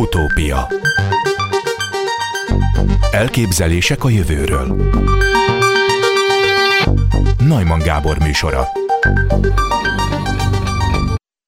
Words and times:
Utópia 0.00 0.68
Elképzelések 3.10 4.04
a 4.04 4.08
jövőről 4.08 4.66
Najman 7.38 7.78
Gábor 7.78 8.18
műsora 8.18 8.64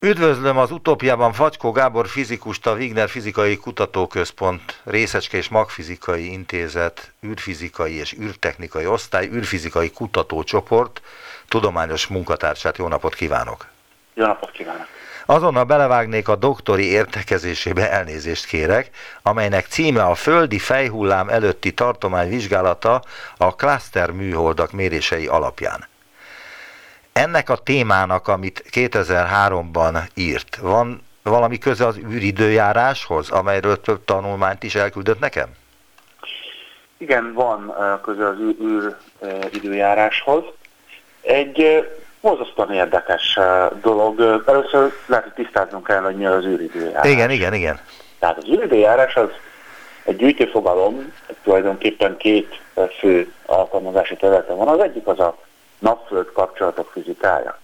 Üdvözlöm 0.01 0.59
az 0.59 0.71
utópiában 0.71 1.33
Facskó 1.33 1.71
Gábor 1.71 2.09
fizikust, 2.09 2.67
a 2.67 2.75
Wigner 2.75 3.09
Fizikai 3.09 3.57
Kutatóközpont, 3.57 4.81
Részecske 4.85 5.37
és 5.37 5.49
Magfizikai 5.49 6.33
Intézet, 6.33 7.13
űrfizikai 7.27 7.95
és 7.95 8.17
űrtechnikai 8.21 8.87
osztály, 8.87 9.29
űrfizikai 9.29 9.91
kutatócsoport, 9.91 11.03
tudományos 11.49 12.07
munkatársát. 12.07 12.77
Jó 12.77 12.89
napot 12.89 13.15
kívánok! 13.15 13.67
Jó 14.15 14.27
napot 14.27 14.51
kívánok! 14.51 15.01
Azonnal 15.27 15.65
belevágnék 15.65 16.29
a 16.29 16.37
doktori 16.37 16.85
értekezésébe, 16.85 17.91
elnézést 17.91 18.47
kérek, 18.47 18.91
amelynek 19.23 19.67
címe 19.67 20.03
a 20.03 20.15
földi 20.15 20.59
fejhullám 20.59 21.29
előtti 21.29 21.73
tartomány 21.73 22.29
vizsgálata 22.29 23.03
a 23.37 23.55
cluster 23.55 24.11
műholdak 24.11 24.73
mérései 24.73 25.27
alapján. 25.27 25.91
Ennek 27.13 27.51
a 27.51 27.57
témának, 27.57 28.29
amit 28.29 28.65
2003-ban 28.71 30.03
írt, 30.15 30.57
van 30.57 31.03
valami 31.23 31.59
köze 31.59 31.87
az 31.87 31.97
űridőjáráshoz, 31.97 33.31
amelyről 33.31 33.81
több 33.81 34.05
tanulmányt 34.05 34.63
is 34.63 34.75
elküldött 34.75 35.19
nekem? 35.21 35.49
Igen, 36.97 37.33
van 37.33 37.75
köze 38.03 38.29
az 38.29 38.37
űr, 38.63 38.97
időjáráshoz. 39.53 40.45
Egy 41.21 41.87
borzasztóan 42.23 42.73
érdekes 42.73 43.39
dolog. 43.83 44.43
Először 44.47 44.93
lehet, 45.07 45.25
hogy 45.25 45.45
tisztáznunk 45.45 45.87
kell, 45.87 46.03
hogy 46.03 46.17
mi 46.17 46.27
az 46.27 46.45
űridőjárás. 46.45 47.11
Igen, 47.11 47.31
igen, 47.31 47.55
igen. 47.55 47.81
Tehát 48.19 48.37
az 48.37 48.49
űridőjárás 48.49 49.17
az 49.17 49.29
egy 50.05 50.17
gyűjtőfogalom, 50.17 51.13
tulajdonképpen 51.43 52.17
két 52.17 52.61
fő 52.99 53.33
alkalmazási 53.47 54.17
területe 54.17 54.53
van. 54.53 54.69
Az 54.69 54.81
egyik 54.81 55.07
az 55.07 55.21
a 55.21 55.37
napföld 55.79 56.33
kapcsolatok 56.33 56.91
fizikája. 56.93 57.59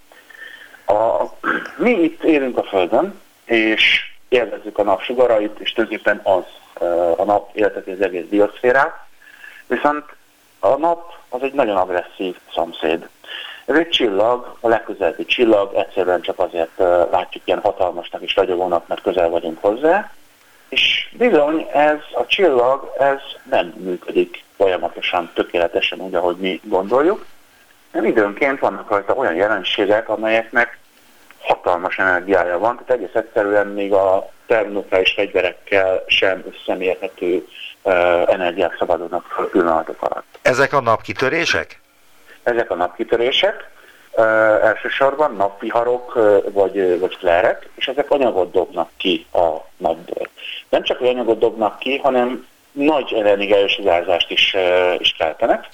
A, 0.85 1.23
mi 1.83 1.89
itt 1.89 2.23
élünk 2.23 2.57
a 2.57 2.63
Földön, 2.63 3.21
és 3.45 4.11
élvezzük 4.29 4.77
a 4.77 4.83
napsugarait, 4.83 5.59
és 5.59 5.73
tulajdonképpen 5.73 6.21
az 6.23 6.43
a 7.17 7.23
nap 7.23 7.55
élteti 7.55 7.91
az 7.91 8.01
egész 8.01 8.25
bioszférát, 8.29 8.93
viszont 9.67 10.05
a 10.59 10.77
nap 10.77 11.13
az 11.29 11.41
egy 11.41 11.53
nagyon 11.53 11.77
agresszív 11.77 12.35
szomszéd. 12.53 13.07
Ez 13.69 13.75
egy 13.75 13.89
csillag, 13.89 14.55
a 14.59 14.67
legközelebbi 14.67 15.25
csillag, 15.25 15.73
egyszerűen 15.73 16.21
csak 16.21 16.39
azért 16.39 16.77
látjuk 17.11 17.43
ilyen 17.45 17.59
hatalmasnak 17.59 18.21
és 18.21 18.35
ragyogónak, 18.35 18.87
mert 18.87 19.01
közel 19.01 19.29
vagyunk 19.29 19.61
hozzá, 19.61 20.11
és 20.69 21.09
bizony 21.17 21.67
ez 21.73 21.97
a 22.13 22.25
csillag, 22.25 22.93
ez 22.99 23.19
nem 23.49 23.73
működik 23.77 24.43
folyamatosan, 24.57 25.31
tökéletesen 25.33 25.99
úgy, 25.99 26.15
ahogy 26.15 26.35
mi 26.35 26.61
gondoljuk, 26.63 27.25
nem 27.91 28.05
időnként 28.05 28.59
vannak 28.59 28.89
rajta 28.89 29.13
olyan 29.13 29.35
jelenségek, 29.35 30.09
amelyeknek 30.09 30.77
hatalmas 31.39 31.97
energiája 31.97 32.57
van, 32.57 32.75
tehát 32.75 33.01
egész 33.01 33.15
egyszerűen 33.15 33.67
még 33.67 33.93
a 33.93 34.31
termonukleáris 34.45 35.13
fegyverekkel 35.13 36.03
sem 36.07 36.43
összemérhető 36.51 37.47
uh, 37.81 37.93
energiák 38.33 38.75
szabadulnak 38.79 39.25
fel 39.25 39.45
pillanatok 39.45 40.01
alatt. 40.01 40.39
Ezek 40.41 40.73
a 40.73 40.81
napkitörések? 40.81 41.79
Ezek 42.43 42.71
a 42.71 42.75
napkitörések, 42.75 43.69
elsősorban 44.61 45.35
napviharok 45.35 46.15
uh, 46.15 46.51
vagy, 46.51 46.99
vagy 46.99 47.15
flerek, 47.19 47.69
és 47.75 47.87
ezek 47.87 48.11
anyagot 48.11 48.51
dobnak 48.51 48.89
ki 48.97 49.25
a 49.33 49.47
napból. 49.77 50.27
Nem 50.69 50.83
csak 50.83 50.97
hogy 50.97 51.07
anyagot 51.07 51.39
dobnak 51.39 51.79
ki, 51.79 51.97
hanem 51.97 52.47
nagy 52.71 53.13
energiális 53.13 53.71
sugárzást 53.71 54.31
is, 54.31 54.55
is 54.97 55.15
keltenek, 55.17 55.67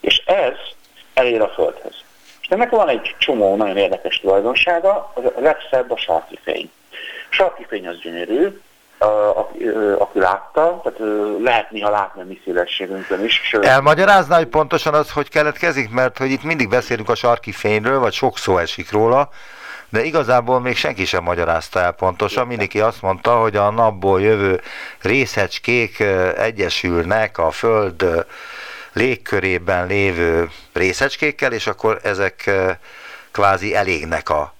és 0.00 0.22
ez 0.26 0.52
elér 1.14 1.40
a 1.40 1.48
Földhez. 1.48 1.94
És 2.40 2.48
ennek 2.48 2.70
van 2.70 2.88
egy 2.88 3.14
csomó 3.18 3.56
nagyon 3.56 3.76
érdekes 3.76 4.20
tulajdonsága, 4.20 5.12
a 5.14 5.40
legszebb 5.40 5.90
a 5.90 5.96
sarki 5.96 6.38
fény. 6.42 6.70
A 7.30 7.34
sarki 7.34 7.64
fény 7.68 7.88
az 7.88 7.98
gyönyörű, 7.98 8.60
aki, 9.34 9.64
aki 9.98 10.18
látta, 10.18 10.80
tehát 10.82 10.98
lehet 11.42 11.70
néha 11.70 11.90
látni 11.90 12.20
a 12.20 12.24
mi 12.24 12.40
szélességünkön 12.44 13.24
is. 13.24 13.40
Sőt, 13.44 13.64
Elmagyarázná, 13.64 14.36
hogy 14.36 14.46
pontosan 14.46 14.94
az, 14.94 15.10
hogy 15.12 15.28
keletkezik, 15.28 15.90
mert 15.90 16.18
hogy 16.18 16.30
itt 16.30 16.42
mindig 16.42 16.68
beszélünk 16.68 17.08
a 17.08 17.14
sarki 17.14 17.52
fényről, 17.52 17.98
vagy 17.98 18.12
sok 18.12 18.38
szó 18.38 18.58
esik 18.58 18.92
róla, 18.92 19.28
de 19.88 20.02
igazából 20.02 20.60
még 20.60 20.76
senki 20.76 21.04
sem 21.04 21.22
magyarázta 21.22 21.80
el 21.80 21.92
pontosan. 21.92 22.46
Mindenki 22.46 22.80
azt 22.80 23.02
mondta, 23.02 23.40
hogy 23.40 23.56
a 23.56 23.70
napból 23.70 24.20
jövő 24.20 24.60
részecskék 25.02 26.00
egyesülnek 26.36 27.38
a 27.38 27.50
Föld 27.50 28.26
légkörében 28.92 29.86
lévő 29.86 30.48
részecskékkel, 30.72 31.52
és 31.52 31.66
akkor 31.66 32.00
ezek 32.02 32.50
kvázi 33.30 33.74
elégnek 33.74 34.28
a 34.28 34.54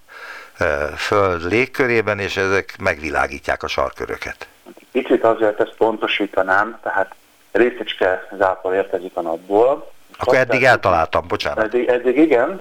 Föld 0.97 1.43
légkörében, 1.43 2.19
és 2.19 2.37
ezek 2.37 2.77
megvilágítják 2.81 3.63
a 3.63 3.69
sarköröket. 3.69 4.49
Picit 4.93 5.25
azért 5.25 5.61
ezt 5.61 5.75
pontosítanám, 5.77 6.79
tehát 6.83 7.15
részecske 7.53 8.29
zápor 8.39 8.75
érkezik 8.75 9.17
a 9.17 9.21
napból. 9.21 9.91
Akkor 10.19 10.37
eddig 10.37 10.65
eltaláltam, 10.65 11.29
bocsánat. 11.29 11.65
Eddig, 11.65 11.89
eddig 11.89 12.17
igen. 12.17 12.61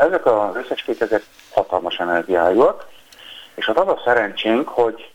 Ezek 0.00 0.26
a 0.26 0.52
részecskék, 0.54 1.00
ezek 1.00 1.22
hatalmas 1.50 1.96
energiájúak, 1.96 2.86
és 3.54 3.66
az 3.66 3.76
a 3.76 4.00
szerencsénk, 4.04 4.68
hogy 4.68 5.10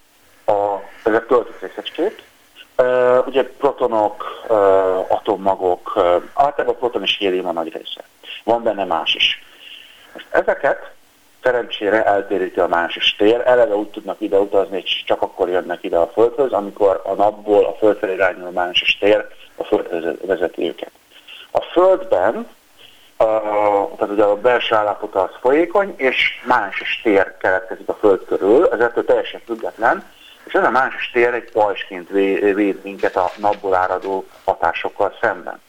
a, 0.45 0.75
ezek 1.03 1.25
töltött 1.27 1.61
részecskék, 1.61 2.29
Uh, 2.77 3.27
ugye 3.27 3.43
protonok, 3.43 4.45
uh, 4.47 5.11
atommagok, 5.11 5.95
uh, 5.95 6.23
általában 6.33 6.77
proton 6.77 7.01
és 7.01 7.17
hélium 7.17 7.45
a 7.47 7.51
nagy 7.51 7.73
része. 7.73 8.03
Van 8.43 8.63
benne 8.63 8.85
más 8.85 9.15
is. 9.15 9.43
Most 10.13 10.25
ezeket 10.29 10.91
szerencsére 11.43 12.03
eltéríti 12.05 12.59
a 12.59 12.67
más 12.67 13.15
tér, 13.17 13.41
eleve 13.45 13.75
úgy 13.75 13.89
tudnak 13.89 14.21
ide 14.21 14.37
utazni, 14.37 14.81
és 14.83 15.03
csak 15.05 15.21
akkor 15.21 15.49
jönnek 15.49 15.83
ide 15.83 15.97
a 15.97 16.07
Földhöz, 16.07 16.51
amikor 16.51 17.01
a 17.03 17.13
napból 17.13 17.65
a 17.65 17.73
Föld 17.73 17.97
felé 17.97 18.13
irányuló 18.13 18.49
más 18.49 18.97
tér 18.99 19.27
a 19.55 19.63
Földhöz 19.63 20.15
vezeti 20.25 20.67
őket. 20.67 20.91
A 21.51 21.61
Földben, 21.61 22.35
uh, 22.35 22.47
tehát 23.97 24.13
ugye 24.13 24.23
a 24.23 24.35
belső 24.35 24.75
állapota 24.75 25.21
az 25.21 25.31
folyékony, 25.39 25.93
és 25.97 26.41
más 26.45 26.99
tér 27.03 27.37
keletkezik 27.37 27.89
a 27.89 27.93
Föld 27.93 28.25
körül, 28.25 28.67
ez 28.71 28.79
ettől 28.79 29.05
teljesen 29.05 29.41
független, 29.45 30.03
és 30.43 30.53
ez 30.53 30.63
a 30.63 30.69
más 30.69 31.09
tér 31.13 31.33
egy 31.33 31.51
pajsként 31.51 32.09
véd 32.09 32.83
minket 32.83 33.15
a 33.15 33.31
napból 33.37 33.75
áradó 33.75 34.25
hatásokkal 34.43 35.17
szemben. 35.21 35.59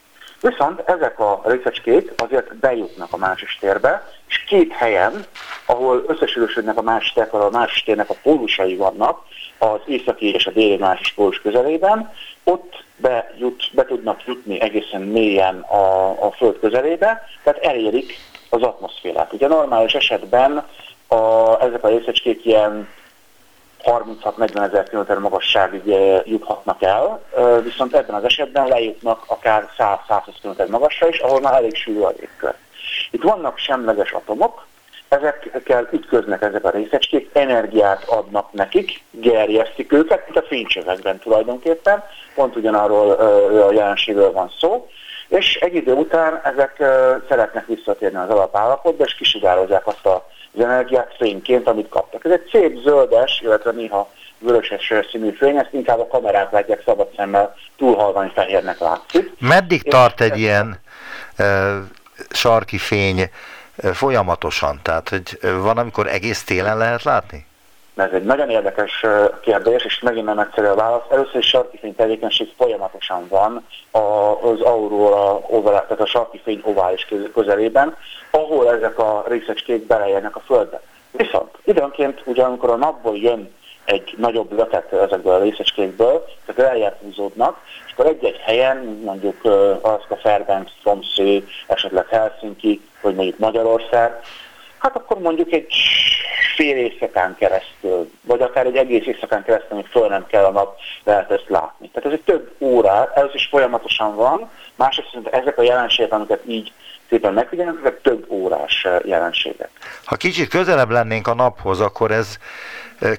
Viszont 0.42 0.82
ezek 0.86 1.18
a 1.18 1.40
részecskék 1.44 2.12
azért 2.16 2.56
bejutnak 2.56 3.12
a 3.12 3.16
más 3.16 3.58
térbe, 3.60 4.08
és 4.28 4.44
két 4.44 4.72
helyen, 4.72 5.24
ahol 5.66 6.04
összesülősödnek 6.06 6.76
a 6.76 6.82
más 6.82 7.12
térnek, 7.12 7.34
a 7.34 7.50
más 7.50 7.82
térnek 7.82 8.10
a 8.10 8.14
pólusai 8.22 8.76
vannak, 8.76 9.20
az 9.58 9.80
északi 9.86 10.34
és 10.34 10.46
a 10.46 10.50
déli 10.50 10.76
más 10.76 11.12
pólus 11.16 11.40
közelében, 11.40 12.12
ott 12.44 12.84
bejut, 12.96 13.70
be 13.72 13.84
tudnak 13.84 14.26
jutni 14.26 14.60
egészen 14.60 15.00
mélyen 15.00 15.60
a, 15.60 16.08
a 16.26 16.30
Föld 16.30 16.58
közelébe, 16.58 17.24
tehát 17.42 17.64
elérik 17.64 18.18
az 18.50 18.62
atmoszférát. 18.62 19.32
Ugye 19.32 19.48
normális 19.48 19.94
esetben 19.94 20.66
a, 21.08 21.16
ezek 21.60 21.84
a 21.84 21.88
részecskék 21.88 22.44
ilyen 22.44 22.88
36-40 23.84 24.62
ezer 24.62 24.88
km 24.88 25.20
magasságig 25.20 25.84
juthatnak 26.24 26.82
el, 26.82 27.22
viszont 27.62 27.94
ebben 27.94 28.14
az 28.14 28.24
esetben 28.24 28.68
lejutnak 28.68 29.24
akár 29.26 29.68
100-120 29.78 30.20
km 30.42 30.70
magasra 30.70 31.08
is, 31.08 31.18
ahol 31.18 31.40
már 31.40 31.54
elég 31.54 31.74
sűrű 31.74 32.00
a 32.00 32.12
légkör. 32.18 32.54
Itt 33.10 33.22
vannak 33.22 33.58
semleges 33.58 34.12
atomok, 34.12 34.66
ezekkel 35.08 35.88
ütköznek 35.90 36.42
ezek 36.42 36.64
a 36.64 36.70
részecskék, 36.70 37.30
energiát 37.32 38.04
adnak 38.04 38.52
nekik, 38.52 39.02
gerjesztik 39.10 39.92
őket, 39.92 40.24
mint 40.24 40.38
a 40.38 40.48
fénycsövekben 40.48 41.18
tulajdonképpen, 41.18 42.04
pont 42.34 42.56
ugyanarról 42.56 43.10
a 43.60 43.72
jelenségről 43.72 44.32
van 44.32 44.52
szó, 44.60 44.88
és 45.28 45.54
egy 45.54 45.74
idő 45.74 45.92
után 45.92 46.40
ezek 46.44 46.76
szeretnek 47.28 47.66
visszatérni 47.66 48.18
az 48.18 48.28
alapállapotba, 48.28 49.04
és 49.04 49.14
kisugározzák 49.14 49.86
azt 49.86 50.06
a 50.06 50.26
az 50.54 50.64
energiát 50.64 51.14
fényként, 51.18 51.66
amit 51.68 51.88
kaptak. 51.88 52.24
Ez 52.24 52.30
egy 52.30 52.48
szép 52.52 52.78
zöldes, 52.82 53.40
illetve 53.42 53.70
néha 53.70 54.10
vöröses 54.38 54.92
színű 55.10 55.30
fény, 55.30 55.56
ezt 55.56 55.72
inkább 55.72 56.00
a 56.00 56.06
kamerák 56.06 56.50
látják 56.50 56.82
szabad 56.84 57.08
szemmel, 57.16 57.54
túl 57.76 57.96
halvány 57.96 58.30
fehérnek 58.34 58.78
látszik. 58.78 59.32
Meddig 59.38 59.82
tart 59.82 60.20
egy 60.20 60.38
ilyen 60.38 60.80
e, 61.36 61.78
sarki 62.30 62.78
fény 62.78 63.30
folyamatosan? 63.92 64.80
Tehát, 64.82 65.08
hogy 65.08 65.38
van, 65.40 65.78
amikor 65.78 66.06
egész 66.06 66.44
télen 66.44 66.76
lehet 66.76 67.02
látni? 67.02 67.46
Ez 67.96 68.12
egy 68.12 68.24
nagyon 68.24 68.50
érdekes 68.50 69.04
kérdés, 69.40 69.84
és 69.84 70.00
megint 70.00 70.24
nem 70.24 70.38
egyszerű 70.38 70.66
a 70.66 70.74
válasz. 70.74 71.02
Először 71.10 71.36
is 71.36 71.46
sarkifény 71.48 71.94
tevékenység 71.94 72.52
folyamatosan 72.56 73.28
van 73.28 73.66
az 74.40 74.60
aurora, 74.60 75.80
tehát 75.82 76.00
a 76.00 76.06
sarkifény 76.06 76.62
ovális 76.64 77.06
közelében, 77.34 77.96
ahol 78.30 78.74
ezek 78.76 78.98
a 78.98 79.24
részecskék 79.28 79.86
beleérnek 79.86 80.36
a 80.36 80.40
Földbe. 80.40 80.80
Viszont 81.10 81.50
időnként, 81.64 82.22
ugye 82.24 82.42
amikor 82.42 82.70
a 82.70 82.76
napból 82.76 83.16
jön 83.16 83.54
egy 83.84 84.14
nagyobb 84.16 84.52
löket 84.52 84.92
ezekből 84.92 85.32
a 85.32 85.42
részecskékből, 85.42 86.24
tehát 86.46 86.72
eljebb 86.72 86.96
húzódnak, 87.02 87.56
és 87.86 87.92
akkor 87.92 88.06
egy-egy 88.06 88.36
helyen, 88.36 89.00
mondjuk 89.04 89.44
Alaszka 89.80 90.16
Fairbanks, 90.16 90.72
Tromsø, 90.82 91.40
esetleg 91.66 92.06
Helsinki, 92.06 92.80
vagy 93.00 93.14
mondjuk 93.14 93.38
Magyarország, 93.38 94.20
hát 94.82 94.96
akkor 94.96 95.18
mondjuk 95.18 95.52
egy 95.52 95.74
fél 96.54 96.76
éjszakán 96.76 97.36
keresztül, 97.38 98.10
vagy 98.22 98.42
akár 98.42 98.66
egy 98.66 98.76
egész 98.76 99.06
éjszakán 99.06 99.44
keresztül, 99.44 99.70
amíg 99.70 99.86
föl 99.86 100.08
nem 100.08 100.26
kell 100.26 100.44
a 100.44 100.50
nap, 100.50 100.78
lehet 101.04 101.30
ezt 101.30 101.48
látni. 101.48 101.88
Tehát 101.88 102.08
ez 102.08 102.18
egy 102.18 102.24
több 102.24 102.52
órá, 102.58 103.12
ez 103.14 103.30
is 103.32 103.46
folyamatosan 103.50 104.14
van, 104.14 104.50
másrészt 104.74 105.18
ezek 105.30 105.58
a 105.58 105.62
jelenségek, 105.62 106.12
amiket 106.12 106.42
így 106.46 106.72
szépen 107.08 107.32
megfigyelnek, 107.32 107.76
ezek 107.80 108.00
több 108.00 108.24
órás 108.28 108.86
jelenségek. 109.04 109.70
Ha 110.04 110.16
kicsit 110.16 110.48
közelebb 110.48 110.90
lennénk 110.90 111.26
a 111.26 111.34
naphoz, 111.34 111.80
akkor 111.80 112.10
ez 112.10 112.38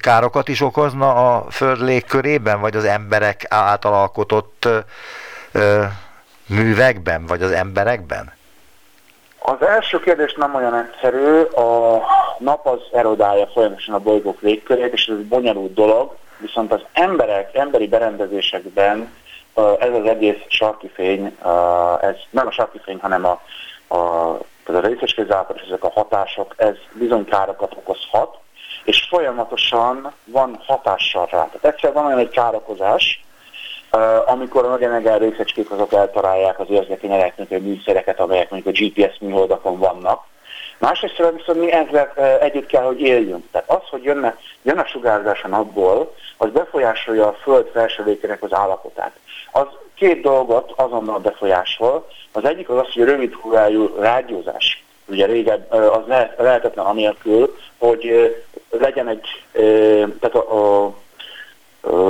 károkat 0.00 0.48
is 0.48 0.60
okozna 0.60 1.34
a 1.34 1.50
Föld 1.50 1.80
légkörében, 1.80 2.60
vagy 2.60 2.76
az 2.76 2.84
emberek 2.84 3.46
által 3.48 3.92
alkotott 3.92 4.68
művekben, 6.46 7.26
vagy 7.26 7.42
az 7.42 7.50
emberekben? 7.50 8.32
Az 9.46 9.62
első 9.62 10.00
kérdés 10.00 10.34
nem 10.34 10.54
olyan 10.54 10.74
egyszerű. 10.74 11.40
A 11.40 12.02
nap 12.38 12.66
az 12.66 12.80
erodálja 12.92 13.46
folyamatosan 13.46 13.94
a 13.94 13.98
bolygók 13.98 14.40
légkörét, 14.40 14.92
és 14.92 15.06
ez 15.06 15.16
egy 15.16 15.26
bonyolult 15.26 15.74
dolog, 15.74 16.16
viszont 16.38 16.72
az 16.72 16.80
emberek, 16.92 17.54
emberi 17.54 17.88
berendezésekben 17.88 19.12
ez 19.78 19.92
az 19.92 20.06
egész 20.06 20.38
sarki 20.48 20.88
fény, 20.94 21.36
ez 22.00 22.16
nem 22.30 22.46
a 22.46 22.50
sarki 22.50 22.80
fény, 22.84 22.98
hanem 23.00 23.24
a, 23.24 23.40
a, 23.94 23.98
a 24.64 24.80
részecskézápor 24.80 25.56
és 25.56 25.66
ezek 25.66 25.84
a 25.84 25.92
hatások, 25.94 26.54
ez 26.56 26.76
bizony 26.92 27.24
károkat 27.24 27.74
okozhat, 27.76 28.36
és 28.84 29.06
folyamatosan 29.08 30.12
van 30.24 30.60
hatással 30.66 31.28
rá. 31.30 31.48
Tehát 31.52 31.74
egyszer 31.74 31.92
van 31.92 32.06
olyan 32.06 32.18
egy 32.18 32.30
károkozás, 32.30 33.24
amikor 34.26 34.64
a 34.64 34.76
nagyon 34.76 35.18
részecskék 35.18 35.70
azok 35.70 35.92
eltalálják 35.92 36.58
az 36.60 36.70
érzékeny 36.70 37.12
elektronikai 37.12 37.58
műszereket, 37.58 38.20
amelyek 38.20 38.50
mondjuk 38.50 38.76
a 38.76 38.78
GPS 38.84 39.18
műholdakon 39.20 39.78
vannak. 39.78 40.24
Másrészt 40.78 41.16
viszont 41.16 41.58
mi 41.58 41.72
ezzel 41.72 42.12
együtt 42.40 42.66
kell, 42.66 42.82
hogy 42.82 43.00
éljünk. 43.00 43.44
Tehát 43.50 43.70
az, 43.70 43.88
hogy 43.90 44.02
jönne, 44.02 44.36
jön 44.62 44.78
a 44.78 44.86
sugárzás 44.86 45.42
a 45.42 45.48
napból, 45.48 46.14
az 46.36 46.50
befolyásolja 46.50 47.26
a 47.26 47.36
Föld 47.42 47.70
felsővékének 47.72 48.42
az 48.42 48.52
állapotát. 48.52 49.12
Az 49.52 49.66
két 49.94 50.22
dolgot 50.22 50.72
azonnal 50.76 51.18
befolyásol. 51.18 52.08
Az 52.32 52.44
egyik 52.44 52.68
az 52.68 52.76
az, 52.76 52.92
hogy 52.92 53.02
a 53.02 53.06
rövid 53.06 53.32
hullájú 53.32 53.94
rádiózás. 53.98 54.84
Ugye 55.06 55.26
régen 55.26 55.66
az 55.70 56.02
lehetetlen 56.36 56.84
anélkül, 56.84 57.56
hogy 57.78 58.34
legyen 58.70 59.08
egy, 59.08 59.42
tehát 60.20 60.34
a, 60.34 60.84
a, 60.84 60.94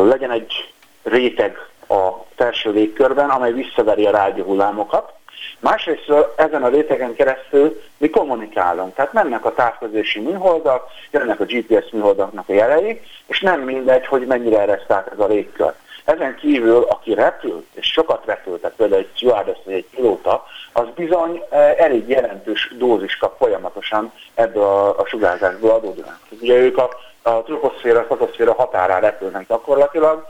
legyen 0.05 0.31
egy 0.31 0.73
réteg 1.03 1.59
a 1.89 2.25
felső 2.37 2.71
légkörben, 2.71 3.31
amely 3.31 3.53
visszaveri 3.53 4.07
a 4.07 4.11
rádióhullámokat. 4.11 5.13
Másrészt 5.61 6.13
ezen 6.37 6.63
a 6.63 6.69
rétegen 6.69 7.15
keresztül 7.15 7.83
mi 7.99 8.11
kommunikálunk. 8.11 8.95
Tehát 8.95 9.13
mennek 9.13 9.45
a 9.45 9.55
távközlési 9.55 10.21
műholdak, 10.21 10.87
jönnek 11.11 11.41
a 11.41 11.45
GPS 11.45 11.91
műholdaknak 11.91 12.49
a 12.49 12.53
jelei, 12.53 13.01
és 13.27 13.41
nem 13.41 13.61
mindegy, 13.61 14.07
hogy 14.07 14.27
mennyire 14.27 14.61
ereszták 14.61 15.09
ez 15.13 15.19
a 15.19 15.27
légkör. 15.27 15.73
Ezen 16.05 16.37
kívül, 16.37 16.83
aki 16.89 17.15
repül, 17.15 17.65
és 17.75 17.87
sokat 17.87 18.25
repül, 18.25 18.61
tehát 18.61 18.77
például 18.77 19.01
egy 19.01 19.11
stewardess 19.15 19.59
vagy 19.65 19.75
egy 19.75 19.87
pilóta, 19.95 20.45
az 20.73 20.87
bizony 20.95 21.43
elég 21.77 22.09
jelentős 22.09 22.73
dózis 22.79 23.17
kap 23.17 23.37
folyamatosan 23.39 24.13
ebből 24.35 24.63
a, 24.63 24.99
a 24.99 25.07
sugárzásból 25.07 25.71
adódóan. 25.71 26.19
Ugye 26.41 26.55
ők 26.55 26.79
a, 26.79 26.89
a 27.27 27.43
troposzféra, 27.43 28.05
fotoszféra 28.05 28.55
határán 28.55 29.01
repülnek 29.01 29.47
gyakorlatilag, 29.47 30.27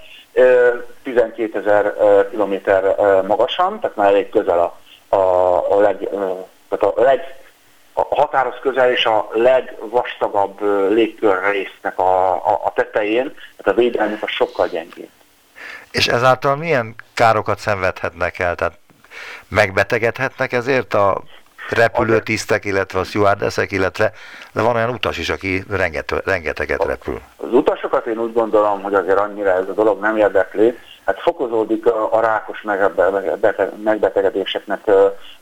12 1.02 1.58
ezer 1.58 1.94
kilométer 2.30 2.96
magasan, 3.26 3.80
tehát 3.80 3.96
már 3.96 4.08
elég 4.08 4.28
közel 4.28 4.58
a, 4.58 4.78
a, 5.16 5.76
a, 5.76 5.80
leg, 5.80 6.08
tehát 6.68 6.96
a 6.96 7.00
leg 7.00 7.42
a 7.92 8.14
határhoz 8.14 8.54
közel 8.60 8.90
és 8.90 9.04
a 9.04 9.28
legvastagabb 9.32 10.60
légkör 10.90 11.50
résznek 11.50 11.98
a, 11.98 12.34
a, 12.34 12.60
a 12.64 12.72
tetején, 12.74 13.34
tehát 13.34 13.78
a 13.78 13.80
védelmük 13.80 14.22
a 14.22 14.26
sokkal 14.26 14.68
gyengébb. 14.68 15.10
És 15.90 16.06
ezáltal 16.06 16.56
milyen 16.56 16.94
károkat 17.14 17.58
szenvedhetnek 17.58 18.38
el? 18.38 18.54
Tehát 18.54 18.78
megbetegedhetnek 19.48 20.52
ezért 20.52 20.94
a 20.94 21.22
repülőtisztek, 21.68 22.64
illetve 22.64 22.98
a 22.98 23.04
stewardessek, 23.04 23.72
illetve 23.72 24.12
de 24.52 24.62
van 24.62 24.76
olyan 24.76 24.90
utas 24.90 25.18
is, 25.18 25.28
aki 25.28 25.64
renget, 25.70 26.14
rengeteget 26.24 26.84
repül. 26.84 27.20
Az 27.36 27.52
utasokat 27.52 28.06
én 28.06 28.18
úgy 28.18 28.32
gondolom, 28.32 28.82
hogy 28.82 28.94
azért 28.94 29.18
annyira 29.18 29.50
ez 29.50 29.68
a 29.68 29.72
dolog 29.72 30.00
nem 30.00 30.16
érdekli, 30.16 30.78
hát 31.06 31.20
fokozódik 31.20 31.86
a, 31.86 32.12
a 32.12 32.20
rákos 32.20 32.62
megbetegedéseknek 33.82 34.80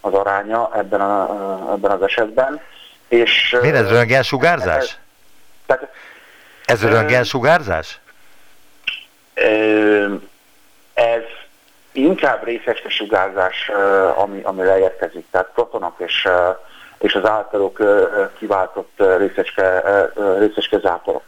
az 0.00 0.12
aránya 0.12 0.70
ebben, 0.74 1.00
a, 1.00 1.72
ebben 1.72 1.90
az 1.90 2.02
esetben. 2.02 2.60
És, 3.08 3.56
Miért 3.60 3.76
ez 3.76 3.88
röntgensugárzás? 3.88 4.98
Ez, 5.66 5.78
ez 6.64 6.82
röntgensugárzás? 6.82 8.00
Ez 10.94 11.22
inkább 11.92 12.44
részecske 12.44 12.88
sugárzás, 12.88 13.70
ami, 14.16 14.40
ami 14.42 14.64
leérkezik, 14.64 15.26
tehát 15.30 15.50
protonok 15.54 15.94
és, 15.96 16.28
és 16.98 17.14
az 17.14 17.24
általuk 17.24 17.82
kiváltott 18.38 19.02
részecske, 19.18 19.82
részecske 20.38 20.78
záporok. 20.78 21.22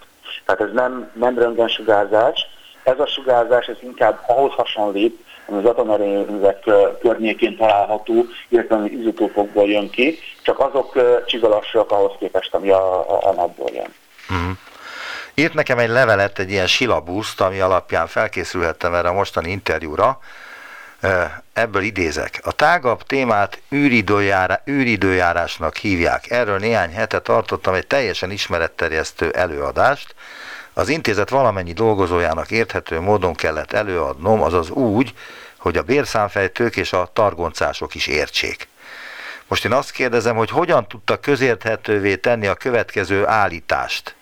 Tehát 0.45 0.61
ez 0.61 0.73
nem, 0.73 1.11
nem 1.15 1.39
röntgensugárzás, 1.39 2.47
ez 2.83 2.99
a 2.99 3.07
sugárzás 3.07 3.67
ez 3.67 3.77
inkább 3.81 4.21
ahhoz 4.27 4.53
hasonlít, 4.53 5.25
ami 5.47 5.59
az 5.59 5.65
atomerőművek 5.65 6.65
környékén 7.01 7.57
található, 7.57 8.25
illetve 8.49 8.75
ami 8.75 8.91
izotópokból 8.91 9.69
jön 9.69 9.91
ki, 9.91 10.19
csak 10.43 10.59
azok 10.59 10.99
csigalassak 11.27 11.91
ahhoz 11.91 12.13
képest, 12.19 12.55
ami 12.55 12.71
a, 12.71 13.11
a, 13.11 13.29
a 13.29 13.33
napból 13.33 13.71
jön. 13.73 13.95
Uh-huh. 14.31 14.57
Írt 15.35 15.55
nekem 15.55 15.79
egy 15.79 15.89
levelet, 15.89 16.39
egy 16.39 16.51
ilyen 16.51 16.67
silabuszt, 16.67 17.41
ami 17.41 17.61
alapján 17.61 18.07
felkészülhettem 18.07 18.95
erre 18.95 19.09
a 19.09 19.13
mostani 19.13 19.51
interjúra, 19.51 20.19
ebből 21.53 21.83
idézek. 21.83 22.41
A 22.43 22.53
tágabb 22.53 23.03
témát 23.03 23.61
űridőjárá, 23.73 24.63
űridőjárásnak 24.69 25.77
hívják. 25.77 26.31
Erről 26.31 26.59
néhány 26.59 26.93
hete 26.93 27.21
tartottam 27.21 27.75
egy 27.75 27.87
teljesen 27.87 28.31
ismeretterjesztő 28.31 29.31
előadást. 29.31 30.15
Az 30.73 30.89
intézet 30.89 31.29
valamennyi 31.29 31.73
dolgozójának 31.73 32.51
érthető 32.51 33.01
módon 33.01 33.35
kellett 33.35 33.73
előadnom, 33.73 34.43
azaz 34.43 34.71
úgy, 34.71 35.15
hogy 35.57 35.77
a 35.77 35.83
bérszámfejtők 35.83 36.77
és 36.77 36.93
a 36.93 37.11
targoncások 37.13 37.95
is 37.95 38.07
értsék. 38.07 38.69
Most 39.47 39.65
én 39.65 39.73
azt 39.73 39.91
kérdezem, 39.91 40.37
hogy 40.37 40.51
hogyan 40.51 40.89
tudta 40.89 41.21
közérthetővé 41.21 42.17
tenni 42.17 42.47
a 42.47 42.55
következő 42.55 43.27
állítást, 43.27 44.15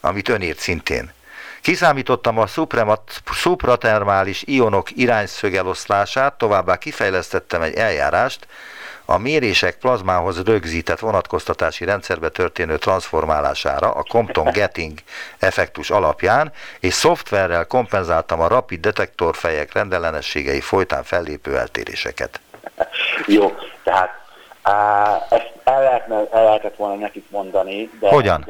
amit 0.00 0.28
ön 0.28 0.42
írt 0.42 0.58
szintén. 0.58 1.12
Kiszámítottam 1.60 2.38
a 2.38 2.46
szupratermális 3.24 4.42
ionok 4.46 4.90
irányszögeloszlását, 4.90 6.34
továbbá 6.38 6.76
kifejlesztettem 6.76 7.62
egy 7.62 7.74
eljárást, 7.74 8.46
a 9.04 9.18
mérések 9.18 9.76
plazmához 9.76 10.42
rögzített 10.42 10.98
vonatkoztatási 10.98 11.84
rendszerbe 11.84 12.28
történő 12.28 12.78
transformálására 12.78 13.90
a 13.90 14.02
Compton-Getting 14.02 14.98
effektus 15.38 15.90
alapján, 15.90 16.52
és 16.80 16.94
szoftverrel 16.94 17.66
kompenzáltam 17.66 18.40
a 18.40 18.48
rapid 18.48 18.80
detektorfejek 18.80 19.72
rendellenességei 19.72 20.60
folytán 20.60 21.02
fellépő 21.02 21.58
eltéréseket. 21.58 22.40
Jó, 23.26 23.54
tehát 23.82 24.10
ezt 25.30 25.52
el, 25.70 25.82
lehetne, 25.82 26.26
el 26.30 26.44
lehetett 26.44 26.76
volna 26.76 26.94
nekik 26.94 27.24
mondani, 27.30 27.90
de 28.00 28.08
Hogyan? 28.08 28.46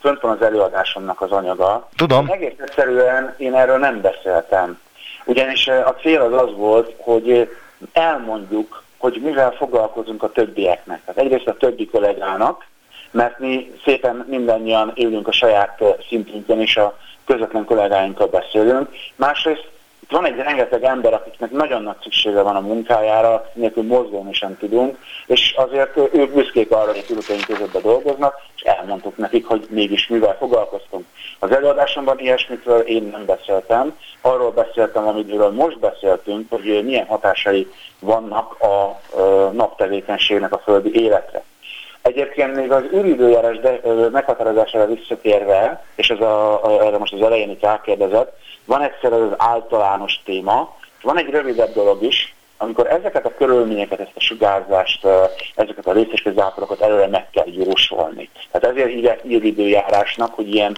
Fönt, 0.00 0.20
van 0.20 0.36
az 0.36 0.42
előadásomnak 0.42 1.20
az 1.20 1.30
anyaga. 1.30 1.88
Tudom. 1.96 2.28
Egész 2.30 2.52
egyszerűen 2.58 3.34
én 3.38 3.54
erről 3.54 3.78
nem 3.78 4.00
beszéltem. 4.00 4.80
Ugyanis 5.24 5.68
a 5.68 5.96
cél 6.00 6.20
az 6.20 6.32
az 6.32 6.56
volt, 6.56 6.94
hogy 6.98 7.56
elmondjuk, 7.92 8.82
hogy 8.98 9.20
mivel 9.22 9.50
foglalkozunk 9.50 10.22
a 10.22 10.32
többieknek. 10.32 11.00
Tehát 11.04 11.20
egyrészt 11.20 11.46
a 11.46 11.56
többi 11.56 11.86
kollégának, 11.86 12.66
mert 13.10 13.38
mi 13.38 13.72
szépen 13.84 14.24
mindannyian 14.28 14.92
élünk 14.94 15.28
a 15.28 15.32
saját 15.32 15.82
szintünkön, 16.08 16.60
és 16.60 16.76
a 16.76 16.98
közvetlen 17.24 17.64
kollégáinkkal 17.64 18.26
beszélünk. 18.26 18.88
Másrészt 19.16 19.68
van 20.12 20.26
egy 20.26 20.36
rengeteg 20.36 20.84
ember, 20.84 21.14
akiknek 21.14 21.50
nagyon 21.50 21.82
nagy 21.82 21.96
szüksége 22.02 22.42
van 22.42 22.56
a 22.56 22.60
munkájára, 22.60 23.50
nélkül 23.52 23.82
mozgóni 23.82 24.32
sem 24.32 24.58
tudunk, 24.58 24.98
és 25.26 25.54
azért 25.56 25.96
ők 25.96 26.32
büszkék 26.32 26.70
arra, 26.70 26.92
hogy 26.92 27.04
tudatunk 27.06 27.44
között 27.46 27.82
dolgoznak, 27.82 28.34
és 28.56 28.62
elmondtuk 28.62 29.16
nekik, 29.16 29.46
hogy 29.46 29.66
mégis 29.70 30.06
mivel 30.06 30.36
foglalkoztunk. 30.38 31.04
Az 31.38 31.50
előadásomban 31.50 32.18
ilyesmitről 32.18 32.80
én 32.80 33.02
nem 33.02 33.24
beszéltem, 33.24 33.96
arról 34.20 34.50
beszéltem, 34.50 35.08
amiről 35.08 35.50
most 35.50 35.78
beszéltünk, 35.78 36.50
hogy 36.50 36.82
milyen 36.84 37.06
hatásai 37.06 37.72
vannak 37.98 38.60
a 38.60 39.00
naptevékenységnek 39.52 40.52
a 40.52 40.58
földi 40.58 41.02
életre. 41.02 41.42
Egyébként 42.02 42.54
még 42.54 42.72
az 42.72 42.82
űridőjárás 42.94 43.56
meghatározására 44.12 44.86
visszatérve, 44.86 45.84
és 45.94 46.10
ez 46.10 46.20
a, 46.20 46.60
erre 46.80 46.98
most 46.98 47.12
az 47.12 47.22
elején 47.22 47.50
itt 47.50 47.62
rákérdezett, 47.62 48.38
van 48.64 48.82
egyszer 48.82 49.12
az 49.12 49.28
általános 49.36 50.20
téma, 50.24 50.76
van 51.02 51.18
egy 51.18 51.30
rövidebb 51.30 51.72
dolog 51.74 52.02
is, 52.02 52.34
amikor 52.56 52.86
ezeket 52.86 53.26
a 53.26 53.34
körülményeket, 53.34 54.00
ezt 54.00 54.12
a 54.14 54.20
sugárzást, 54.20 55.06
ezeket 55.54 55.86
a 55.86 55.92
részecskezáporokat 55.92 56.80
előre 56.80 57.06
meg 57.06 57.30
kell 57.30 57.46
jósolni. 57.46 58.28
Tehát 58.50 58.76
ezért 58.76 58.92
hívják 58.92 59.24
űridőjárásnak, 59.24 60.34
hogy 60.34 60.54
ilyen 60.54 60.76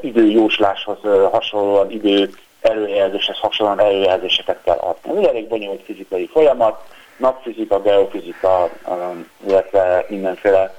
időjósláshoz 0.00 0.98
hasonlóan 1.30 1.90
idő 1.90 2.30
előjelzéshez 2.62 3.38
hasonlóan 3.38 3.80
előjelzéseket 3.80 4.58
kell 4.64 4.76
adni. 4.76 5.18
Ez 5.20 5.28
elég 5.28 5.48
bonyolult 5.48 5.84
fizikai 5.84 6.28
folyamat, 6.32 6.82
napfizika, 7.16 7.80
geofizika, 7.80 8.70
illetve 9.46 10.06
mindenféle 10.08 10.74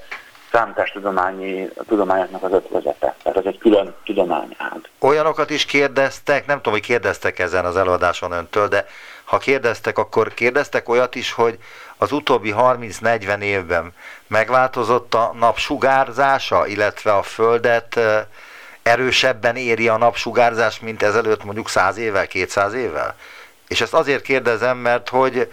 számítástudományi 0.52 1.68
tudományoknak 1.88 2.42
az 2.42 2.52
ötvözete. 2.52 3.14
Tehát 3.22 3.38
ez 3.38 3.44
egy 3.44 3.58
külön 3.58 3.94
tudományág. 4.04 4.90
Olyanokat 5.00 5.50
is 5.50 5.64
kérdeztek, 5.64 6.46
nem 6.46 6.56
tudom, 6.56 6.72
hogy 6.72 6.82
kérdeztek 6.82 7.38
ezen 7.38 7.64
az 7.64 7.76
előadáson 7.76 8.32
öntől, 8.32 8.68
de 8.68 8.86
ha 9.24 9.38
kérdeztek, 9.38 9.98
akkor 9.98 10.34
kérdeztek 10.34 10.88
olyat 10.88 11.14
is, 11.14 11.32
hogy 11.32 11.58
az 11.96 12.12
utóbbi 12.12 12.54
30-40 12.58 13.40
évben 13.40 13.92
megváltozott 14.26 15.14
a 15.14 15.32
napsugárzása, 15.38 16.66
illetve 16.66 17.12
a 17.14 17.22
Földet 17.22 18.00
erősebben 18.84 19.56
éri 19.56 19.88
a 19.88 19.96
napsugárzás, 19.96 20.80
mint 20.80 21.02
ezelőtt 21.02 21.44
mondjuk 21.44 21.68
100 21.68 21.96
évvel, 21.96 22.26
200 22.26 22.74
évvel? 22.74 23.16
És 23.68 23.80
ezt 23.80 23.94
azért 23.94 24.22
kérdezem, 24.22 24.76
mert 24.76 25.08
hogy 25.08 25.52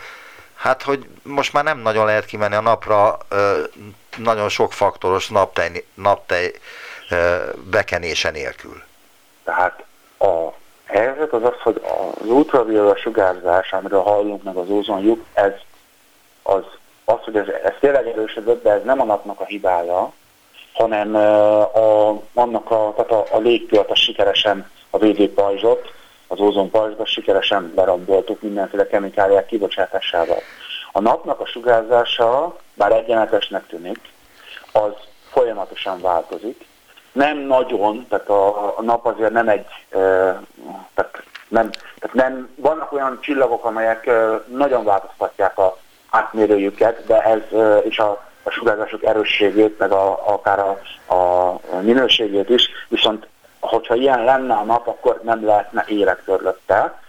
hát, 0.55 0.83
hogy 0.83 1.07
most 1.23 1.53
már 1.53 1.63
nem 1.63 1.79
nagyon 1.79 2.05
lehet 2.05 2.25
kimenni 2.25 2.55
a 2.55 2.61
napra 2.61 3.17
nagyon 4.17 4.49
sok 4.49 4.73
faktoros 4.73 5.29
naptej, 5.29 5.85
naptej 5.93 6.51
bekenése 7.69 8.29
nélkül. 8.29 8.83
Tehát 9.43 9.83
a 10.19 10.49
helyzet 10.85 11.33
az 11.33 11.43
az, 11.43 11.61
hogy 11.63 11.81
az 11.83 12.27
ultraviola 12.27 12.95
sugárzás, 12.95 13.73
amiről 13.73 14.01
hallunk 14.01 14.43
meg 14.43 14.55
az 14.55 14.69
ózonjuk, 14.69 15.25
ez 15.33 15.53
az, 16.43 16.63
az 17.05 17.19
hogy 17.23 17.35
ez, 17.35 17.47
ez 17.63 17.73
tényleg 17.79 18.07
erősödött, 18.07 18.63
de 18.63 18.71
ez 18.71 18.83
nem 18.83 19.01
a 19.01 19.05
napnak 19.05 19.39
a 19.39 19.45
hibája, 19.45 20.13
hanem 20.81 21.15
a, 21.15 22.09
annak 22.33 22.71
a, 22.71 22.93
tehát 22.95 23.11
a, 23.11 23.35
a 23.35 23.39
légkört, 23.39 23.89
a 23.89 23.95
sikeresen 23.95 24.69
a 24.89 24.97
védőpajzsot, 24.97 25.91
az 26.27 26.39
ózonpajzsba 26.39 27.05
sikeresen 27.05 27.71
leromboltuk 27.75 28.41
mindenféle 28.41 28.87
kemikáliák 28.87 29.45
kibocsátásával. 29.45 30.39
A 30.91 30.99
napnak 30.99 31.39
a 31.39 31.45
sugárzása, 31.45 32.55
bár 32.73 32.91
egyenletesnek 32.91 33.67
tűnik, 33.67 33.99
az 34.71 34.91
folyamatosan 35.31 36.01
változik. 36.01 36.65
Nem 37.11 37.37
nagyon, 37.37 38.05
tehát 38.09 38.29
a, 38.29 38.77
a 38.77 38.81
nap 38.81 39.05
azért 39.05 39.31
nem 39.31 39.49
egy, 39.49 39.65
e, 39.89 39.97
tehát 40.93 41.23
nem, 41.47 41.69
tehát 41.99 42.13
nem, 42.13 42.49
vannak 42.55 42.91
olyan 42.91 43.17
csillagok, 43.21 43.65
amelyek 43.65 44.07
e, 44.07 44.43
nagyon 44.47 44.83
változtatják 44.83 45.57
a 45.57 45.77
átmérőjüket, 46.09 47.05
de 47.05 47.21
ez 47.21 47.59
e, 47.59 47.77
és 47.77 47.99
a 47.99 48.30
a 48.43 48.49
sugárzások 48.49 49.03
erősségét, 49.03 49.77
meg 49.77 49.91
a, 49.91 50.33
akár 50.33 50.59
a, 50.59 50.79
a 51.15 51.59
minőségét 51.81 52.49
is, 52.49 52.69
viszont 52.87 53.27
hogyha 53.59 53.95
ilyen 53.95 54.23
lenne 54.23 54.53
a 54.53 54.63
nap, 54.63 54.87
akkor 54.87 55.19
nem 55.23 55.45
lehetne 55.45 55.85
érek 55.87 56.23
körülötte. 56.25 56.99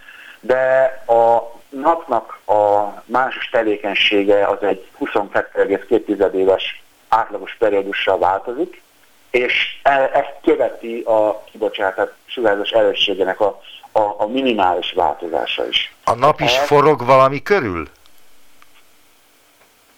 De 0.41 0.85
a 1.07 1.53
napnak 1.69 2.39
a 2.47 2.93
más 3.05 3.49
tevékenysége 3.53 4.47
az 4.47 4.63
egy 4.63 4.87
22,2 5.01 6.33
éves 6.33 6.83
átlagos 7.09 7.57
periódussal 7.59 8.19
változik, 8.19 8.83
és 9.31 9.79
e, 9.83 10.11
ezt 10.13 10.35
követi 10.43 11.01
a 11.01 11.45
kibocsátás 11.53 12.09
sugárzás 12.27 12.71
erősségének 12.71 13.41
a, 13.41 13.61
a, 13.93 14.01
a 14.01 14.27
minimális 14.27 14.93
változása 14.93 15.69
is. 15.69 15.95
A 16.05 16.15
nap 16.15 16.41
is 16.41 16.57
Ez, 16.57 16.67
forog 16.67 17.05
valami 17.05 17.43
körül? 17.43 17.89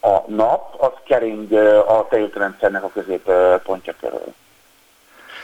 A 0.05 0.25
nap 0.27 0.83
az 0.83 0.93
kering 1.05 1.53
a 1.87 2.07
tejútrendszernek 2.09 2.83
a 2.85 2.91
középpontja 2.93 3.95
körül. 4.01 4.35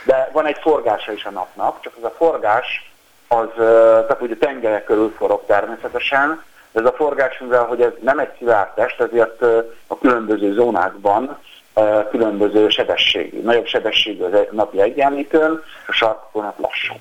De 0.05 0.29
van 0.33 0.45
egy 0.45 0.57
forgása 0.61 1.11
is 1.11 1.25
a 1.25 1.29
napnak, 1.29 1.81
csak 1.81 1.93
ez 1.97 2.03
a 2.03 2.13
forgás, 2.17 2.91
az, 3.27 3.47
tehát 3.55 4.21
ugye 4.21 4.35
tengerek 4.35 4.83
körül 4.83 5.13
forog 5.17 5.45
természetesen, 5.45 6.43
de 6.71 6.79
ez 6.79 6.85
a 6.85 6.93
forgás, 6.93 7.39
mivel 7.39 7.65
hogy 7.65 7.81
ez 7.81 7.91
nem 8.01 8.19
egy 8.19 8.31
szilárd 8.37 8.73
test, 8.73 9.01
ezért 9.01 9.41
a 9.87 9.97
különböző 10.01 10.53
zónákban 10.53 11.37
különböző 12.09 12.69
sebességű, 12.69 13.41
nagyobb 13.41 13.65
sebességű 13.65 14.23
az 14.23 14.31
napi 14.51 14.81
egyenlítőn, 14.81 15.63
a 15.87 15.91
sarkokon 15.91 16.53
lassabb. 16.57 16.99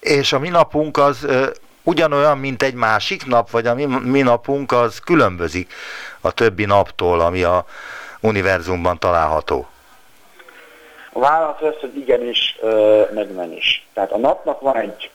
És 0.00 0.32
a 0.32 0.38
mi 0.38 0.48
napunk 0.48 0.98
az 0.98 1.26
ugyanolyan, 1.82 2.38
mint 2.38 2.62
egy 2.62 2.74
másik 2.74 3.26
nap, 3.26 3.50
vagy 3.50 3.66
a 3.66 3.74
mi, 3.74 3.84
mi 3.84 4.20
napunk 4.20 4.72
az 4.72 4.98
különbözik 4.98 5.72
a 6.20 6.32
többi 6.32 6.64
naptól, 6.64 7.20
ami 7.20 7.42
a 7.42 7.64
univerzumban 8.20 8.98
található? 8.98 9.68
A 11.12 11.18
válasz 11.18 11.60
az, 11.60 11.74
hogy 11.80 11.96
igenis, 11.96 12.58
meg 13.14 13.34
nem 13.34 13.52
is. 13.52 13.86
Tehát 13.92 14.12
a 14.12 14.18
napnak 14.18 14.60
van 14.60 14.76
egy 14.76 15.10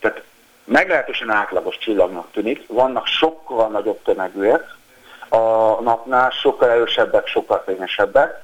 tehát 0.00 0.22
meglehetősen 0.64 1.30
átlagos 1.30 1.78
csillagnak 1.78 2.30
tűnik, 2.32 2.64
vannak 2.68 3.06
sokkal 3.06 3.68
nagyobb 3.68 4.02
tömegűek, 4.02 4.74
a 5.28 5.38
napnál 5.80 6.30
sokkal 6.30 6.70
erősebbek, 6.70 7.26
sokkal 7.26 7.62
fényesebbek, 7.66 8.42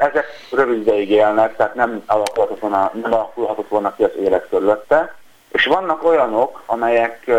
ezek 0.00 0.26
rövid 0.50 0.80
ideig 0.80 1.10
élnek, 1.10 1.56
tehát 1.56 1.74
nem 1.74 2.02
alakulhatott 2.06 2.60
volna, 2.60 2.90
nem 3.02 3.12
alakulhatott 3.12 3.68
volna 3.68 3.94
ki 3.94 4.04
az 4.04 4.10
élet 4.20 4.48
körülötte. 4.48 5.14
És 5.52 5.66
vannak 5.66 6.04
olyanok, 6.04 6.62
amelyek, 6.66 7.30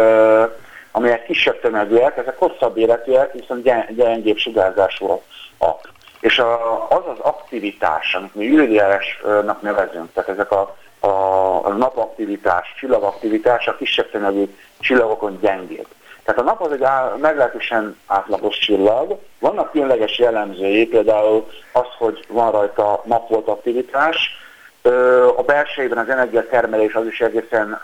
amelyek 0.92 1.26
kisebb 1.26 1.60
tömegűek, 1.60 2.18
ezek 2.18 2.38
hosszabb 2.38 2.78
életűek, 2.78 3.34
viszont 3.34 3.64
gyengébb 3.96 4.38
sugárzásúak. 4.38 5.22
És 6.20 6.40
a, 6.40 6.84
az 6.90 7.02
az 7.08 7.20
aktivitás, 7.20 8.14
amit 8.14 8.36
mi 8.36 8.46
űridőjárásnak 8.46 9.62
nevezünk, 9.62 10.14
tehát 10.14 10.30
ezek 10.30 10.52
a, 10.52 10.76
a, 11.00 11.08
a 11.66 11.70
napaktivitás, 11.70 12.74
csillagaktivitás 12.80 13.68
a 13.68 13.76
kisebb 13.76 14.12
tömegű 14.12 14.56
csillagokon 14.80 15.40
gyengébb. 15.42 15.88
Tehát 16.26 16.42
a 16.42 16.44
nap 16.44 16.62
az 16.62 16.72
egy 16.72 16.84
á, 16.84 17.14
meglehetősen 17.18 17.98
átlagos 18.08 18.58
csillag. 18.58 19.20
Vannak 19.40 19.72
különleges 19.72 20.20
jellemzői, 20.20 20.88
például 20.88 21.48
az, 21.72 21.88
hogy 21.98 22.26
van 22.28 22.52
rajta 22.52 23.02
napolt 23.06 23.48
aktivitás. 23.48 24.44
A 25.36 25.42
belsejében 25.42 25.98
az 25.98 26.10
energiatermelés 26.10 26.94
az 26.94 27.06
is 27.06 27.22
egészen 27.22 27.82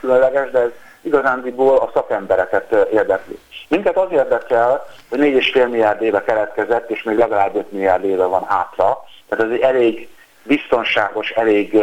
különleges, 0.00 0.50
de 0.50 0.58
ez 0.58 0.70
igazándiból 1.00 1.76
a 1.76 1.90
szakembereket 1.94 2.72
érdekli. 2.92 3.38
Minket 3.68 3.96
az 3.96 4.10
érdekel, 4.10 4.86
hogy 5.08 5.18
4,5 5.18 5.70
milliárd 5.70 6.02
éve 6.02 6.22
keletkezett, 6.22 6.90
és 6.90 7.02
még 7.02 7.16
legalább 7.16 7.56
5 7.56 7.72
milliárd 7.72 8.04
éve 8.04 8.24
van 8.24 8.44
hátra. 8.44 9.04
Tehát 9.28 9.44
ez 9.44 9.50
egy 9.50 9.60
elég 9.60 10.08
biztonságos, 10.42 11.30
elég, 11.30 11.74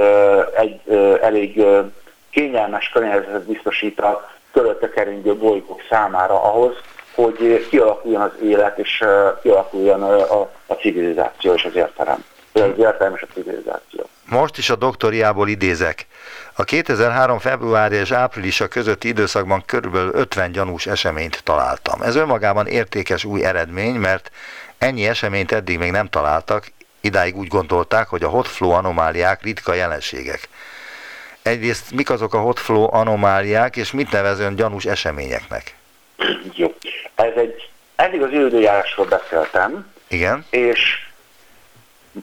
egy, 0.55 0.81
elég 1.21 1.65
kényelmes 2.29 2.89
környezetet 2.89 3.45
biztosít 3.45 3.99
a 3.99 4.29
körülötte 4.53 4.89
keringő 4.89 5.35
bolygók 5.35 5.81
számára 5.89 6.43
ahhoz, 6.43 6.75
hogy 7.15 7.67
kialakuljon 7.69 8.21
az 8.21 8.31
élet, 8.43 8.77
és 8.77 9.03
kialakuljon 9.41 10.03
a, 10.03 10.39
a 10.65 10.73
civilizáció 10.73 11.53
és 11.53 11.63
az 11.63 11.75
értelem. 11.75 12.23
Az 12.53 12.61
értelem 12.77 13.13
és 13.15 13.21
a 13.21 13.33
civilizáció. 13.33 14.09
Most 14.25 14.57
is 14.57 14.69
a 14.69 14.75
doktoriából 14.75 15.47
idézek. 15.47 16.07
A 16.53 16.63
2003. 16.63 17.39
február 17.39 17.91
és 17.91 18.11
áprilisa 18.11 18.67
közötti 18.67 19.07
időszakban 19.07 19.63
körülbelül 19.65 20.11
50 20.13 20.51
gyanús 20.51 20.85
eseményt 20.87 21.43
találtam. 21.43 22.01
Ez 22.01 22.15
önmagában 22.15 22.67
értékes 22.67 23.23
új 23.23 23.43
eredmény, 23.43 23.95
mert 23.95 24.31
ennyi 24.77 25.07
eseményt 25.07 25.51
eddig 25.51 25.77
még 25.77 25.91
nem 25.91 26.09
találtak, 26.09 26.71
idáig 27.01 27.37
úgy 27.37 27.47
gondolták, 27.47 28.07
hogy 28.07 28.23
a 28.23 28.29
hot 28.29 28.47
flow 28.47 28.71
anomáliák 28.71 29.41
ritka 29.43 29.73
jelenségek 29.73 30.49
egyrészt 31.43 31.91
mik 31.91 32.09
azok 32.09 32.33
a 32.33 32.39
hotflow 32.39 32.93
anomáliák, 32.93 33.75
és 33.75 33.91
mit 33.91 34.11
nevezően 34.11 34.55
gyanús 34.55 34.85
eseményeknek? 34.85 35.75
Jó. 36.53 36.73
Ez 37.15 37.33
egy, 37.35 37.69
eddig 37.95 38.21
az 38.21 38.31
időjárásról 38.31 39.05
beszéltem. 39.05 39.91
Igen. 40.07 40.45
És 40.49 41.09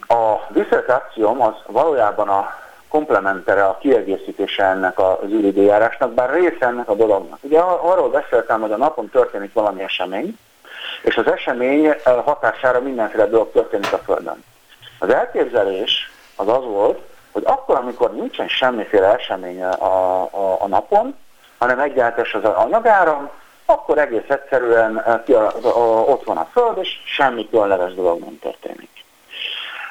a 0.08 0.52
diszertációm 0.52 1.42
az 1.42 1.54
valójában 1.66 2.28
a 2.28 2.66
komplementere, 2.88 3.64
a 3.64 3.78
kiegészítése 3.78 4.64
ennek 4.64 4.98
az 4.98 5.30
űridőjárásnak, 5.30 6.12
bár 6.12 6.32
része 6.32 6.66
ennek 6.66 6.88
a 6.88 6.94
dolognak. 6.94 7.38
Ugye 7.42 7.58
arról 7.60 8.10
beszéltem, 8.10 8.60
hogy 8.60 8.72
a 8.72 8.76
napon 8.76 9.08
történik 9.10 9.52
valami 9.52 9.82
esemény, 9.82 10.38
és 11.02 11.16
az 11.16 11.26
esemény 11.26 11.84
eh, 11.84 11.96
hatására 12.02 12.80
mindenféle 12.80 13.26
dolog 13.26 13.52
történik 13.52 13.92
a 13.92 13.98
Földön. 13.98 14.44
Az 14.98 15.08
elképzelés 15.08 16.10
az 16.36 16.48
az 16.48 16.64
volt, 16.64 16.98
hogy 17.38 17.52
akkor, 17.52 17.76
amikor 17.76 18.14
nincsen 18.14 18.48
semmiféle 18.48 19.14
esemény 19.14 19.62
a, 19.62 20.22
a, 20.22 20.56
a 20.60 20.66
napon, 20.66 21.16
hanem 21.58 21.78
egyáltalán 21.78 22.44
az 22.44 22.64
anyagáram, 22.64 23.30
akkor 23.64 23.98
egész 23.98 24.28
egyszerűen 24.28 24.96
ott 26.06 26.24
van 26.24 26.36
a 26.36 26.48
Föld, 26.52 26.78
és 26.78 26.88
semmi 27.04 27.48
különleges 27.48 27.94
dolog 27.94 28.20
nem 28.20 28.38
történik. 28.38 28.90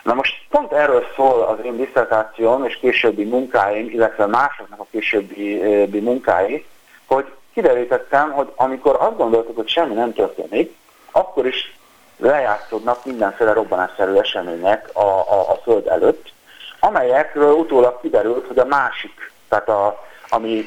Na 0.03 0.13
most 0.13 0.33
pont 0.49 0.71
erről 0.71 1.05
szól 1.15 1.41
az 1.41 1.65
én 1.65 1.77
diszertációm 1.77 2.65
és 2.65 2.75
későbbi 2.75 3.23
munkáim, 3.23 3.89
illetve 3.89 4.25
másoknak 4.25 4.79
a 4.79 4.87
későbbi 4.91 5.99
munkái, 5.99 6.65
hogy 7.05 7.25
kiderítettem, 7.53 8.31
hogy 8.31 8.51
amikor 8.55 8.97
azt 8.99 9.17
gondoltuk, 9.17 9.55
hogy 9.55 9.69
semmi 9.69 9.93
nem 9.93 10.13
történik, 10.13 10.75
akkor 11.11 11.45
is 11.45 11.75
lejátszódnak 12.17 13.05
mindenféle 13.05 13.53
robbanásszerű 13.53 14.13
események 14.13 14.89
a, 14.93 15.07
a, 15.07 15.49
a 15.51 15.59
Föld 15.63 15.87
előtt, 15.87 16.31
amelyekről 16.79 17.53
utólag 17.53 18.01
kiderült, 18.01 18.47
hogy 18.47 18.59
a 18.59 18.65
másik, 18.65 19.31
tehát 19.49 19.69
a, 19.69 20.05
ami 20.29 20.65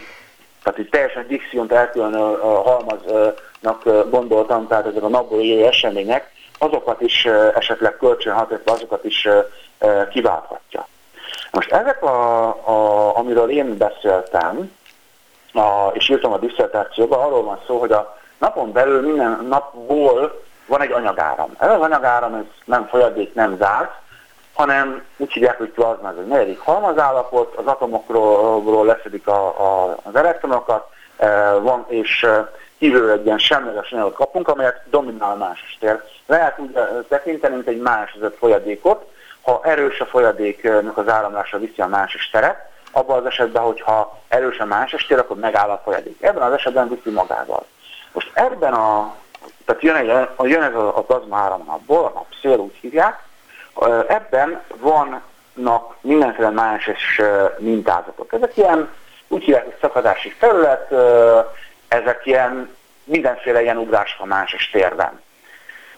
tehát 0.63 0.79
egy 0.79 0.89
teljesen 0.89 1.27
Dixiont 1.27 1.73
elkülönő 1.73 2.39
halmaznak 2.41 4.11
gondoltam, 4.11 4.67
tehát 4.67 4.87
ezek 4.87 5.03
a 5.03 5.09
napból 5.09 5.41
élő 5.41 5.67
események, 5.67 6.33
azokat 6.59 7.01
is 7.01 7.25
esetleg 7.55 7.97
kölcsönhatva, 7.97 8.73
azokat 8.73 9.05
is 9.05 9.29
kiválthatja. 10.11 10.87
Most 11.51 11.73
ezek, 11.73 12.03
a, 12.03 12.47
a, 12.49 13.17
amiről 13.17 13.51
én 13.51 13.77
beszéltem, 13.77 14.73
a, 15.53 15.91
és 15.93 16.09
írtam 16.09 16.33
a 16.33 16.39
diszertációban, 16.39 17.21
arról 17.21 17.43
van 17.43 17.61
szó, 17.67 17.79
hogy 17.79 17.93
a 17.93 18.19
napon 18.39 18.73
belül 18.73 19.01
minden 19.01 19.47
napból 19.49 20.43
van 20.67 20.81
egy 20.81 20.93
anyagáram. 20.93 21.55
Ez 21.59 21.71
az 21.71 21.81
anyagáram 21.81 22.35
ez 22.35 22.45
nem 22.65 22.87
folyadék, 22.87 23.35
nem 23.35 23.57
zárt, 23.57 23.93
hanem 24.61 25.03
úgy 25.17 25.33
hívják, 25.33 25.59
hogy 25.59 25.69
plazma, 25.69 26.09
ez 26.09 26.17
egy 26.19 26.27
negyedik 26.27 26.59
halmazállapot, 26.59 27.55
az 27.57 27.67
atomokról 27.67 28.87
leszedik 28.87 29.27
a, 29.27 29.47
a, 29.47 29.97
az 30.03 30.17
elektronokat, 30.17 30.89
e, 31.17 31.53
van, 31.53 31.85
és 31.89 32.23
e, 32.23 32.53
kívül 32.79 33.11
egy 33.11 33.25
ilyen 33.25 33.39
semleges 33.39 33.93
anyagot 33.93 34.15
kapunk, 34.15 34.49
amelyet 34.49 34.83
dominál 34.91 35.37
más 35.37 35.77
tér. 35.81 36.03
Lehet 36.27 36.59
úgy 36.59 36.75
e, 36.75 36.81
tekinteni, 37.09 37.55
mint 37.55 37.67
egy 37.67 37.81
más 37.81 38.19
folyadékot, 38.39 39.05
ha 39.43 39.61
erős 39.63 40.01
a 40.01 40.05
folyadéknak 40.05 40.97
az 40.97 41.09
áramlása 41.09 41.59
viszi 41.59 41.81
a 41.81 41.87
más 41.87 42.29
teret, 42.33 42.69
abban 42.93 43.19
az 43.19 43.27
esetben, 43.27 43.63
hogyha 43.63 44.19
erős 44.29 44.59
a 44.59 44.65
más 44.65 45.07
tér, 45.09 45.19
akkor 45.19 45.37
megáll 45.37 45.71
a 45.71 45.81
folyadék. 45.85 46.23
Ebben 46.23 46.43
az 46.43 46.53
esetben 46.53 46.89
viszi 46.89 47.11
magával. 47.11 47.67
Most 48.13 48.31
ebben 48.35 48.73
a, 48.73 49.15
tehát 49.65 49.83
jön, 49.83 49.97
egy, 49.97 50.29
jön 50.49 50.63
ez 50.63 50.75
a, 50.75 50.97
a 50.97 51.03
plazma 51.03 51.37
áramnapból, 51.37 52.05
a 52.05 52.13
napszél 52.15 52.59
úgy 52.59 52.75
hívják, 52.81 53.29
Ebben 54.09 54.63
vannak 54.77 55.95
mindenféle 56.01 56.51
másos 56.51 57.21
mintázatok. 57.59 58.33
Ezek 58.33 58.57
ilyen, 58.57 58.91
úgy 59.29 59.45
hívják, 59.45 59.65
hogy 59.65 59.77
szakadási 59.81 60.29
felület, 60.29 60.93
ezek 61.89 62.27
ilyen 62.27 62.77
mindenféle 63.05 63.63
ilyen 63.63 63.77
ugrás 63.77 64.17
a 64.19 64.27
másos 64.27 64.71
térben. 64.71 65.21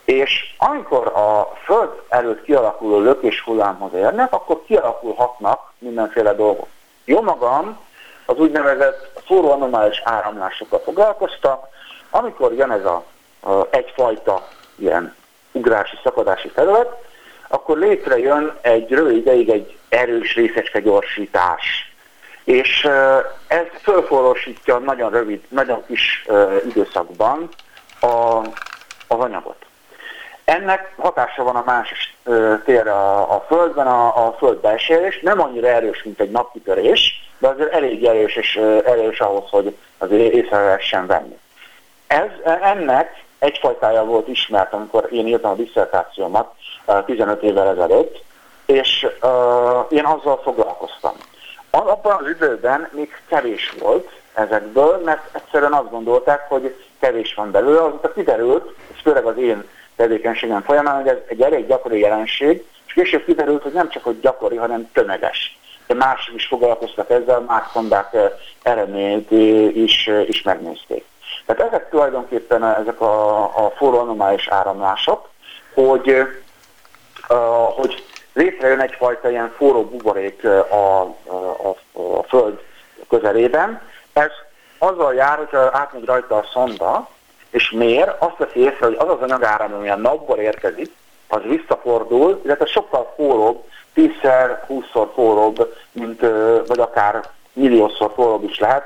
És 0.04 0.54
amikor 0.58 1.06
a 1.06 1.52
Föld 1.64 1.90
előtt 2.08 2.42
kialakuló 2.42 2.98
lökés 2.98 3.40
hullámhoz 3.40 3.94
érnek, 3.94 4.32
akkor 4.32 4.62
kialakulhatnak 4.66 5.72
mindenféle 5.78 6.34
dolgok. 6.34 6.66
Jó 7.04 7.20
magam 7.20 7.78
az 8.26 8.38
úgynevezett 8.38 9.10
anomális 9.28 10.00
áramlásokkal 10.04 10.78
foglalkoztak, 10.78 11.66
amikor 12.10 12.52
jön 12.52 12.70
ez 12.70 12.84
a, 12.84 13.04
a 13.40 13.66
egyfajta 13.70 14.48
ilyen 14.74 15.14
ugrási, 15.52 15.98
szakadási 16.02 16.48
terület, 16.48 16.88
akkor 17.52 17.78
létrejön 17.78 18.52
egy 18.60 18.90
rövid 18.90 19.16
ideig 19.16 19.48
egy 19.48 19.76
erős 19.88 20.34
részecske 20.34 20.80
gyorsítás. 20.80 21.92
És 22.44 22.88
ez 23.46 23.64
fölforrósítja 23.82 24.78
nagyon 24.78 25.10
rövid, 25.10 25.42
nagyon 25.48 25.84
kis 25.86 26.26
időszakban 26.68 27.48
a, 28.00 28.06
az 29.06 29.18
anyagot. 29.18 29.64
Ennek 30.44 30.92
hatása 30.96 31.42
van 31.42 31.56
a 31.56 31.62
más 31.66 32.16
térre 32.64 32.92
a, 32.92 33.34
a 33.34 33.44
Földben, 33.48 33.86
a, 33.86 34.26
a 34.26 34.36
Föld 34.38 34.58
belsejés, 34.58 35.20
nem 35.20 35.40
annyira 35.40 35.68
erős, 35.68 36.02
mint 36.02 36.20
egy 36.20 36.30
napkitörés, 36.30 37.30
de 37.38 37.48
azért 37.48 37.72
elég 37.72 38.04
erős 38.04 38.36
és 38.36 38.56
erős 38.84 39.20
ahhoz, 39.20 39.50
hogy 39.50 39.76
azért 39.98 40.32
észre 40.32 40.64
lehessen 40.64 41.06
venni. 41.06 41.38
Ez, 42.06 42.30
ennek 42.62 43.21
egyfajtája 43.42 44.04
volt 44.04 44.28
ismert, 44.28 44.72
amikor 44.72 45.08
én 45.10 45.26
írtam 45.26 45.50
a 45.50 45.54
diszertációmat, 45.54 46.54
15 47.06 47.42
évvel 47.42 47.68
ezelőtt, 47.68 48.22
és 48.66 49.06
uh, 49.22 49.30
én 49.88 50.04
azzal 50.04 50.40
foglalkoztam. 50.42 51.12
Abban 51.70 52.16
az 52.20 52.28
időben 52.28 52.88
még 52.92 53.22
kevés 53.28 53.74
volt 53.80 54.10
ezekből, 54.34 55.00
mert 55.04 55.34
egyszerűen 55.34 55.72
azt 55.72 55.90
gondolták, 55.90 56.48
hogy 56.48 56.84
kevés 57.00 57.34
van 57.34 57.50
belőle, 57.50 57.82
azóta 57.82 58.12
kiderült, 58.12 58.74
és 58.94 59.00
főleg 59.00 59.24
az 59.24 59.36
én 59.36 59.68
tevékenységem 59.96 60.62
folyamán, 60.62 60.94
hogy 60.94 61.08
ez 61.08 61.16
egy 61.28 61.42
elég 61.42 61.66
gyakori 61.66 61.98
jelenség, 61.98 62.64
és 62.86 62.92
később 62.92 63.24
kiderült, 63.24 63.62
hogy 63.62 63.72
nem 63.72 63.88
csak 63.88 64.04
hogy 64.04 64.20
gyakori, 64.20 64.56
hanem 64.56 64.90
tömeges. 64.92 65.58
De 65.86 65.94
mások 65.94 66.34
is 66.34 66.46
foglalkoztak 66.46 67.10
ezzel, 67.10 67.40
más 67.40 67.64
szondák 67.72 68.16
eredményét 68.62 69.30
is, 69.76 70.10
is 70.26 70.42
megnézték. 70.42 71.04
Tehát 71.46 71.72
ezek 71.72 71.88
tulajdonképpen 71.90 72.64
ezek 72.64 73.00
a, 73.00 73.42
a 73.42 73.72
forró 73.76 73.98
anomális 73.98 74.48
áramlások, 74.48 75.28
hogy 75.74 76.26
hogy 77.76 78.04
létrejön 78.32 78.80
egyfajta 78.80 79.30
ilyen 79.30 79.52
forró 79.56 79.84
buborék 79.84 80.44
a, 80.44 81.00
a, 81.00 81.76
a 82.18 82.22
Föld 82.22 82.60
közelében. 83.08 83.80
Ez 84.12 84.30
azzal 84.78 85.14
jár, 85.14 85.36
hogy 85.36 85.58
átmegy 85.72 86.04
rajta 86.04 86.36
a 86.36 86.46
szonda, 86.52 87.08
és 87.50 87.70
mér, 87.70 88.14
azt 88.18 88.36
veszi 88.36 88.58
észre, 88.58 88.86
hogy 88.86 88.96
az 88.98 89.08
az 89.08 89.20
anyagáram, 89.20 89.74
ami 89.74 89.88
a 89.88 89.96
napból 89.96 90.38
érkezik, 90.38 90.90
az 91.28 91.40
visszafordul, 91.42 92.40
illetve 92.44 92.66
sokkal 92.66 93.12
forróbb, 93.16 93.64
10-szer, 93.96 94.58
20-szor 94.68 95.08
forróbb, 95.14 95.74
mint, 95.92 96.20
vagy 96.66 96.78
akár 96.78 97.20
milliószor 97.52 98.12
forróbb 98.14 98.44
is 98.44 98.58
lehet, 98.58 98.84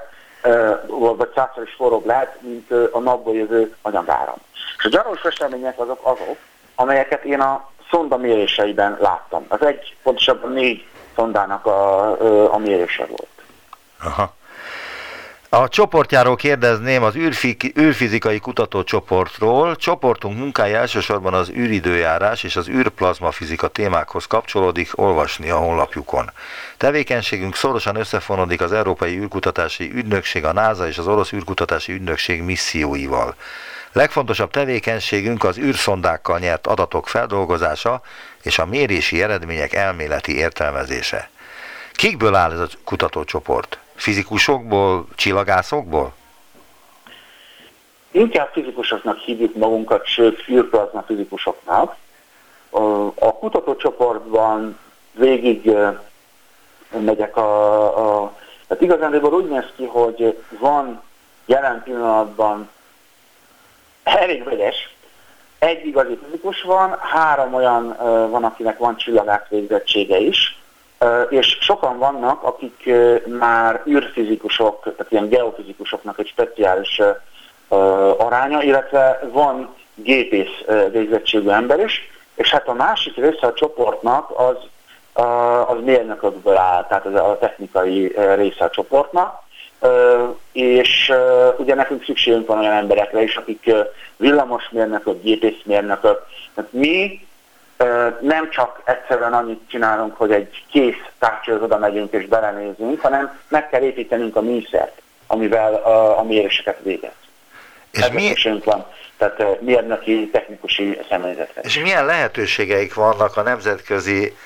vagy 1.17 1.31
százszor 1.35 1.63
is 1.63 1.75
forróbb 1.75 2.07
lehet, 2.07 2.39
mint 2.41 2.71
a 2.71 2.99
napból 2.99 3.35
jövő 3.35 3.77
anyagáram. 3.83 4.37
És 4.79 4.85
a 4.85 4.89
gyaros 4.89 5.23
események 5.23 5.79
azok 5.79 6.01
azok, 6.03 6.37
amelyeket 6.75 7.25
én 7.25 7.41
a 7.41 7.71
szonda 7.91 8.17
méréseiben 8.17 8.97
láttam. 9.01 9.45
Az 9.49 9.63
egy, 9.63 9.97
pontosabban 10.03 10.53
négy 10.53 10.87
szondának 11.15 11.67
a, 11.67 12.53
a 12.55 12.59
mérése 12.59 13.07
volt. 13.07 13.29
Aha. 14.01 14.36
A 15.49 15.69
csoportjáról 15.69 16.37
kérdezném 16.37 17.03
az 17.03 17.15
űrfizikai 17.79 18.39
kutatócsoportról. 18.39 19.77
Csoportunk 19.77 20.39
munkája 20.39 20.79
elsősorban 20.79 21.35
az 21.35 21.51
űridőjárás 21.51 22.43
és 22.43 22.57
az 22.57 22.69
űrplazmafizika 22.69 23.69
témákhoz 23.69 24.27
kapcsolódik, 24.27 24.99
olvasni 24.99 25.51
a 25.51 25.57
honlapjukon. 25.57 26.31
Tevékenységünk 26.77 27.57
szorosan 27.57 27.97
összefonódik 27.97 28.61
az 28.61 28.73
Európai 28.73 29.19
űrkutatási 29.19 29.91
ügynökség, 29.95 30.45
a 30.45 30.53
NASA 30.53 30.87
és 30.87 30.99
az 30.99 31.07
orosz 31.07 31.33
űrkutatási 31.33 31.93
ügynökség 31.93 32.43
misszióival. 32.43 33.35
Legfontosabb 33.93 34.51
tevékenységünk 34.51 35.45
az 35.45 35.59
űrszondákkal 35.59 36.39
nyert 36.39 36.67
adatok 36.67 37.09
feldolgozása 37.09 38.01
és 38.43 38.59
a 38.59 38.67
mérési 38.67 39.23
eredmények 39.23 39.73
elméleti 39.73 40.37
értelmezése. 40.37 41.31
Kikből 41.93 42.35
áll 42.35 42.53
ez 42.53 42.59
a 42.59 42.69
kutatócsoport? 42.85 43.79
Fizikusokból, 43.97 45.07
csillagászokból? 45.15 46.15
Inkább 48.11 48.51
fizikusoknak 48.53 49.19
hívjuk 49.19 49.55
magunkat, 49.55 50.07
sőt, 50.07 50.49
űrplazma 50.49 51.03
fizikusoknak. 51.03 51.97
A 53.15 53.33
kutatócsoportban 53.33 54.79
végig 55.13 55.71
megyek 56.91 57.37
a, 57.37 58.23
a 58.23 58.33
tehát 58.69 58.83
igazán 58.83 59.25
úgy 59.25 59.49
néz 59.49 59.65
ki, 59.77 59.85
hogy 59.85 60.43
van 60.59 61.03
jelen 61.47 61.83
pillanatban 61.83 62.69
elég 64.03 64.45
vegyes. 64.45 64.95
Egy 65.59 65.87
igazi 65.87 66.19
fizikus 66.25 66.63
van, 66.63 66.99
három 66.99 67.55
olyan 67.55 67.97
van, 68.31 68.45
akinek 68.45 68.79
van 68.79 68.97
csillagász 68.97 69.49
végzettsége 69.49 70.19
is, 70.19 70.59
és 71.29 71.59
sokan 71.61 71.99
vannak, 71.99 72.43
akik 72.43 72.91
már 73.39 73.83
űrfizikusok, 73.89 74.83
tehát 74.83 75.13
ilyen 75.13 75.29
geofizikusoknak 75.29 76.19
egy 76.19 76.27
speciális 76.27 77.01
aránya, 78.19 78.63
illetve 78.63 79.21
van 79.33 79.75
gépész 79.95 80.65
végzettségű 80.91 81.49
ember 81.49 81.81
is, 81.81 82.11
és 82.35 82.51
hát 82.51 82.69
a 82.69 82.73
másik 82.73 83.17
része 83.17 83.47
a 83.47 83.53
csoportnak 83.53 84.31
az, 84.39 84.57
az 85.67 85.79
mérnökökből 85.85 86.57
áll, 86.57 86.87
tehát 86.87 87.07
az 87.07 87.15
a 87.15 87.37
technikai 87.41 88.15
része 88.35 88.65
a 88.65 88.71
csoportnak, 88.71 89.45
és 90.53 91.13
ugye 91.57 91.75
nekünk 91.75 92.05
szükségünk 92.05 92.47
van 92.47 92.59
olyan 92.59 92.73
emberekre 92.73 93.23
is, 93.23 93.37
akik 93.37 93.75
villamosmérnökök, 94.17 95.23
gépészmérnökök. 95.23 96.27
Tehát 96.55 96.73
mi 96.73 97.27
nem 98.21 98.51
csak 98.51 98.83
egyszerűen 98.85 99.33
annyit 99.33 99.61
csinálunk, 99.69 100.17
hogy 100.17 100.33
egy 100.33 100.65
kész 100.71 101.03
tárcsához 101.19 101.62
oda 101.62 101.79
megyünk 101.79 102.12
és 102.12 102.27
belenézünk, 102.27 103.01
hanem 103.01 103.39
meg 103.49 103.69
kell 103.69 103.83
építenünk 103.83 104.37
a 104.37 104.41
műszert, 104.41 105.01
amivel 105.27 105.75
a, 105.75 106.19
a 106.19 106.23
méréseket 106.23 106.79
végez. 106.83 107.11
És 107.91 108.09
mi... 108.09 108.61
van, 108.65 108.87
tehát 109.17 109.61
mérnöki, 109.61 110.29
technikusi 110.33 110.99
személyzetre. 111.09 111.61
És 111.61 111.79
milyen 111.79 112.07
lehetőségeik 112.07 112.95
vannak 112.95 113.37
a 113.37 113.43
nemzetközi 113.43 114.37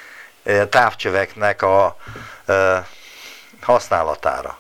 távcsöveknek 0.69 1.63
a 1.63 1.97
használatára? 3.63 4.59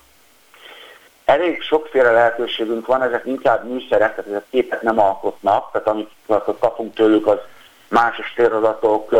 Elég 1.24 1.62
sokféle 1.62 2.11
lehetőségünk 2.11 2.87
van, 2.87 3.02
ezek 3.02 3.22
inkább 3.24 3.68
műszerek, 3.68 4.14
tehát 4.14 4.30
ezek 4.30 4.44
képet 4.50 4.83
nem 4.83 4.98
alkotnak, 4.98 5.72
tehát 5.72 5.87
amit 5.87 6.11
kapunk 6.61 6.94
tőlük, 6.94 7.26
az 7.26 7.38
más 7.90 8.33
téradatok, 8.35 9.14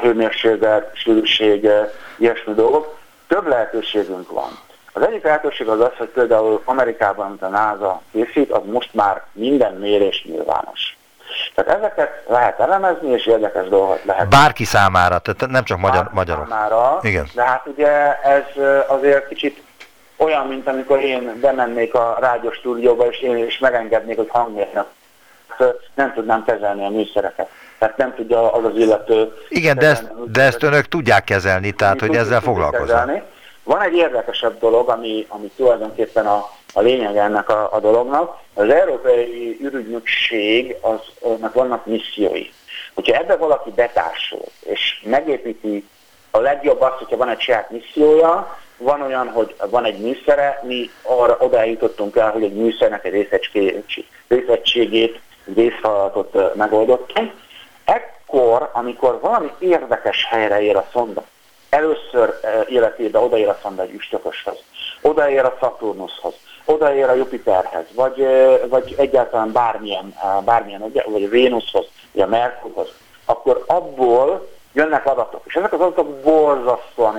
hőmérséklet, 0.00 0.96
sűrűség, 0.96 1.68
ilyesmi 2.16 2.54
dolgok. 2.54 2.98
Több 3.26 3.46
lehetőségünk 3.46 4.30
van. 4.30 4.58
Az 4.92 5.06
egyik 5.06 5.22
lehetőség 5.22 5.68
az 5.68 5.80
az, 5.80 5.92
hogy 5.98 6.08
például 6.08 6.62
Amerikában, 6.64 7.26
amit 7.26 7.42
a 7.42 7.48
NASA 7.48 8.00
készít, 8.12 8.50
az 8.50 8.62
most 8.64 8.94
már 8.94 9.22
minden 9.32 9.74
mérés 9.74 10.24
nyilvános. 10.24 10.96
Tehát 11.54 11.78
ezeket 11.78 12.24
lehet 12.28 12.60
elemezni, 12.60 13.10
és 13.10 13.26
érdekes 13.26 13.68
dolgot 13.68 14.04
lehet. 14.04 14.28
Bárki 14.28 14.64
számára, 14.64 15.18
tehát 15.18 15.52
nem 15.52 15.64
csak 15.64 15.78
magyar, 15.78 16.10
magyarok. 16.12 16.48
Számára, 16.48 16.98
Igen. 17.02 17.28
De 17.34 17.42
hát 17.42 17.66
ugye 17.66 18.20
ez 18.20 18.42
azért 18.86 19.28
kicsit 19.28 19.62
olyan, 20.16 20.46
mint 20.46 20.68
amikor 20.68 21.00
én 21.00 21.38
bemennék 21.40 21.94
a 21.94 22.16
rádió 22.20 22.52
stúdióba, 22.52 23.06
és 23.06 23.20
én 23.20 23.36
is 23.46 23.58
megengednék, 23.58 24.16
hogy 24.16 24.28
hangmérnök. 24.30 24.86
Nem 25.94 26.12
tudnám 26.12 26.44
kezelni 26.44 26.84
a 26.84 26.88
műszereket. 26.88 27.48
Tehát 27.78 27.96
nem 27.96 28.14
tudja 28.14 28.52
az 28.52 28.64
az 28.64 28.76
illető... 28.76 29.32
Igen, 29.48 29.78
de 29.78 29.86
ezt, 29.86 30.30
de 30.30 30.42
ezt 30.42 30.62
önök 30.62 30.84
tudják 30.84 31.24
kezelni, 31.24 31.72
tehát 31.72 32.00
hogy 32.00 32.14
ezzel 32.14 32.40
foglalkoznak. 32.40 33.10
Van 33.62 33.82
egy 33.82 33.94
érdekesebb 33.94 34.58
dolog, 34.58 34.88
ami, 34.88 35.26
ami 35.28 35.50
tulajdonképpen 35.56 36.26
a, 36.26 36.50
a 36.72 36.80
lényeg 36.80 37.16
ennek 37.16 37.48
a, 37.48 37.68
a 37.72 37.80
dolognak. 37.80 38.36
Az 38.54 38.68
Európai 38.70 39.58
ürügynökség, 39.60 40.76
az, 40.80 41.00
annak 41.20 41.54
vannak 41.54 41.86
missziói. 41.86 42.46
Hogyha 42.94 43.16
ebbe 43.16 43.36
valaki 43.36 43.70
betársul, 43.70 44.44
és 44.60 45.02
megépíti 45.04 45.88
a 46.30 46.38
legjobb 46.38 46.80
az, 46.80 46.92
hogyha 46.98 47.16
van 47.16 47.28
egy 47.28 47.40
saját 47.40 47.70
missziója, 47.70 48.58
van 48.76 49.02
olyan, 49.02 49.28
hogy 49.28 49.54
van 49.70 49.84
egy 49.84 49.98
műszere, 49.98 50.60
mi 50.66 50.90
arra 51.02 51.36
oda 51.40 51.64
jutottunk 51.64 52.16
el, 52.16 52.30
hogy 52.30 52.42
egy 52.42 52.54
műszernek 52.54 53.04
egy 53.04 53.28
részegységét, 54.28 55.20
részfeladatot 55.54 56.54
megoldottunk. 56.54 57.32
Ekkor, 57.88 58.70
amikor 58.72 59.20
valami 59.20 59.50
érdekes 59.58 60.26
helyre 60.30 60.60
ér 60.60 60.76
a 60.76 60.86
szonda, 60.92 61.24
először 61.68 62.40
életében 62.68 63.22
odaér 63.22 63.48
a 63.48 63.58
szonda 63.62 63.82
egy 63.82 63.94
üstököshöz, 63.94 64.58
odaér 65.02 65.44
a 65.44 65.56
Saturnushoz, 65.60 66.34
odaér 66.64 67.08
a 67.08 67.14
Jupiterhez, 67.14 67.84
vagy, 67.94 68.26
vagy 68.68 68.94
egyáltalán 68.98 69.52
bármilyen, 69.52 70.14
bármilyen 70.44 70.92
vagy 71.06 71.24
a 71.24 71.28
Vénuszhoz, 71.28 71.86
vagy 72.12 72.22
a 72.22 72.26
Merkurhoz, 72.26 72.88
akkor 73.24 73.64
abból 73.66 74.48
jönnek 74.78 75.06
adatok. 75.06 75.40
És 75.44 75.54
ezek 75.54 75.72
az 75.72 75.80
adatok 75.80 76.08
borzasztóan 76.08 77.18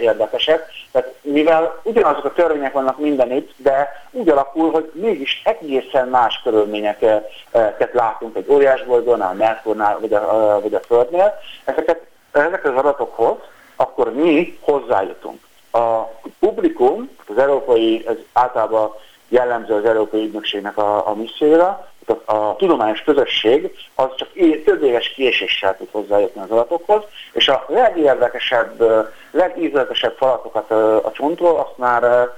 érdekesek, 0.00 0.66
tehát 0.92 1.14
mivel 1.22 1.80
ugyanazok 1.82 2.24
a 2.24 2.32
törvények 2.32 2.72
vannak 2.72 2.98
mindenütt, 2.98 3.52
de 3.56 3.88
úgy 4.10 4.28
alakul, 4.28 4.70
hogy 4.70 4.90
mégis 4.94 5.42
egészen 5.44 6.08
más 6.08 6.40
körülményeket 6.42 7.90
látunk 7.92 8.36
egy 8.36 8.46
óriásbolygón, 8.48 9.20
a 9.20 9.32
Merkurnál 9.32 9.98
vagy 10.00 10.12
a, 10.12 10.58
vagy 10.62 10.74
a 10.74 10.80
Földnél, 10.80 11.34
ezeket, 11.64 12.00
ezek 12.32 12.64
az 12.64 12.76
adatokhoz 12.76 13.36
akkor 13.76 14.12
mi 14.12 14.58
hozzájutunk. 14.60 15.40
A 15.72 16.02
publikum, 16.38 17.10
az 17.28 17.38
európai, 17.38 18.04
ez 18.06 18.16
általában 18.32 18.94
jellemző 19.28 19.74
az 19.74 19.84
Európai 19.84 20.24
Ügynökségnek 20.24 20.78
a, 20.78 21.08
a 21.08 21.14
misszióra, 21.14 21.87
a, 22.08 22.32
a 22.36 22.56
tudományos 22.56 23.02
közösség 23.02 23.70
az 23.94 24.08
csak 24.16 24.28
é, 24.32 24.62
több 24.62 24.82
éves 24.82 25.08
késéssel 25.08 25.76
tud 25.76 25.88
hozzájutni 25.90 26.40
az 26.40 26.50
adatokhoz, 26.50 27.02
és 27.32 27.48
a 27.48 27.64
legérdekesebb, 27.68 28.82
legízletesebb 29.30 30.14
falatokat 30.16 30.70
a 31.04 31.10
csontról 31.14 31.58
azt 31.58 31.78
már 31.78 32.28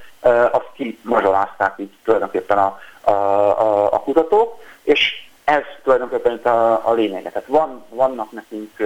azt 0.53 0.69
kimazsolázták 0.75 1.75
így 1.77 1.93
tulajdonképpen 2.05 2.59
a, 2.59 2.79
a, 3.01 3.11
a, 3.11 3.93
a 3.93 4.01
kutatók, 4.01 4.61
és 4.83 5.29
ez 5.45 5.63
tulajdonképpen 5.83 6.33
itt 6.33 6.47
a, 6.47 6.89
a 6.89 6.93
lényege. 6.93 7.31
Tehát 7.31 7.49
van, 7.49 7.85
vannak 7.89 8.31
nekünk 8.31 8.77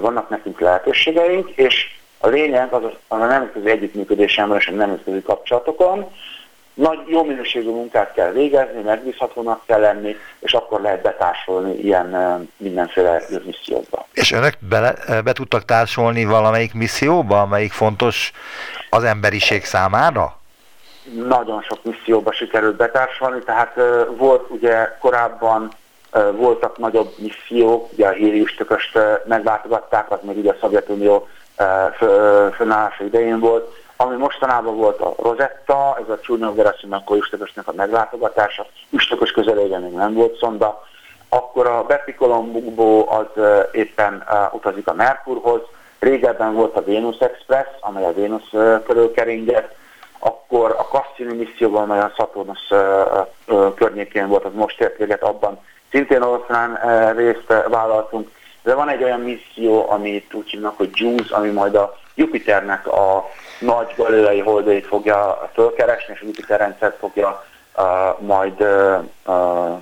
vannak 0.00 0.28
nekünk 0.28 0.60
lehetőségeink, 0.60 1.50
és 1.50 1.98
a 2.18 2.28
lényeg 2.28 2.72
az 2.72 2.82
a 3.08 3.16
nemzetközi 3.16 3.70
együttműködésemben 3.70 4.58
és 4.58 4.66
a 4.66 4.72
nemzetközi 4.72 5.22
kapcsolatokon, 5.22 6.10
nagy, 6.80 6.98
jó 7.06 7.24
minőségű 7.24 7.70
munkát 7.70 8.12
kell 8.12 8.30
végezni, 8.30 8.80
megbízhatónak 8.80 9.60
kell 9.66 9.80
lenni, 9.80 10.16
és 10.38 10.52
akkor 10.52 10.80
lehet 10.80 11.02
betársolni 11.02 11.78
ilyen 11.78 12.16
mindenféle 12.56 13.22
missziókba. 13.44 14.06
És 14.12 14.32
önök 14.32 14.54
be, 14.68 14.94
be 15.24 15.32
tudtak 15.32 15.64
társolni 15.64 16.24
valamelyik 16.24 16.74
misszióba, 16.74 17.40
amelyik 17.40 17.72
fontos 17.72 18.32
az 18.90 19.04
emberiség 19.04 19.64
számára? 19.64 20.38
Nagyon 21.28 21.62
sok 21.62 21.84
misszióba 21.84 22.32
sikerült 22.32 22.76
betársolni, 22.76 23.42
tehát 23.44 23.74
volt 24.16 24.50
ugye 24.50 24.96
korábban 25.00 25.70
voltak 26.36 26.78
nagyobb 26.78 27.12
missziók, 27.18 27.92
ugye 27.92 28.06
a 28.06 28.12
Hírius 28.12 28.54
tököst 28.54 28.96
uh, 28.96 29.02
meglátogatták, 29.26 30.10
az 30.10 30.18
még 30.22 30.36
ugye 30.36 30.50
a 30.50 30.56
Szovjetunió 30.60 31.28
fönállása 32.56 33.04
idején 33.04 33.38
volt, 33.38 33.74
ami 34.02 34.16
mostanában 34.16 34.76
volt 34.76 35.00
a 35.00 35.14
Rosetta, 35.18 35.98
ez 36.02 36.08
a 36.08 36.20
Csúnyog 36.20 36.54
Gerasimenko 36.54 37.16
üstökösnek 37.16 37.68
a 37.68 37.72
meglátogatása, 37.72 38.66
üstökös 38.90 39.30
közelében 39.30 39.82
még 39.82 39.92
nem 39.92 40.14
volt 40.14 40.38
szonda, 40.38 40.84
akkor 41.28 41.66
a 41.66 41.86
Bugbo 42.40 43.06
az 43.08 43.26
éppen 43.72 44.24
utazik 44.52 44.88
a 44.88 44.94
Merkurhoz, 44.94 45.60
régebben 45.98 46.54
volt 46.54 46.76
a 46.76 46.84
Venus 46.84 47.18
Express, 47.18 47.66
amely 47.80 48.04
a 48.04 48.14
Venus 48.14 48.48
körül 48.86 49.12
keringett, 49.12 49.74
akkor 50.18 50.70
a 50.78 50.82
Cassini 50.82 51.34
misszióban, 51.34 51.82
amely 51.82 52.00
a 52.00 52.12
Saturnus 52.16 52.72
környékén 53.74 54.28
volt, 54.28 54.44
az 54.44 54.54
most 54.54 54.80
ért 54.80 54.96
véget, 54.96 55.22
abban 55.22 55.58
szintén 55.90 56.22
oroszlán 56.22 56.78
részt 57.16 57.54
vállaltunk, 57.68 58.30
de 58.62 58.74
van 58.74 58.88
egy 58.88 59.02
olyan 59.02 59.20
misszió, 59.20 59.90
amit 59.90 60.34
úgy 60.34 60.50
hívnak, 60.50 60.76
hogy 60.76 60.90
JUICE, 60.92 61.36
ami 61.36 61.50
majd 61.50 61.74
a 61.74 61.98
Jupiternek 62.20 62.86
a 62.86 63.30
nagy 63.58 63.94
galileai 63.96 64.40
holdait 64.40 64.86
fogja 64.86 65.50
fölkeresni, 65.52 66.14
és 66.14 66.20
a 66.20 66.24
Jupiter 66.24 66.58
rendszert 66.58 66.98
fogja 66.98 67.44
uh, 67.76 67.84
majd 68.26 68.60
uh, 68.60 69.78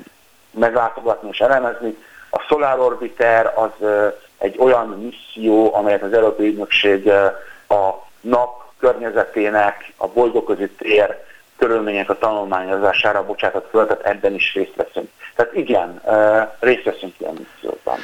meglátogatni 0.50 1.28
és 1.32 1.40
elemezni. 1.40 1.96
A 2.30 2.40
Solar 2.40 2.80
Orbiter 2.80 3.52
az 3.56 3.70
uh, 3.78 4.14
egy 4.38 4.56
olyan 4.58 4.88
misszió, 4.88 5.74
amelyet 5.74 6.02
az 6.02 6.12
Európai 6.12 6.46
Ügynökség 6.46 7.06
uh, 7.06 7.78
a 7.78 8.06
nap 8.20 8.62
környezetének, 8.78 9.92
a 9.96 10.06
bolygó 10.06 10.42
között 10.42 10.80
ér 10.80 11.24
körülmények 11.58 12.10
a 12.10 12.18
tanulmányozására 12.18 13.24
bocsátott 13.24 13.68
föl, 13.70 13.86
tehát 13.86 14.06
ebben 14.06 14.34
is 14.34 14.54
részt 14.54 14.74
veszünk. 14.76 15.08
Tehát 15.34 15.54
igen, 15.54 16.00
uh, 16.04 16.48
részt 16.60 16.84
veszünk 16.84 17.14
ilyen 17.18 17.34
misszióban. 17.38 17.98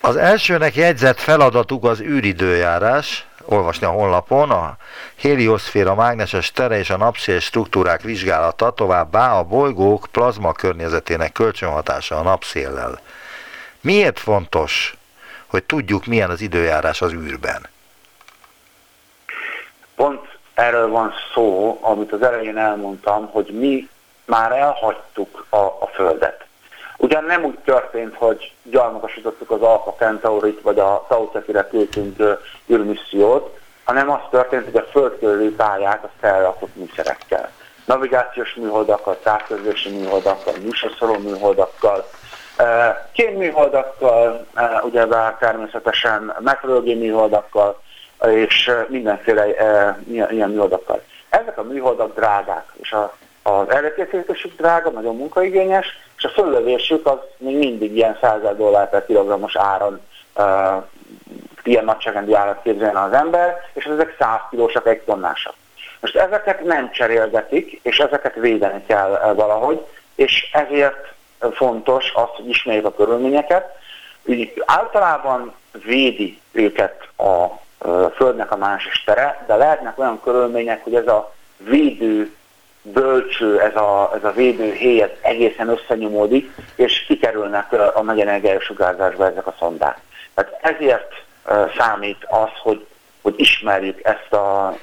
Az 0.00 0.16
elsőnek 0.16 0.74
jegyzett 0.74 1.18
feladatuk 1.18 1.84
az 1.84 2.00
űridőjárás, 2.00 3.26
olvasni 3.44 3.86
a 3.86 3.90
honlapon, 3.90 4.50
a 4.50 4.76
helioszféra 5.20 5.94
mágneses 5.94 6.52
tere 6.52 6.78
és 6.78 6.90
a 6.90 6.96
napszél 6.96 7.40
struktúrák 7.40 8.00
vizsgálata, 8.00 8.70
továbbá 8.70 9.38
a 9.38 9.44
bolygók 9.44 10.06
plazma 10.12 10.52
környezetének 10.52 11.32
kölcsönhatása 11.32 12.18
a 12.18 12.22
napszéllel. 12.22 13.00
Miért 13.80 14.18
fontos, 14.18 14.96
hogy 15.46 15.64
tudjuk, 15.64 16.06
milyen 16.06 16.30
az 16.30 16.40
időjárás 16.40 17.02
az 17.02 17.12
űrben? 17.12 17.68
Pont 19.94 20.20
erről 20.54 20.88
van 20.88 21.12
szó, 21.34 21.78
amit 21.80 22.12
az 22.12 22.22
elején 22.22 22.56
elmondtam, 22.56 23.26
hogy 23.26 23.46
mi 23.46 23.88
már 24.24 24.52
elhagytuk 24.52 25.46
a, 25.48 25.56
a 25.56 25.90
Földet. 25.92 26.43
Ugyan 26.96 27.24
nem 27.24 27.44
úgy 27.44 27.58
történt, 27.64 28.14
hogy 28.16 28.52
gyarmatosítottuk 28.62 29.50
az 29.50 29.62
Alpha 29.62 29.94
Centaurit, 29.98 30.60
vagy 30.60 30.78
a 30.78 31.04
Tau 31.08 31.30
Ceti-re 31.32 31.68
küldtünk 31.68 32.38
űrmissziót, 32.70 33.58
hanem 33.84 34.10
az 34.10 34.20
történt, 34.30 34.64
hogy 34.64 34.76
a 34.76 34.90
Föld 34.90 35.18
körüli 35.18 35.50
pályát 35.50 36.04
azt 36.04 36.12
felrakott 36.20 36.76
műszerekkel. 36.76 37.50
Navigációs 37.84 38.54
műholdakkal, 38.54 39.18
távközlési 39.22 39.90
műholdakkal, 39.98 40.54
műsorszoró 40.62 41.18
műholdakkal, 41.18 42.06
kémműholdakkal, 43.12 44.46
ugyebár 44.82 45.36
természetesen 45.38 46.36
meteorológiai 46.40 46.98
műholdakkal, 46.98 47.82
és 48.26 48.70
mindenféle 48.88 49.46
ilyen 50.30 50.50
műholdakkal. 50.50 51.02
Ezek 51.28 51.58
a 51.58 51.62
műholdak 51.62 52.14
drágák, 52.14 52.64
és 52.80 52.92
a, 52.92 53.14
az 53.46 53.70
eredetkészítésük 53.70 54.56
drága, 54.56 54.90
nagyon 54.90 55.16
munkaigényes, 55.16 55.86
és 56.16 56.24
a 56.24 56.28
föllövésük 56.28 57.06
az 57.06 57.18
még 57.36 57.56
mindig 57.56 57.96
ilyen 57.96 58.18
100 58.20 58.40
dollár 58.56 58.90
per 58.90 59.06
kilogrammos 59.06 59.56
áron 59.56 60.00
uh, 60.36 60.84
ilyen 61.62 61.84
nagyságrendű 61.84 62.32
állat 62.32 62.62
képzeljen 62.62 62.96
az 62.96 63.12
ember, 63.12 63.60
és 63.72 63.84
ezek 63.84 64.16
100 64.18 64.38
kilósak, 64.50 64.86
egy 64.86 65.00
tonnásak. 65.00 65.54
Most 66.00 66.16
ezeket 66.16 66.64
nem 66.64 66.90
cserélgetik, 66.90 67.80
és 67.82 67.98
ezeket 67.98 68.34
védeni 68.34 68.84
kell 68.86 69.32
valahogy, 69.36 69.86
és 70.14 70.50
ezért 70.52 71.12
fontos 71.52 72.12
az, 72.14 72.28
hogy 72.36 72.48
ismerjük 72.48 72.86
a 72.86 72.94
körülményeket. 72.94 73.76
Úgy 74.24 74.62
általában 74.66 75.54
védi 75.84 76.40
őket 76.52 77.08
a 77.16 77.62
Földnek 78.14 78.50
a 78.50 78.56
másik 78.56 78.92
tere, 79.04 79.44
de 79.46 79.56
lehetnek 79.56 79.98
olyan 79.98 80.20
körülmények, 80.20 80.84
hogy 80.84 80.94
ez 80.94 81.06
a 81.06 81.34
védő 81.56 82.34
bölcső, 82.84 83.60
ez 83.60 83.76
a, 83.76 84.10
ez 84.14 84.24
a 84.24 84.32
védőhéj 84.32 85.02
ez 85.02 85.10
egészen 85.20 85.68
összenyomódik, 85.68 86.54
és 86.74 87.04
kikerülnek 87.06 87.72
a 87.94 88.02
nagy 88.02 88.20
energiájú 88.20 88.60
sugárzásba 88.60 89.26
ezek 89.26 89.46
a 89.46 89.54
szondák. 89.58 89.98
Tehát 90.34 90.58
ezért 90.60 91.12
számít 91.76 92.24
az, 92.28 92.50
hogy, 92.62 92.86
hogy 93.22 93.34
ismerjük 93.36 94.00
ezt 94.02 94.32
a, 94.32 94.76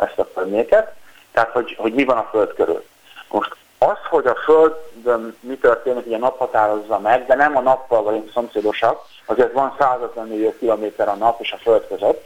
ezt 0.00 0.18
a 0.18 0.28
környéket, 0.34 0.92
tehát 1.32 1.50
hogy, 1.50 1.74
hogy 1.78 1.94
mi 1.94 2.04
van 2.04 2.16
a 2.16 2.28
Föld 2.30 2.54
körül. 2.54 2.84
Most 3.30 3.56
az, 3.78 3.98
hogy 4.10 4.26
a 4.26 4.34
Földön 4.44 5.36
mi 5.40 5.56
történik, 5.56 6.06
ugye 6.06 6.16
a 6.16 6.18
nap 6.18 6.38
határozza 6.38 6.98
meg, 6.98 7.26
de 7.26 7.34
nem 7.34 7.56
a 7.56 7.60
nappal 7.60 8.02
vagyunk 8.02 8.30
szomszédosak, 8.32 9.04
azért 9.24 9.52
van 9.52 9.74
150 9.78 10.26
millió 10.26 10.54
kilométer 10.58 11.08
a 11.08 11.14
nap 11.14 11.40
és 11.40 11.52
a 11.52 11.56
Föld 11.56 11.86
között, 11.88 12.24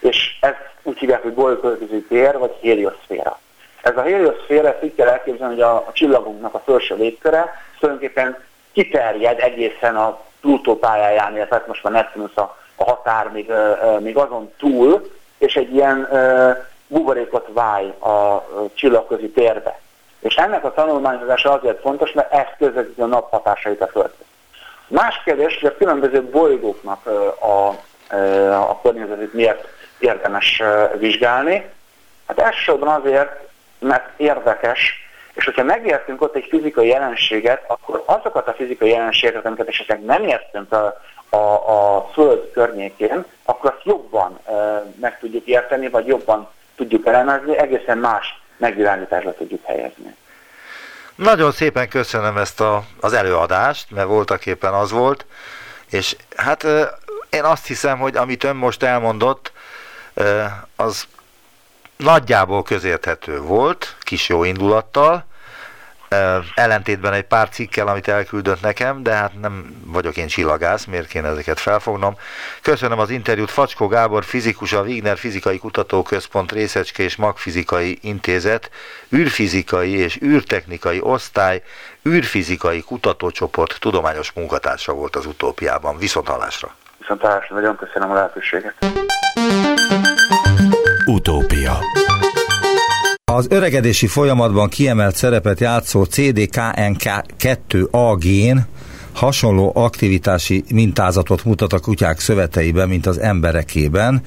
és 0.00 0.38
ezt 0.40 0.70
úgy 0.82 0.98
hívják, 0.98 1.22
hogy 1.22 1.34
bolygóközi 1.34 2.02
tér, 2.08 2.38
vagy 2.38 2.58
helioszféra. 2.62 3.38
Ez 3.84 3.96
a 3.96 4.02
helioszféra, 4.02 4.68
ezt 4.68 4.82
így 4.82 4.94
kell 4.94 5.08
elképzelni, 5.08 5.54
hogy 5.54 5.62
a, 5.62 5.74
a 5.74 5.90
csillagunknak 5.92 6.54
a 6.54 6.62
felső 6.64 6.94
légköre 6.96 7.54
tulajdonképpen 7.78 8.38
kiterjed 8.72 9.40
egészen 9.40 9.96
a 9.96 10.20
Plutó 10.40 10.78
pályáján, 10.78 11.34
illetve 11.36 11.56
hát 11.56 11.66
most 11.66 11.82
már 11.82 11.92
Neptunus 11.92 12.34
a, 12.34 12.56
a 12.76 12.84
határ 12.84 13.30
még, 13.30 13.52
még 14.00 14.16
azon 14.16 14.52
túl, 14.58 15.10
és 15.38 15.56
egy 15.56 15.74
ilyen 15.74 16.08
buborékot 16.86 17.48
váj 17.52 17.86
a 17.86 18.44
csillagközi 18.74 19.28
térbe. 19.28 19.78
És 20.20 20.34
ennek 20.34 20.64
a 20.64 20.72
tanulmányozása 20.72 21.52
azért 21.52 21.80
fontos, 21.80 22.12
mert 22.12 22.32
ez 22.32 22.46
közvetíti 22.58 23.00
a 23.00 23.06
nap 23.06 23.30
hatásait 23.30 23.80
a 23.80 23.86
Földre. 23.86 24.24
Más 24.86 25.22
kérdés, 25.24 25.58
hogy 25.60 25.70
a 25.70 25.76
különböző 25.76 26.22
bolygóknak 26.22 27.06
a, 27.40 27.68
a 28.70 28.80
környezetét 28.82 29.32
miért 29.32 29.66
érdemes 29.98 30.62
vizsgálni. 30.98 31.70
Hát 32.26 32.38
elsősorban 32.38 32.88
azért, 32.88 33.52
mert 33.84 34.08
érdekes, 34.16 35.02
és 35.34 35.44
hogyha 35.44 35.62
megértünk 35.62 36.22
ott 36.22 36.34
egy 36.34 36.46
fizikai 36.50 36.88
jelenséget, 36.88 37.64
akkor 37.66 38.02
azokat 38.06 38.48
a 38.48 38.52
fizikai 38.52 38.88
jelenségeket, 38.90 39.46
amiket 39.46 39.68
esetleg 39.68 40.04
nem 40.04 40.22
értünk 40.22 40.72
a, 40.72 41.00
a, 41.28 41.36
a 41.96 42.08
Föld 42.12 42.50
környékén, 42.52 43.24
akkor 43.44 43.72
azt 43.76 43.84
jobban 43.84 44.38
e, 44.44 44.52
meg 45.00 45.18
tudjuk 45.18 45.46
érteni, 45.46 45.88
vagy 45.88 46.06
jobban 46.06 46.48
tudjuk 46.76 47.06
elemezni, 47.06 47.58
egészen 47.58 47.98
más 47.98 48.40
megvilágításra 48.56 49.34
tudjuk 49.34 49.64
helyezni. 49.64 50.16
Nagyon 51.14 51.52
szépen 51.52 51.88
köszönöm 51.88 52.36
ezt 52.36 52.60
a, 52.60 52.82
az 53.00 53.12
előadást, 53.12 53.90
mert 53.90 54.06
voltak 54.06 54.46
éppen 54.46 54.72
az 54.72 54.90
volt, 54.90 55.26
és 55.90 56.16
hát 56.36 56.62
én 57.30 57.44
azt 57.44 57.66
hiszem, 57.66 57.98
hogy 57.98 58.16
amit 58.16 58.44
ön 58.44 58.56
most 58.56 58.82
elmondott, 58.82 59.52
az 60.76 61.06
nagyjából 61.96 62.62
közérthető 62.62 63.40
volt, 63.40 63.96
kis 64.00 64.28
jó 64.28 64.44
indulattal, 64.44 65.24
ellentétben 66.54 67.12
egy 67.12 67.24
pár 67.24 67.48
cikkel, 67.48 67.88
amit 67.88 68.08
elküldött 68.08 68.60
nekem, 68.60 69.02
de 69.02 69.12
hát 69.12 69.40
nem 69.40 69.82
vagyok 69.86 70.16
én 70.16 70.26
csillagász, 70.26 70.84
miért 70.84 71.06
kéne 71.06 71.28
ezeket 71.28 71.60
felfognom. 71.60 72.16
Köszönöm 72.62 72.98
az 72.98 73.10
interjút 73.10 73.50
Facskó 73.50 73.86
Gábor, 73.86 74.24
fizikus, 74.24 74.72
a 74.72 74.82
Wigner 74.82 75.18
Fizikai 75.18 75.58
Kutatóközpont 75.58 76.52
Részecske 76.52 77.02
és 77.02 77.16
Magfizikai 77.16 77.98
Intézet, 78.02 78.70
űrfizikai 79.14 79.90
és 79.90 80.18
űrtechnikai 80.22 81.00
osztály, 81.02 81.62
űrfizikai 82.08 82.82
kutatócsoport 82.82 83.80
tudományos 83.80 84.32
munkatársa 84.32 84.92
volt 84.92 85.16
az 85.16 85.26
utópiában. 85.26 85.98
Viszont 85.98 86.28
hallásra! 86.28 86.74
Viszont 86.98 87.20
hallásra, 87.20 87.54
nagyon 87.54 87.76
köszönöm 87.76 88.10
a 88.10 88.14
lehetőséget! 88.14 88.74
Utópia 91.06 91.78
az 93.32 93.46
öregedési 93.48 94.06
folyamatban 94.06 94.68
kiemelt 94.68 95.16
szerepet 95.16 95.60
játszó 95.60 96.06
CDKNK2A 96.10 98.16
gén 98.18 98.66
hasonló 99.12 99.72
aktivitási 99.74 100.64
mintázatot 100.70 101.44
mutat 101.44 101.72
a 101.72 101.78
kutyák 101.78 102.20
szöveteiben, 102.20 102.88
mint 102.88 103.06
az 103.06 103.18
emberekében, 103.18 104.22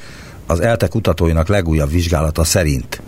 az 0.45 0.59
ELTE 0.59 0.87
kutatóinak 0.87 1.47
legújabb 1.47 1.91
vizsgálata 1.91 2.43
szerint. 2.43 3.01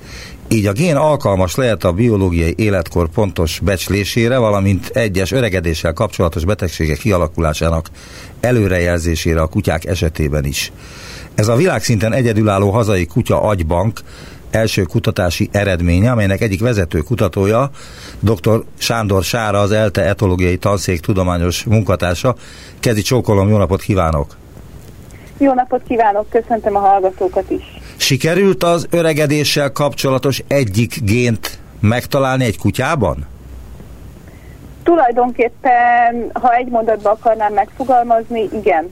Így 0.51 0.65
a 0.65 0.71
gén 0.71 0.95
alkalmas 0.95 1.55
lehet 1.55 1.83
a 1.83 1.93
biológiai 1.93 2.53
életkor 2.57 3.09
pontos 3.09 3.59
becslésére, 3.59 4.37
valamint 4.37 4.87
egyes 4.93 5.31
öregedéssel 5.31 5.93
kapcsolatos 5.93 6.45
betegségek 6.45 6.97
kialakulásának 6.97 7.89
előrejelzésére 8.39 9.41
a 9.41 9.47
kutyák 9.47 9.85
esetében 9.85 10.45
is. 10.45 10.71
Ez 11.35 11.47
a 11.47 11.55
világszinten 11.55 12.13
egyedülálló 12.13 12.69
hazai 12.69 13.05
kutya 13.05 13.41
agybank 13.41 13.99
első 14.49 14.83
kutatási 14.83 15.49
eredménye, 15.51 16.11
amelynek 16.11 16.41
egyik 16.41 16.61
vezető 16.61 16.99
kutatója, 16.99 17.69
dr. 18.19 18.63
Sándor 18.77 19.23
Sára, 19.23 19.59
az 19.59 19.71
ELTE 19.71 20.05
etológiai 20.05 20.57
tanszék 20.57 20.99
tudományos 20.99 21.63
munkatársa. 21.63 22.35
Kezi 22.79 23.01
csókolom, 23.01 23.49
jó 23.49 23.57
napot 23.57 23.81
kívánok! 23.81 24.37
Jó 25.37 25.53
napot 25.53 25.81
kívánok, 25.87 26.29
köszöntöm 26.29 26.75
a 26.75 26.79
hallgatókat 26.79 27.49
is! 27.49 27.78
Sikerült 28.09 28.63
az 28.63 28.87
öregedéssel 28.91 29.71
kapcsolatos 29.71 30.43
egyik 30.47 30.93
gént 31.03 31.59
megtalálni 31.79 32.45
egy 32.45 32.57
kutyában? 32.57 33.27
Tulajdonképpen, 34.83 36.29
ha 36.33 36.53
egy 36.53 36.67
mondatban 36.67 37.13
akarnám 37.13 37.53
megfogalmazni, 37.53 38.49
igen. 38.53 38.91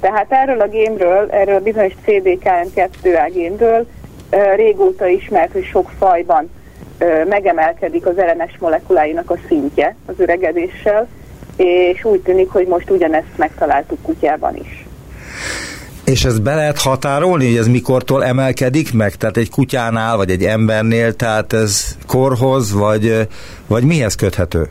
Tehát 0.00 0.26
erről 0.28 0.60
a 0.60 0.68
génről, 0.68 1.30
erről 1.30 1.54
a 1.54 1.60
bizonyos 1.60 1.92
CDKN2A 2.06 3.30
génről 3.32 3.86
régóta 4.56 5.06
ismert, 5.06 5.52
hogy 5.52 5.64
sok 5.64 5.90
fajban 5.98 6.50
megemelkedik 7.28 8.06
az 8.06 8.14
RNS 8.16 8.58
molekuláinak 8.58 9.30
a 9.30 9.38
szintje 9.48 9.96
az 10.06 10.14
öregedéssel, 10.16 11.08
és 11.56 12.04
úgy 12.04 12.20
tűnik, 12.20 12.50
hogy 12.50 12.66
most 12.66 12.90
ugyanezt 12.90 13.36
megtaláltuk 13.36 14.02
kutyában 14.02 14.56
is. 14.56 14.83
És 16.04 16.24
ezt 16.24 16.42
be 16.42 16.54
lehet 16.54 16.78
határolni, 16.78 17.46
hogy 17.46 17.56
ez 17.56 17.68
mikortól 17.68 18.24
emelkedik 18.24 18.92
meg? 18.92 19.14
Tehát 19.14 19.36
egy 19.36 19.50
kutyánál, 19.50 20.16
vagy 20.16 20.30
egy 20.30 20.44
embernél, 20.44 21.14
tehát 21.16 21.52
ez 21.52 21.96
korhoz, 22.06 22.72
vagy, 22.72 23.28
vagy 23.66 23.84
mihez 23.84 24.14
köthető? 24.14 24.66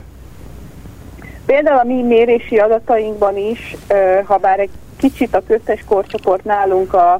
Például 1.45 1.79
a 1.79 1.83
mi 1.83 2.01
mérési 2.01 2.57
adatainkban 2.57 3.37
is, 3.37 3.75
ha 4.23 4.37
bár 4.37 4.59
egy 4.59 4.69
kicsit 4.97 5.35
a 5.35 5.43
köztes 5.47 5.83
korcsoport 5.87 6.43
nálunk 6.43 6.93
a, 6.93 7.13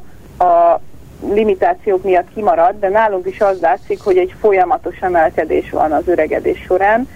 a 0.43 0.81
limitációk 1.33 2.03
miatt 2.03 2.27
kimarad, 2.33 2.75
de 2.79 2.89
nálunk 2.89 3.27
is 3.27 3.41
az 3.41 3.59
látszik, 3.61 4.01
hogy 4.01 4.17
egy 4.17 4.33
folyamatos 4.39 4.97
emelkedés 4.99 5.69
van 5.69 5.91
az 5.91 6.07
öregedés 6.07 6.63
során, 6.65 7.07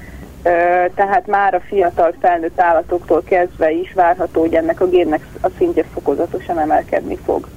tehát 0.95 1.27
már 1.27 1.53
a 1.53 1.61
fiatal 1.67 2.13
felnőtt 2.21 2.59
állatoktól 2.59 3.23
kezdve 3.23 3.71
is 3.71 3.93
várható, 3.93 4.39
hogy 4.39 4.53
ennek 4.53 4.81
a 4.81 4.87
génnek 4.87 5.27
a 5.41 5.47
szintje 5.57 5.85
fokozatosan 5.93 6.59
emelkedni 6.59 7.17
fog. 7.25 7.47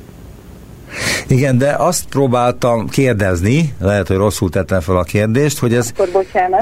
Igen, 1.26 1.58
de 1.58 1.74
azt 1.78 2.04
próbáltam 2.08 2.88
kérdezni, 2.88 3.74
lehet, 3.80 4.06
hogy 4.06 4.16
rosszul 4.16 4.50
tettem 4.50 4.80
fel 4.80 4.96
a 4.96 5.02
kérdést, 5.02 5.58
hogy 5.58 5.74
ez 5.74 5.92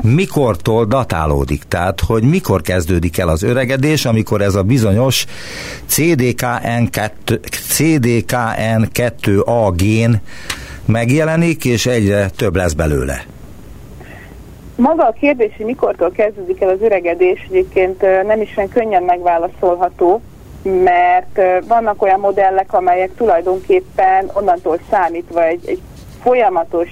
mikortól 0.02 0.85
datálódik, 0.85 1.62
tehát 1.68 2.00
hogy 2.00 2.22
mikor 2.22 2.61
kezdődik 2.61 3.18
el 3.18 3.28
az 3.28 3.42
öregedés, 3.42 4.04
amikor 4.04 4.40
ez 4.40 4.54
a 4.54 4.62
bizonyos 4.62 5.24
CDKN2, 5.90 7.38
CDKN2A 7.78 9.72
gén 9.76 10.20
megjelenik, 10.85 11.64
és 11.64 11.87
egyre 11.87 12.28
több 12.37 12.57
lesz 12.57 12.72
belőle. 12.72 13.24
Maga 14.79 15.07
a 15.07 15.12
kérdés, 15.12 15.57
hogy 15.57 15.67
mikortól 15.67 16.11
kezdődik 16.11 16.61
el 16.61 16.69
az 16.69 16.81
öregedés, 16.81 17.47
egyébként 17.49 18.01
nem 18.27 18.41
is 18.41 18.57
olyan 18.57 18.71
könnyen 18.71 19.03
megválaszolható, 19.03 20.21
mert 20.62 21.41
vannak 21.67 22.03
olyan 22.03 22.21
modellek, 22.21 22.73
amelyek 22.73 23.14
tulajdonképpen 23.17 24.31
onnantól 24.33 24.79
számítva 24.91 25.45
egy, 25.45 25.69
egy 25.69 25.81
folyamatos, 26.23 26.88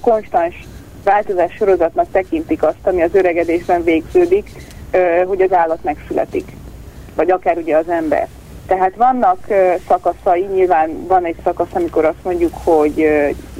konstans 0.00 0.66
változás 1.04 1.54
sorozatnak 1.54 2.06
tekintik 2.12 2.62
azt, 2.62 2.86
ami 2.86 3.02
az 3.02 3.14
öregedésben 3.14 3.84
végződik, 3.84 4.50
hogy 5.26 5.40
az 5.40 5.52
állat 5.52 5.82
megszületik, 5.82 6.48
vagy 7.14 7.30
akár 7.30 7.56
ugye 7.56 7.76
az 7.76 7.88
ember. 7.88 8.28
Tehát 8.66 8.96
vannak 8.96 9.46
szakaszai, 9.88 10.46
nyilván 10.54 11.06
van 11.06 11.24
egy 11.24 11.36
szakasz, 11.44 11.74
amikor 11.74 12.04
azt 12.04 12.24
mondjuk, 12.24 12.52
hogy 12.64 13.08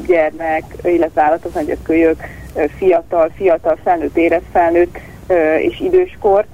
gyermek, 0.07 0.65
illetve 0.83 1.23
állatok, 1.23 1.55
nagyobb 1.55 1.83
kölyök, 1.83 2.17
fiatal, 2.77 3.31
fiatal, 3.37 3.79
felnőtt, 3.85 4.17
érett 4.17 4.45
felnőtt 4.53 4.99
és 5.59 5.81
időskor, 5.81 6.45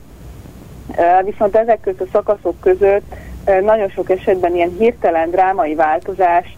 Viszont 1.25 1.57
ezek 1.57 1.81
között 1.81 2.01
a 2.01 2.11
szakaszok 2.13 2.61
között 2.61 3.15
nagyon 3.63 3.89
sok 3.89 4.11
esetben 4.11 4.55
ilyen 4.55 4.77
hirtelen 4.79 5.31
drámai 5.31 5.75
változás 5.75 6.57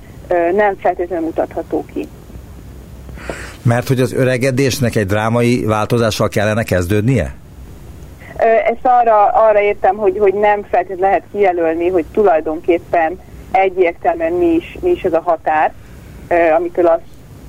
nem 0.54 0.76
feltétlenül 0.76 1.24
mutatható 1.24 1.84
ki. 1.92 2.08
Mert 3.62 3.88
hogy 3.88 4.00
az 4.00 4.12
öregedésnek 4.12 4.96
egy 4.96 5.06
drámai 5.06 5.64
változással 5.64 6.28
kellene 6.28 6.62
kezdődnie? 6.62 7.34
Ezt 8.66 8.82
arra, 8.82 9.26
arra 9.26 9.60
értem, 9.60 9.96
hogy, 9.96 10.18
hogy 10.18 10.34
nem 10.34 10.62
feltétlenül 10.62 11.04
lehet 11.04 11.22
kijelölni, 11.32 11.88
hogy 11.88 12.04
tulajdonképpen 12.12 13.20
egyértelműen 13.50 14.32
mi 14.32 14.46
is, 14.46 14.78
mi 14.80 14.90
is 14.90 15.02
ez 15.02 15.12
a 15.12 15.20
határ, 15.24 15.72
amitől 16.56 16.86
azt, 16.86 17.02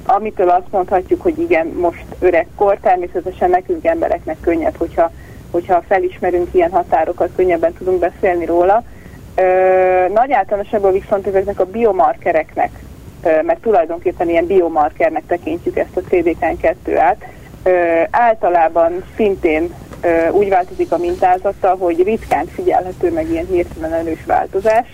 amitől 0.05 0.49
azt 0.49 0.71
mondhatjuk, 0.71 1.21
hogy 1.21 1.39
igen, 1.39 1.67
most 1.67 2.05
öregkor, 2.19 2.77
természetesen 2.81 3.49
nekünk 3.49 3.85
embereknek 3.85 4.37
könnyebb, 4.41 4.75
hogyha, 4.77 5.11
hogyha 5.51 5.83
felismerünk 5.87 6.47
ilyen 6.51 6.71
határokat, 6.71 7.29
könnyebben 7.35 7.73
tudunk 7.73 7.99
beszélni 7.99 8.45
róla. 8.45 8.83
Nagy 10.13 10.31
általánosságban 10.31 10.91
viszont 10.91 11.27
ezeknek 11.27 11.59
a 11.59 11.65
biomarkereknek, 11.65 12.69
mert 13.21 13.61
tulajdonképpen 13.61 14.29
ilyen 14.29 14.45
biomarkernek 14.45 15.23
tekintjük 15.27 15.77
ezt 15.77 15.97
a 15.97 16.01
CDK2-át, 16.09 17.25
általában 18.09 19.03
szintén 19.15 19.73
úgy 20.31 20.49
változik 20.49 20.91
a 20.91 20.97
mintázata, 20.97 21.75
hogy 21.79 22.03
ritkán 22.03 22.45
figyelhető 22.45 23.11
meg 23.11 23.29
ilyen 23.29 23.45
hirtelen 23.45 23.93
erős 23.93 24.25
változás, 24.25 24.87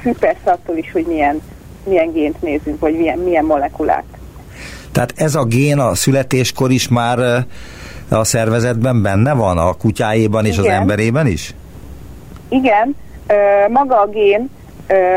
függ 0.00 0.18
persze 0.18 0.50
attól 0.50 0.76
is, 0.76 0.92
hogy 0.92 1.06
milyen, 1.06 1.42
milyen 1.84 2.12
gént 2.12 2.42
nézünk, 2.42 2.80
vagy 2.80 2.96
milyen, 2.96 3.18
milyen 3.18 3.44
molekulát. 3.44 4.04
Tehát 4.92 5.12
ez 5.16 5.34
a 5.34 5.44
gén 5.44 5.78
a 5.78 5.94
születéskor 5.94 6.70
is 6.70 6.88
már 6.88 7.18
a 8.08 8.24
szervezetben 8.24 9.02
benne 9.02 9.32
van, 9.34 9.58
a 9.58 9.72
kutyájében 9.72 10.44
és 10.44 10.58
Igen. 10.58 10.70
az 10.70 10.80
emberében 10.80 11.26
is? 11.26 11.54
Igen, 12.48 12.96
maga 13.68 14.00
a 14.00 14.06
gén, 14.06 14.50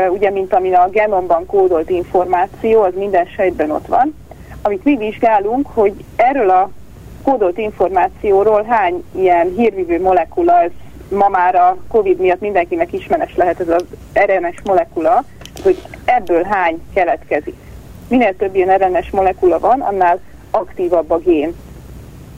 ugye 0.08 0.30
mint 0.30 0.52
amin 0.52 0.74
a 0.74 0.88
genomban 0.88 1.46
kódolt 1.46 1.90
információ, 1.90 2.82
az 2.82 2.92
minden 2.96 3.26
sejtben 3.36 3.70
ott 3.70 3.86
van. 3.86 4.14
Amit 4.62 4.84
mi 4.84 4.96
vizsgálunk, 4.96 5.66
hogy 5.66 6.04
erről 6.16 6.50
a 6.50 6.70
kódolt 7.22 7.58
információról 7.58 8.64
hány 8.68 9.04
ilyen 9.14 9.52
hírvívő 9.56 10.00
molekula, 10.00 10.60
ez 10.60 10.70
ma 11.08 11.28
már 11.28 11.54
a 11.54 11.76
COVID 11.88 12.18
miatt 12.20 12.40
mindenkinek 12.40 12.92
ismeres 12.92 13.36
lehet 13.36 13.60
ez 13.60 13.68
az 13.68 13.84
RNS 14.14 14.56
molekula, 14.64 15.24
hogy 15.62 15.82
ebből 16.04 16.42
hány 16.42 16.82
keletkezik. 16.94 17.56
Minél 18.08 18.36
több 18.36 18.54
ilyen 18.54 18.78
RNS 18.78 19.10
molekula 19.10 19.58
van, 19.58 19.80
annál 19.80 20.20
aktívabb 20.50 21.10
a 21.10 21.18
gén. 21.18 21.54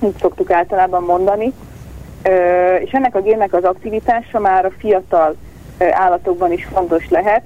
Így 0.04 0.16
szoktuk 0.20 0.50
általában 0.50 1.02
mondani. 1.02 1.52
És 2.84 2.90
ennek 2.90 3.14
a 3.14 3.20
génnek 3.20 3.52
az 3.52 3.64
aktivitása 3.64 4.38
már 4.38 4.64
a 4.64 4.72
fiatal 4.78 5.36
állatokban 5.78 6.52
is 6.52 6.64
fontos 6.72 7.08
lehet. 7.08 7.42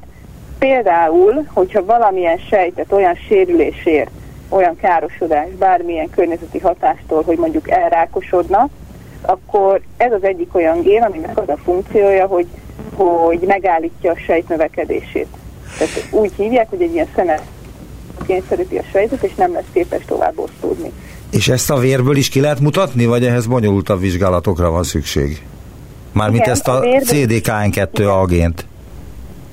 Például, 0.59 1.47
hogyha 1.53 1.85
valamilyen 1.85 2.39
sejtet 2.39 2.93
olyan 2.93 3.15
sérülésért 3.15 4.11
olyan 4.53 4.77
károsodás 4.77 5.49
bármilyen 5.59 6.11
környezeti 6.11 6.59
hatástól, 6.59 7.23
hogy 7.23 7.39
mondjuk 7.39 7.71
elrákosodna, 7.71 8.69
akkor 9.21 9.81
ez 9.97 10.13
az 10.13 10.25
egyik 10.25 10.55
olyan 10.55 10.81
gén, 10.81 11.03
aminek 11.03 11.39
az 11.39 11.49
a 11.49 11.57
funkciója, 11.57 12.27
hogy, 12.27 12.47
hogy 12.95 13.41
megállítja 13.47 14.13
a 14.13 14.17
sejt 14.17 14.49
növekedését. 14.49 15.37
Tehát 15.79 16.07
úgy 16.11 16.33
hívják, 16.37 16.69
hogy 16.71 16.83
egy 16.83 16.93
ilyen 16.93 17.09
szenet 17.15 17.43
kényszeríti 18.27 18.77
a 18.77 18.83
sejtet, 18.93 19.23
és 19.23 19.35
nem 19.35 19.53
lesz 19.53 19.65
képes 19.73 20.05
tovább 20.07 20.39
osztódni. 20.39 20.93
És 21.31 21.49
ezt 21.49 21.71
a 21.71 21.79
vérből 21.79 22.17
is 22.17 22.29
ki 22.29 22.41
lehet 22.41 22.61
mutatni, 22.61 23.07
vagy 23.07 23.25
ehhez 23.25 23.47
bonyolultabb 23.47 24.01
vizsgálatokra 24.01 24.71
van 24.71 24.83
szükség? 24.83 25.43
Mármint 26.13 26.47
ezt 26.47 26.69
a, 26.69 26.79
a 26.79 26.83
CDKN2 26.83 28.21
agént. 28.21 28.67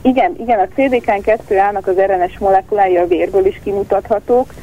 Igen, 0.01 0.35
igen, 0.39 0.59
a 0.59 0.67
CDKN2-ának 0.75 1.83
az 1.83 1.95
RNS 1.95 2.37
molekulái 2.39 2.97
a 2.97 3.07
vérből 3.07 3.45
is 3.45 3.61
kimutathatók, 3.63 4.53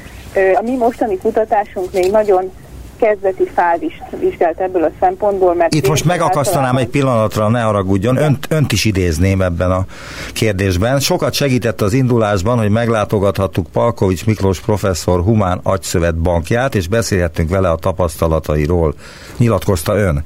a 0.54 0.62
mi 0.62 0.76
mostani 0.76 1.18
kutatásunk 1.18 1.92
még 1.92 2.10
nagyon 2.10 2.50
kezdeti 2.98 3.50
fázist 3.54 4.02
vizsgált 4.20 4.60
ebből 4.60 4.84
a 4.84 4.90
szempontból, 5.00 5.54
mert... 5.54 5.74
Itt 5.74 5.88
most 5.88 6.04
megakasztanám 6.04 6.76
egy 6.76 6.88
pillanatra, 6.88 7.48
ne 7.48 7.60
haragudjon, 7.60 8.16
önt, 8.16 8.46
önt 8.48 8.72
is 8.72 8.84
idézném 8.84 9.42
ebben 9.42 9.70
a 9.70 9.84
kérdésben. 10.32 11.00
Sokat 11.00 11.32
segített 11.32 11.80
az 11.80 11.92
indulásban, 11.92 12.58
hogy 12.58 12.70
meglátogathattuk 12.70 13.66
Palkovics 13.72 14.26
Miklós 14.26 14.60
professzor 14.60 15.20
Humán 15.22 15.60
Agyszövet 15.62 16.16
bankját, 16.16 16.74
és 16.74 16.88
beszélhettünk 16.88 17.50
vele 17.50 17.70
a 17.70 17.76
tapasztalatairól, 17.76 18.94
nyilatkozta 19.36 19.96
ön. 19.96 20.24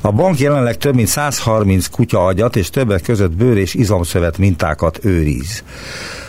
A 0.00 0.12
bank 0.12 0.38
jelenleg 0.38 0.76
több 0.76 0.94
mint 0.94 1.08
130 1.08 1.86
kutya 1.86 2.24
agyat, 2.24 2.56
és 2.56 2.70
többek 2.70 3.02
között 3.02 3.32
bőr 3.32 3.56
és 3.56 3.74
izomszövet 3.74 4.38
mintákat 4.38 4.98
őriz. 5.02 5.62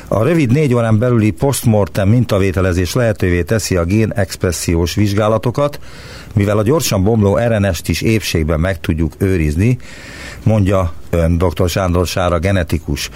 A 0.10 0.24
rövid 0.24 0.52
négy 0.52 0.74
órán 0.74 1.00
belüli 1.00 1.32
postmortem 1.32 2.10
mintavételezés 2.10 2.94
lehetővé 2.94 3.44
teszi 3.44 3.76
a 3.76 3.84
gén 3.84 4.12
expressziós 4.12 4.96
vizsgálatokat, 4.96 5.80
mivel 6.34 6.58
a 6.58 6.64
gyorsan 6.64 7.04
bomló 7.04 7.38
RNS-t 7.38 7.88
is 7.88 8.02
épségben 8.02 8.60
meg 8.60 8.80
tudjuk 8.80 9.14
őrizni, 9.18 9.78
mondja 10.44 10.94
ön, 11.10 11.38
dr. 11.38 11.70
Sándor 11.70 12.08
Sára, 12.08 12.40
genetikus. 12.40 13.10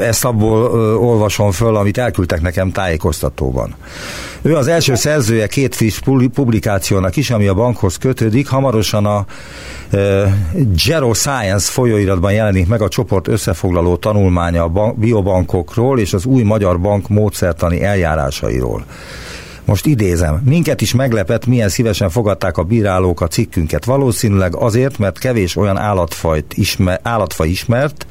Ezt 0.00 0.24
abból 0.24 0.62
olvasom 0.96 1.50
föl, 1.50 1.76
amit 1.76 1.98
elküldtek 1.98 2.40
nekem 2.40 2.72
tájékoztatóban. 2.72 3.74
Ő 4.42 4.56
az 4.56 4.68
első 4.68 4.94
szerzője 4.94 5.46
két 5.46 5.74
friss 5.74 5.98
publikációnak 6.34 7.16
is, 7.16 7.30
ami 7.30 7.46
a 7.46 7.54
bankhoz 7.54 7.96
kötődik. 7.96 8.48
Hamarosan 8.48 9.06
a 9.06 9.26
Gero 10.86 11.14
Science 11.14 11.70
folyóiratban 11.70 12.32
jelenik 12.32 12.68
meg 12.68 12.82
a 12.82 12.88
csoport 12.88 13.28
összefoglaló 13.28 13.96
tanulmánya 13.96 14.64
a 14.64 14.92
biobankokról 14.96 15.98
és 15.98 16.12
az 16.12 16.24
új 16.24 16.42
magyar 16.42 16.80
bank 16.80 17.08
módszertani 17.08 17.82
eljárásairól. 17.82 18.84
Most 19.64 19.86
idézem, 19.86 20.42
minket 20.44 20.80
is 20.80 20.94
meglepett, 20.94 21.46
milyen 21.46 21.68
szívesen 21.68 22.10
fogadták 22.10 22.56
a 22.56 22.62
bírálók 22.62 23.20
a 23.20 23.26
cikkünket. 23.26 23.84
Valószínűleg 23.84 24.56
azért, 24.56 24.98
mert 24.98 25.18
kevés 25.18 25.56
olyan 25.56 25.76
állatfajt 25.76 26.54
ismer, 26.54 27.00
állatfaj 27.02 27.48
ismert, 27.48 28.06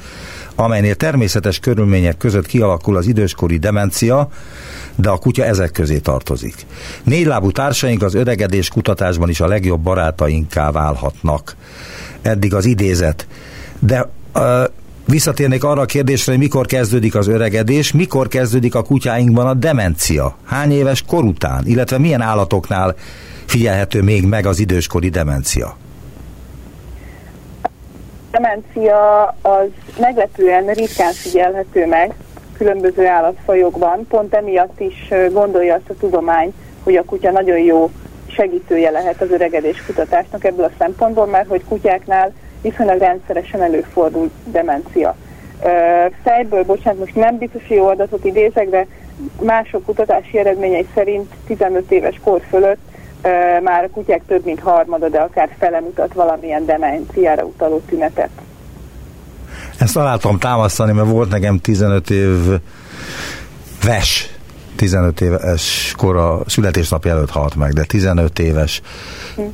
amelynél 0.59 0.95
természetes 0.95 1.59
körülmények 1.59 2.17
között 2.17 2.45
kialakul 2.45 2.97
az 2.97 3.07
időskori 3.07 3.57
demencia, 3.57 4.29
de 4.95 5.09
a 5.09 5.17
kutya 5.17 5.43
ezek 5.43 5.71
közé 5.71 5.97
tartozik. 5.97 6.65
Négylábú 7.03 7.51
társaink 7.51 8.03
az 8.03 8.13
öregedés 8.13 8.69
kutatásban 8.69 9.29
is 9.29 9.39
a 9.39 9.47
legjobb 9.47 9.81
barátainká 9.81 10.71
válhatnak. 10.71 11.55
Eddig 12.21 12.53
az 12.53 12.65
idézet. 12.65 13.27
De 13.79 14.09
uh, 14.35 14.43
visszatérnék 15.05 15.63
arra 15.63 15.81
a 15.81 15.85
kérdésre, 15.85 16.31
hogy 16.31 16.41
mikor 16.41 16.65
kezdődik 16.65 17.15
az 17.15 17.27
öregedés, 17.27 17.91
mikor 17.91 18.27
kezdődik 18.27 18.75
a 18.75 18.83
kutyáinkban 18.83 19.47
a 19.47 19.53
demencia, 19.53 20.37
hány 20.43 20.71
éves 20.71 21.03
kor 21.07 21.23
után, 21.23 21.67
illetve 21.67 21.97
milyen 21.97 22.21
állatoknál 22.21 22.95
figyelhető 23.45 24.01
még 24.01 24.25
meg 24.25 24.45
az 24.45 24.59
időskori 24.59 25.09
demencia 25.09 25.77
demencia 28.39 29.23
az 29.41 29.67
meglepően 29.99 30.65
ritkán 30.65 31.13
figyelhető 31.13 31.85
meg 31.85 32.13
különböző 32.57 33.07
állatfajokban. 33.07 34.07
Pont 34.09 34.33
emiatt 34.33 34.79
is 34.79 35.13
gondolja 35.31 35.73
azt 35.73 35.89
a 35.89 35.97
tudomány, 35.99 36.53
hogy 36.83 36.95
a 36.95 37.05
kutya 37.05 37.31
nagyon 37.31 37.57
jó 37.57 37.89
segítője 38.27 38.89
lehet 38.89 39.21
az 39.21 39.31
öregedés 39.31 39.85
kutatásnak 39.85 40.43
ebből 40.43 40.65
a 40.65 40.71
szempontból, 40.77 41.25
mert 41.25 41.47
hogy 41.47 41.63
kutyáknál 41.67 42.33
viszonylag 42.61 42.99
rendszeresen 42.99 43.61
előfordul 43.61 44.31
demencia. 44.45 45.15
Fejből, 46.23 46.63
bocsánat, 46.63 46.99
most 46.99 47.15
nem 47.15 47.37
biztos 47.37 47.69
jó 47.69 47.87
adatot 47.87 48.25
idézek, 48.25 48.69
de 48.69 48.85
mások 49.41 49.85
kutatási 49.85 50.37
eredményei 50.37 50.87
szerint 50.93 51.33
15 51.47 51.91
éves 51.91 52.19
kor 52.23 52.41
fölött 52.49 52.79
már 53.63 53.83
a 53.83 53.89
kutyák 53.89 54.21
több 54.27 54.45
mint 54.45 54.59
harmada, 54.59 55.09
de 55.09 55.19
akár 55.19 55.55
fele 55.59 55.79
mutat 55.79 56.13
valamilyen 56.13 56.65
demenciára 56.65 57.43
utaló 57.43 57.81
tünetet. 57.89 58.29
Ezt 59.77 59.97
alá 59.97 60.15
tudom 60.15 60.39
támasztani, 60.39 60.91
mert 60.91 61.09
volt 61.09 61.29
nekem 61.29 61.57
15 61.59 62.09
év 62.09 62.59
ves 63.83 64.29
15 64.75 65.21
éves 65.21 65.93
kora 65.97 66.41
születésnap 66.45 67.05
előtt 67.05 67.29
halt 67.29 67.55
meg, 67.55 67.73
de 67.73 67.83
15 67.83 68.39
éves 68.39 68.81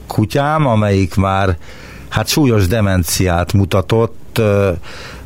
kutyám, 0.08 0.68
amelyik 0.68 1.16
már 1.16 1.58
hát 2.10 2.28
súlyos 2.28 2.68
demenciát 2.68 3.54
mutatott, 3.54 4.42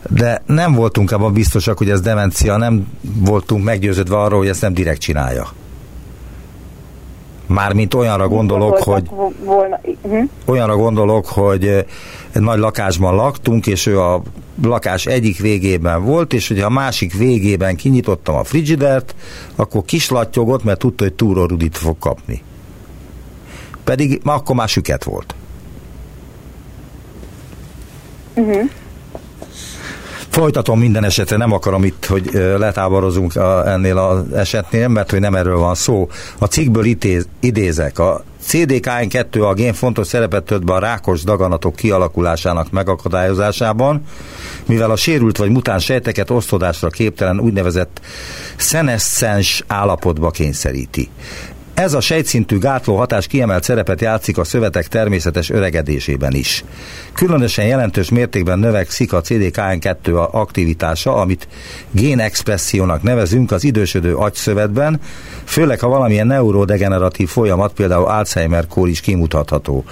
de 0.10 0.42
nem 0.46 0.74
voltunk 0.74 1.12
abban 1.12 1.34
biztosak, 1.34 1.78
hogy 1.78 1.90
ez 1.90 2.02
demencia, 2.02 2.58
nem 2.58 2.88
voltunk 3.02 3.64
meggyőződve 3.64 4.18
arról, 4.18 4.40
hogy 4.40 4.48
ezt 4.48 4.62
nem 4.62 4.74
direkt 4.74 5.02
csinálja. 5.02 5.48
Mármint 7.48 7.94
olyanra 7.94 8.28
gondolok, 8.28 8.78
hogy 8.78 9.10
volna. 9.44 9.80
Uh-huh. 10.02 10.30
olyanra 10.46 10.76
gondolok, 10.76 11.26
hogy 11.26 11.66
egy 12.32 12.42
nagy 12.42 12.58
lakásban 12.58 13.16
laktunk, 13.16 13.68
és 13.68 13.86
ő 13.86 14.00
a 14.00 14.22
lakás 14.64 15.06
egyik 15.06 15.40
végében 15.40 16.04
volt, 16.04 16.34
és 16.34 16.48
hogyha 16.48 16.66
a 16.66 16.70
másik 16.70 17.14
végében 17.14 17.76
kinyitottam 17.76 18.36
a 18.36 18.44
frigidert, 18.44 19.16
akkor 19.56 19.86
kislattyogott, 19.86 20.64
mert 20.64 20.80
tudta, 20.80 21.04
hogy 21.04 21.14
túrórudit 21.14 21.78
fog 21.78 21.98
kapni. 22.00 22.42
Pedig 23.84 24.22
akkor 24.24 24.56
már 24.56 24.68
süket 24.68 25.04
volt. 25.04 25.36
Uh-huh. 28.34 28.70
Folytatom 30.38 30.80
minden 30.80 31.04
esetre, 31.04 31.38
nem 31.38 31.52
akarom 31.52 31.84
itt, 31.84 32.06
hogy 32.06 32.30
letáborozunk 32.58 33.36
ennél 33.66 33.98
az 33.98 34.34
esetnél, 34.34 34.88
mert 34.88 35.12
hogy 35.12 35.20
nem 35.20 35.36
erről 35.36 35.58
van 35.58 35.76
szó. 35.76 36.10
A 36.38 36.46
cikkből 36.46 36.86
itéz, 36.86 37.28
idézek, 37.40 38.00
a 38.00 38.24
CDKN2 38.48 39.50
a 39.50 39.54
gén 39.54 39.74
fontos 39.74 40.08
szerepet 40.08 40.44
tölt 40.44 40.66
be 40.66 40.74
a 40.74 40.80
rákos 40.80 41.24
daganatok 41.24 41.76
kialakulásának 41.76 42.72
megakadályozásában, 42.72 44.04
mivel 44.66 44.92
a 44.92 44.96
sérült 44.96 45.38
vagy 45.38 45.50
mutáns 45.50 45.84
sejteket 45.84 46.30
osztodásra 46.30 46.90
képtelen 46.90 47.40
úgynevezett 47.40 48.02
szeneszcens 48.56 49.64
állapotba 49.68 50.30
kényszeríti. 50.30 51.10
Ez 51.78 51.94
a 51.94 52.02
sejtszintű 52.02 52.58
gátló 52.58 52.96
hatás 52.96 53.28
kiemelt 53.28 53.64
szerepet 53.64 54.02
játszik 54.02 54.38
a 54.38 54.44
szövetek 54.44 54.88
természetes 54.88 55.50
öregedésében 55.50 56.34
is. 56.34 56.64
Különösen 57.14 57.66
jelentős 57.66 58.10
mértékben 58.10 58.60
növekszik 58.60 59.14
a 59.14 59.22
CDKN2 59.22 60.30
aktivitása, 60.32 61.16
amit 61.16 61.48
génexpressziónak 61.92 63.02
nevezünk 63.02 63.52
az 63.52 63.64
idősödő 63.64 64.16
agyszövetben, 64.16 65.00
főleg 65.44 65.80
ha 65.80 65.88
valamilyen 65.88 66.28
neurodegeneratív 66.28 67.30
folyamat, 67.30 67.74
például 67.74 68.06
Alzheimer-kór 68.06 68.88
is 68.88 69.02
kimutatható. 69.02 69.84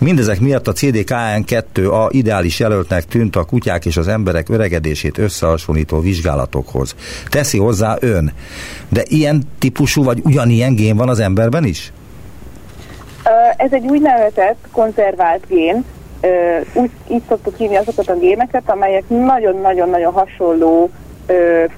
Mindezek 0.00 0.40
miatt 0.40 0.68
a 0.68 0.72
CDKN2 0.72 1.90
a 1.90 2.08
ideális 2.10 2.58
jelöltnek 2.58 3.04
tűnt 3.04 3.36
a 3.36 3.44
kutyák 3.44 3.86
és 3.86 3.96
az 3.96 4.08
emberek 4.08 4.48
öregedését 4.48 5.18
összehasonlító 5.18 6.00
vizsgálatokhoz. 6.00 6.94
Teszi 7.28 7.58
hozzá 7.58 7.96
ön. 8.00 8.32
De 8.88 9.02
ilyen 9.06 9.42
típusú 9.58 10.04
vagy 10.04 10.20
ugyanilyen 10.24 10.74
gén 10.74 10.96
van 10.96 11.08
az 11.08 11.20
emberben 11.20 11.64
is? 11.64 11.92
Ez 13.56 13.72
egy 13.72 13.86
úgynevezett 13.86 14.56
konzervált 14.72 15.46
gén, 15.48 15.84
úgy, 16.72 16.90
így 17.10 17.22
szoktuk 17.28 17.56
hívni 17.56 17.76
azokat 17.76 18.08
a 18.08 18.18
géneket, 18.18 18.70
amelyek 18.70 19.04
nagyon-nagyon-nagyon 19.08 20.12
hasonló 20.12 20.90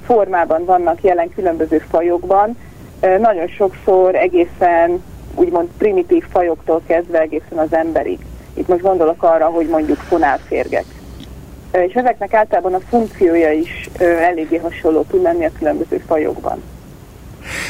formában 0.06 0.64
vannak 0.64 1.02
jelen 1.02 1.30
különböző 1.34 1.84
fajokban. 1.90 2.56
Nagyon 3.00 3.48
sokszor 3.48 4.14
egészen 4.14 5.02
úgymond 5.34 5.68
primitív 5.78 6.24
fajoktól 6.30 6.82
kezdve 6.86 7.20
egészen 7.20 7.58
az 7.58 7.72
emberig. 7.72 8.18
Itt 8.54 8.68
most 8.68 8.82
gondolok 8.82 9.22
arra, 9.22 9.46
hogy 9.46 9.68
mondjuk 9.68 9.98
fonálférgek. 9.98 10.84
És 11.72 11.92
ezeknek 11.94 12.34
általában 12.34 12.74
a 12.74 12.80
funkciója 12.88 13.52
is 13.52 13.88
eléggé 13.98 14.56
hasonló 14.56 15.02
tud 15.02 15.22
lenni 15.22 15.44
a 15.44 15.50
különböző 15.58 16.02
fajokban. 16.06 16.62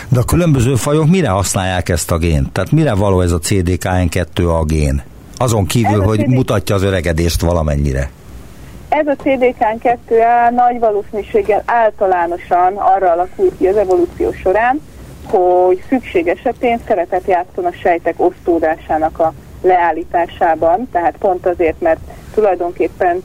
De 0.09 0.21
a 0.21 0.25
különböző 0.25 0.75
fajok 0.75 1.09
mire 1.09 1.29
használják 1.29 1.89
ezt 1.89 2.11
a 2.11 2.19
gént? 2.19 2.53
Tehát 2.53 2.71
mire 2.71 2.95
való 2.95 3.21
ez 3.21 3.33
a 3.33 3.39
CDKN2 3.39 4.61
a 4.61 4.65
gén? 4.65 5.03
Azon 5.37 5.67
kívül, 5.67 6.03
hogy 6.03 6.19
CD... 6.19 6.29
mutatja 6.29 6.75
az 6.75 6.83
öregedést 6.83 7.41
valamennyire. 7.41 8.11
Ez 8.89 9.07
a 9.07 9.17
CDKN2 9.25 10.11
nagy 10.55 10.79
valószínűséggel 10.79 11.63
általánosan 11.67 12.77
arra 12.77 13.13
alakul 13.13 13.51
ki 13.59 13.67
az 13.67 13.77
evolúció 13.77 14.33
során, 14.33 14.81
hogy 15.27 15.83
szükség 15.89 16.29
esetén 16.29 16.81
szerepet 16.87 17.27
játszon 17.27 17.65
a 17.65 17.73
sejtek 17.73 18.15
osztódásának 18.17 19.19
a 19.19 19.35
leállításában, 19.63 20.89
tehát 20.93 21.15
pont 21.19 21.47
azért, 21.47 21.81
mert 21.81 22.01
tulajdonképpen 22.35 23.23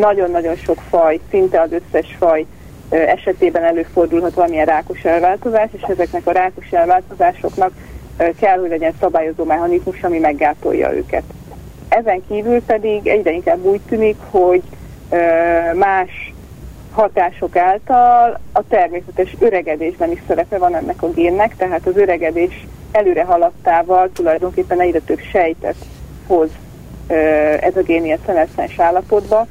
nagyon-nagyon 0.00 0.56
sok 0.56 0.78
faj, 0.88 1.20
szinte 1.30 1.60
az 1.60 1.70
összes 1.72 2.16
faj 2.18 2.46
ö, 2.90 2.96
esetében 2.96 3.64
előfordulhat 3.64 4.34
valamilyen 4.34 4.66
rákos 4.66 5.04
elváltozás, 5.04 5.68
és 5.72 5.82
ezeknek 5.82 6.26
a 6.26 6.32
rákos 6.32 6.70
elváltozásoknak 6.70 7.72
ö, 8.18 8.24
kell, 8.40 8.58
hogy 8.58 8.68
legyen 8.68 8.94
szabályozó 9.00 9.44
mechanizmus, 9.44 10.02
ami 10.02 10.18
meggátolja 10.18 10.92
őket. 10.92 11.22
Ezen 11.88 12.22
kívül 12.28 12.62
pedig 12.62 13.06
egyre 13.06 13.32
inkább 13.32 13.64
úgy 13.64 13.80
tűnik, 13.88 14.16
hogy 14.30 14.62
ö, 15.10 15.16
más 15.74 16.33
hatások 16.94 17.56
által 17.56 18.40
a 18.52 18.62
természetes 18.68 19.34
öregedésben 19.38 20.10
is 20.10 20.22
szerepe 20.26 20.58
van 20.58 20.74
ennek 20.74 21.02
a 21.02 21.10
génnek, 21.10 21.56
tehát 21.56 21.86
az 21.86 21.96
öregedés 21.96 22.66
előre 22.92 23.24
haladtával 23.24 24.10
tulajdonképpen 24.12 24.80
egyre 24.80 24.98
több 24.98 25.20
sejtet 25.20 25.76
hoz 26.26 26.48
ez 27.60 27.76
a 27.76 27.82
gén 27.82 28.04
ilyen 28.04 28.18
szeneszens 28.26 28.78
állapotba. 28.78 29.46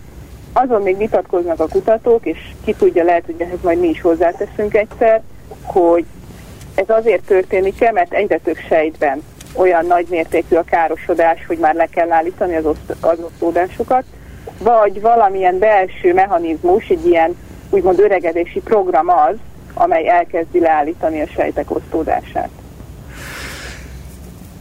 Azon 0.53 0.81
még 0.81 0.97
vitatkoznak 0.97 1.59
a 1.59 1.67
kutatók, 1.67 2.25
és 2.25 2.37
ki 2.65 2.73
tudja, 2.73 3.03
lehet, 3.03 3.25
hogy 3.25 3.41
ehhez 3.41 3.61
majd 3.61 3.79
mi 3.79 3.87
is 3.87 4.01
hozzáteszünk 4.01 4.73
egyszer, 4.73 5.21
hogy 5.63 6.05
ez 6.75 6.89
azért 6.89 7.23
történik-e, 7.23 7.91
mert 7.91 8.13
egyre 8.13 8.37
több 8.37 8.57
sejtben 8.67 9.23
olyan 9.55 9.85
nagy 9.85 10.05
mértékű 10.09 10.55
a 10.55 10.63
károsodás, 10.63 11.45
hogy 11.45 11.57
már 11.57 11.75
le 11.75 11.85
kell 11.85 12.11
állítani 12.11 12.55
az, 12.55 12.65
oszt- 12.65 12.95
az 13.01 13.19
osztódásokat, 13.19 14.03
vagy 14.57 15.01
valamilyen 15.01 15.59
belső 15.59 16.13
mechanizmus, 16.13 16.87
egy 16.87 17.05
ilyen 17.05 17.35
úgymond 17.69 17.99
öregedési 17.99 18.59
program 18.59 19.09
az, 19.09 19.35
amely 19.73 20.09
elkezdi 20.09 20.59
leállítani 20.59 21.21
a 21.21 21.27
sejtek 21.35 21.75
osztódását. 21.75 22.49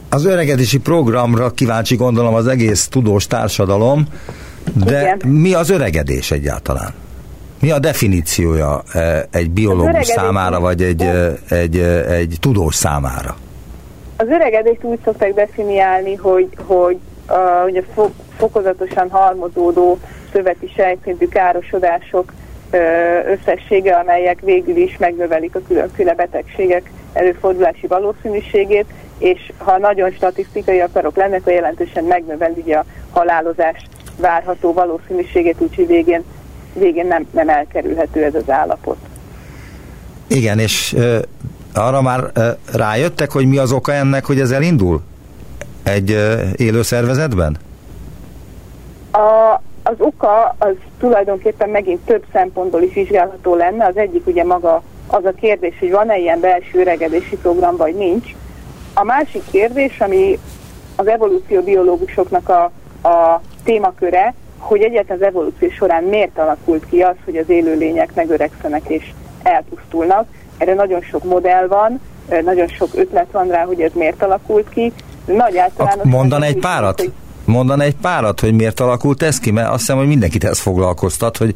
Az 0.09 0.25
öregedési 0.25 0.79
programra 0.79 1.49
kíváncsi 1.49 1.95
gondolom 1.95 2.33
az 2.33 2.47
egész 2.47 2.87
tudós 2.87 3.27
társadalom, 3.27 4.05
de 4.85 5.01
Igen. 5.01 5.21
mi 5.25 5.53
az 5.53 5.69
öregedés 5.69 6.31
egyáltalán? 6.31 6.93
Mi 7.59 7.71
a 7.71 7.79
definíciója 7.79 8.83
e, 8.93 9.25
egy 9.31 9.51
biológus 9.51 10.05
számára, 10.05 10.59
vagy 10.59 10.81
egy, 10.81 11.01
e, 11.01 11.33
egy, 11.49 11.77
e, 11.77 12.05
egy 12.05 12.37
tudós 12.39 12.75
számára? 12.75 13.35
Az 14.17 14.27
öregedést 14.27 14.83
úgy 14.83 14.99
szokták 15.03 15.33
definiálni, 15.33 16.15
hogy, 16.15 16.47
hogy 16.65 16.97
a, 17.25 17.65
ugye 17.67 17.83
fokozatosan 18.37 19.09
halmozódó 19.09 19.97
szöveti 20.31 20.71
sejtszintű 20.75 21.27
károsodások 21.27 22.33
összessége, 23.27 23.95
amelyek 23.95 24.39
végül 24.39 24.75
is 24.75 24.97
megnövelik 24.97 25.55
a 25.55 25.61
különféle 25.67 26.13
betegségek 26.13 26.91
előfordulási 27.13 27.87
valószínűségét, 27.87 28.85
és 29.17 29.51
ha 29.57 29.77
nagyon 29.77 30.11
statisztikai 30.11 30.79
akarok 30.79 31.15
lenni, 31.15 31.35
akkor 31.35 31.53
jelentősen 31.53 32.03
megnöveli 32.03 32.73
a 32.73 32.85
halálozás 33.11 33.87
várható 34.17 34.73
valószínűségét, 34.73 35.55
úgyhogy 35.57 35.87
végén, 35.87 36.23
végén 36.73 37.07
nem, 37.07 37.27
nem 37.31 37.49
elkerülhető 37.49 38.23
ez 38.23 38.35
az 38.35 38.49
állapot. 38.49 38.97
Igen, 40.27 40.59
és 40.59 40.93
uh, 40.93 41.17
arra 41.73 42.01
már 42.01 42.19
uh, 42.35 42.45
rájöttek, 42.73 43.31
hogy 43.31 43.45
mi 43.45 43.57
az 43.57 43.71
oka 43.71 43.93
ennek, 43.93 44.25
hogy 44.25 44.39
ez 44.39 44.51
elindul? 44.51 45.01
Egy 45.83 46.11
uh, 46.11 46.41
élő 46.55 46.81
szervezetben? 46.81 47.57
A, 49.13 49.61
az 49.83 49.95
oka 49.97 50.55
az 50.57 50.73
tulajdonképpen 50.99 51.69
megint 51.69 52.05
több 52.05 52.23
szempontból 52.31 52.81
is 52.81 52.93
vizsgálható 52.93 53.55
lenne. 53.55 53.85
Az 53.85 53.97
egyik 53.97 54.27
ugye 54.27 54.43
maga 54.43 54.81
az 55.07 55.25
a 55.25 55.31
kérdés, 55.31 55.79
hogy 55.79 55.91
van-e 55.91 56.17
ilyen 56.17 56.39
belső 56.39 56.79
öregedési 56.79 57.37
program, 57.37 57.75
vagy 57.75 57.95
nincs. 57.95 58.35
A 58.93 59.03
másik 59.03 59.43
kérdés, 59.51 59.99
ami 59.99 60.39
az 60.95 61.07
evolúcióbiológusoknak 61.07 62.49
a, 62.49 62.63
a 63.07 63.41
témaköre, 63.63 64.33
hogy 64.57 64.81
egyetlen 64.81 65.17
az 65.17 65.23
evolúció 65.23 65.69
során 65.69 66.03
miért 66.03 66.37
alakult 66.37 66.85
ki 66.89 67.01
az, 67.01 67.15
hogy 67.25 67.37
az 67.37 67.49
élőlények 67.49 68.13
megöregszenek 68.15 68.87
és 68.87 69.11
elpusztulnak. 69.43 70.27
Erre 70.57 70.73
nagyon 70.73 71.01
sok 71.01 71.23
modell 71.23 71.67
van, 71.67 71.99
nagyon 72.43 72.67
sok 72.67 72.89
ötlet 72.93 73.31
van 73.31 73.47
rá, 73.47 73.63
hogy 73.63 73.81
ez 73.81 73.91
miért 73.93 74.23
alakult 74.23 74.69
ki. 74.69 74.93
Nagy 75.25 75.57
általános... 75.57 76.03
Mondan 76.03 76.43
egy 76.43 76.59
párat? 76.59 76.99
Hogy 76.99 77.11
mondan 77.45 77.81
egy 77.81 77.95
párat, 77.95 78.39
hogy 78.39 78.53
miért 78.53 78.79
alakult 78.79 79.23
ez 79.23 79.39
ki? 79.39 79.51
Mert 79.51 79.69
azt 79.69 79.79
hiszem, 79.79 79.97
hogy 79.97 80.07
mindenkit 80.07 80.43
ez 80.43 80.59
foglalkoztat, 80.59 81.37
hogy 81.37 81.55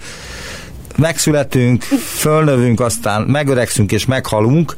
megszületünk, 0.97 1.83
fölnövünk, 1.83 2.79
aztán 2.79 3.21
megöregszünk 3.21 3.91
és 3.91 4.05
meghalunk, 4.05 4.75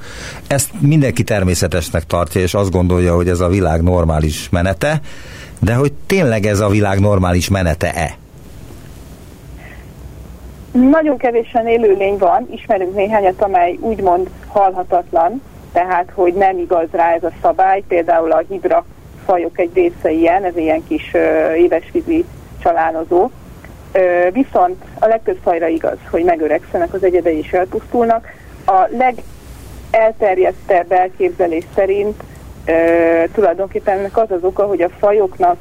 ezt 0.48 0.70
mindenki 0.80 1.24
természetesnek 1.24 2.04
tartja, 2.04 2.42
és 2.42 2.54
azt 2.54 2.72
gondolja, 2.72 3.16
hogy 3.16 3.28
ez 3.28 3.40
a 3.40 3.48
világ 3.48 3.84
normális 3.84 4.50
menete, 4.50 5.02
de 5.60 5.74
hogy 5.74 5.94
tényleg 6.06 6.46
ez 6.46 6.60
a 6.60 6.68
világ 6.68 7.00
normális 7.00 7.50
menete-e? 7.50 8.18
Nagyon 10.72 11.18
kevésen 11.18 11.68
élőlény 11.68 12.18
van, 12.18 12.48
ismerünk 12.52 12.96
néhányat, 12.96 13.42
amely 13.42 13.78
úgymond 13.82 14.30
halhatatlan, 14.48 15.42
tehát 15.72 16.12
hogy 16.14 16.34
nem 16.34 16.58
igaz 16.58 16.88
rá 16.92 17.14
ez 17.14 17.24
a 17.24 17.32
szabály, 17.42 17.84
például 17.88 18.32
a 18.32 18.44
hidra 18.50 18.86
fajok 19.30 19.60
egy 19.60 19.74
része 19.74 20.12
ilyen, 20.12 20.44
ez 20.44 20.58
ilyen 20.58 20.84
kis 20.88 21.14
évesvízi 21.56 22.26
csalánozó. 22.64 23.30
Viszont 24.32 24.84
a 25.00 25.08
legtöbb 25.08 25.38
fajra 25.44 25.68
igaz, 25.68 25.98
hogy 26.12 26.24
megöregszenek, 26.24 26.94
az 26.94 27.04
egyedei 27.04 27.38
is 27.38 27.52
elpusztulnak. 27.52 28.28
A 28.66 28.88
legelterjedtebb 29.92 30.92
elképzelés 30.92 31.64
szerint 31.76 32.24
tulajdonképpen 33.34 33.98
ennek 33.98 34.18
az 34.18 34.32
az 34.32 34.44
oka, 34.44 34.64
hogy 34.64 34.82
a 34.82 34.90
fajoknak 34.90 35.58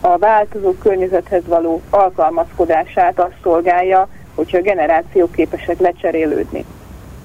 a 0.00 0.18
változó 0.18 0.72
környezethez 0.72 1.42
való 1.46 1.80
alkalmazkodását 1.90 3.18
azt 3.18 3.36
szolgálja, 3.42 4.08
hogyha 4.34 4.58
a 4.58 4.62
generációk 4.62 5.32
képesek 5.32 5.78
lecserélődni. 5.78 6.64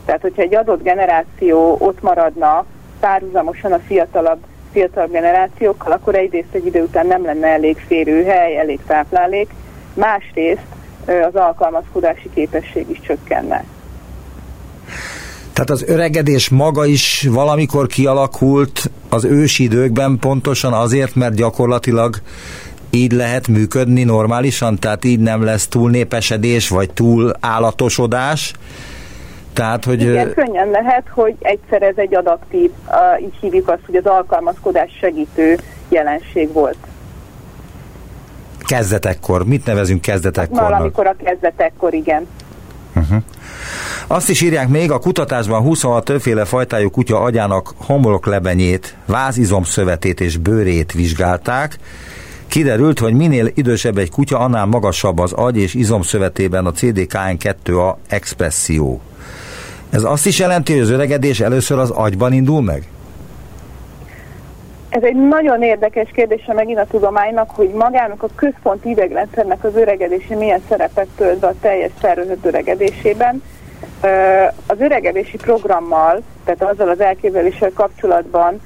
Tehát, 0.05 0.21
hogyha 0.21 0.41
egy 0.41 0.55
adott 0.55 0.83
generáció 0.83 1.75
ott 1.79 2.01
maradna 2.01 2.65
párhuzamosan 2.99 3.71
a 3.71 3.79
fiatalabb 3.79 4.39
fiatal 4.77 5.07
generációkkal, 5.07 5.91
akkor 5.91 6.15
egyrészt 6.15 6.47
egy 6.51 6.65
idő 6.65 6.81
után 6.81 7.07
nem 7.07 7.23
lenne 7.23 7.47
elég 7.47 7.77
férőhely, 7.87 8.57
elég 8.57 8.79
táplálék, 8.87 9.49
másrészt 9.93 10.67
az 11.05 11.35
alkalmazkodási 11.35 12.29
képesség 12.33 12.85
is 12.89 12.99
csökkenne. 13.07 13.63
Tehát 15.53 15.69
az 15.69 15.83
öregedés 15.87 16.49
maga 16.49 16.85
is 16.85 17.27
valamikor 17.29 17.87
kialakult 17.87 18.91
az 19.09 19.23
ősi 19.23 19.63
időkben 19.63 20.17
pontosan 20.19 20.73
azért, 20.73 21.15
mert 21.15 21.35
gyakorlatilag 21.35 22.15
így 22.89 23.11
lehet 23.11 23.47
működni 23.47 24.03
normálisan, 24.03 24.79
tehát 24.79 25.05
így 25.05 25.19
nem 25.19 25.43
lesz 25.43 25.67
túl 25.67 25.89
népesedés, 25.89 26.69
vagy 26.69 26.93
túl 26.93 27.33
állatosodás. 27.39 28.53
Tehát, 29.57 29.85
hogy 29.85 30.01
Igen, 30.01 30.33
könnyen 30.33 30.69
lehet, 30.69 31.03
hogy 31.09 31.35
egyszer 31.41 31.81
ez 31.81 31.93
egy 31.95 32.15
adaptív, 32.15 32.71
így 33.21 33.35
hívjuk 33.39 33.69
azt, 33.69 33.81
hogy 33.85 33.95
az 33.95 34.05
alkalmazkodás 34.05 34.91
segítő 34.99 35.57
jelenség 35.89 36.53
volt. 36.53 36.77
Kezdetekkor. 38.59 39.45
Mit 39.45 39.65
nevezünk 39.65 40.01
kezdetekkor? 40.01 40.61
Valamikor 40.61 41.07
a 41.07 41.15
kezdetekkor, 41.23 41.93
igen. 41.93 42.27
Uh-huh. 42.95 43.17
Azt 44.07 44.29
is 44.29 44.41
írják 44.41 44.67
még, 44.67 44.91
a 44.91 44.99
kutatásban 44.99 45.61
26 45.61 46.05
többféle 46.05 46.45
fajtájú 46.45 46.89
kutya 46.89 47.21
agyának 47.21 47.73
homloklebenyét, 47.85 48.95
vázizomszövetét 49.05 50.21
és 50.21 50.37
bőrét 50.37 50.91
vizsgálták. 50.91 51.77
Kiderült, 52.47 52.99
hogy 52.99 53.13
minél 53.13 53.51
idősebb 53.53 53.97
egy 53.97 54.11
kutya, 54.11 54.39
annál 54.39 54.65
magasabb 54.65 55.19
az 55.19 55.33
agy 55.33 55.57
és 55.57 55.73
izomszövetében 55.73 56.65
a 56.65 56.71
CDKN2A 56.71 57.95
expresszió. 58.07 59.01
Ez 59.91 60.03
azt 60.03 60.25
is 60.25 60.39
jelenti, 60.39 60.73
hogy 60.73 60.81
az 60.81 60.89
öregedés 60.89 61.39
először 61.39 61.79
az 61.79 61.89
agyban 61.89 62.33
indul 62.33 62.61
meg? 62.61 62.87
Ez 64.89 65.03
egy 65.03 65.15
nagyon 65.15 65.63
érdekes 65.63 66.09
kérdése 66.13 66.53
megint 66.53 66.79
a 66.79 66.85
tudománynak, 66.85 67.49
hogy 67.49 67.69
magának 67.69 68.23
a 68.23 68.27
központi 68.35 68.89
idegrendszernek 68.89 69.63
az 69.63 69.75
öregedése 69.75 70.35
milyen 70.35 70.61
szerepet 70.69 71.07
tölt 71.15 71.43
a 71.43 71.53
teljes 71.61 71.91
szervezet 72.01 72.45
öregedésében. 72.45 73.43
Az 74.67 74.79
öregedési 74.79 75.37
programmal, 75.37 76.21
tehát 76.43 76.73
azzal 76.73 76.89
az 76.89 76.99
elképzeléssel 76.99 77.71
kapcsolatban 77.73 78.61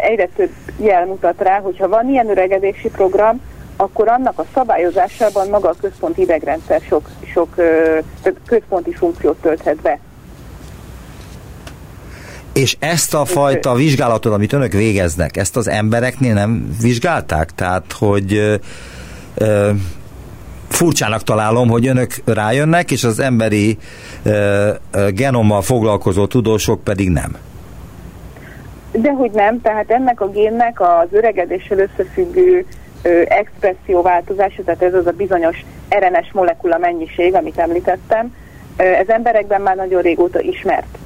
egyre 0.00 0.28
több 0.36 0.50
jel 0.78 1.06
mutat 1.06 1.40
rá, 1.42 1.58
hogyha 1.60 1.88
van 1.88 2.08
ilyen 2.08 2.30
öregedési 2.30 2.88
program, 2.88 3.40
akkor 3.76 4.08
annak 4.08 4.38
a 4.38 4.44
szabályozásában 4.54 5.48
maga 5.48 5.68
a 5.68 5.74
központi 5.80 6.20
idegrendszer 6.22 6.80
sok, 6.88 7.08
sok 7.32 7.54
központi 8.46 8.92
funkciót 8.94 9.36
tölthet 9.40 9.76
be. 9.76 9.98
És 12.58 12.76
ezt 12.78 13.14
a 13.14 13.24
fajta 13.24 13.74
vizsgálatot, 13.74 14.32
amit 14.32 14.52
önök 14.52 14.72
végeznek, 14.72 15.36
ezt 15.36 15.56
az 15.56 15.68
embereknél 15.68 16.34
nem 16.34 16.76
vizsgálták? 16.82 17.50
Tehát, 17.54 17.92
hogy 17.92 18.32
ö, 18.32 18.54
ö, 19.34 19.70
furcsának 20.68 21.22
találom, 21.22 21.68
hogy 21.68 21.86
önök 21.86 22.10
rájönnek, 22.24 22.90
és 22.90 23.04
az 23.04 23.18
emberi 23.18 23.78
ö, 24.22 24.70
ö, 24.90 25.08
genommal 25.10 25.62
foglalkozó 25.62 26.26
tudósok 26.26 26.84
pedig 26.84 27.10
nem. 27.10 27.36
Dehogy 28.92 29.30
nem, 29.30 29.60
tehát 29.60 29.90
ennek 29.90 30.20
a 30.20 30.30
génnek 30.30 30.80
az 30.80 31.08
öregedéssel 31.10 31.78
összefüggő 31.78 32.66
ö, 33.02 33.22
expresszió 33.28 34.02
változása, 34.02 34.62
tehát 34.64 34.82
ez 34.82 34.94
az 34.94 35.06
a 35.06 35.12
bizonyos 35.12 35.64
RNS 35.88 36.32
molekula 36.32 36.78
mennyiség, 36.78 37.34
amit 37.34 37.58
említettem, 37.58 38.34
ez 38.76 39.08
emberekben 39.08 39.60
már 39.60 39.76
nagyon 39.76 40.02
régóta 40.02 40.40
ismert 40.40 40.98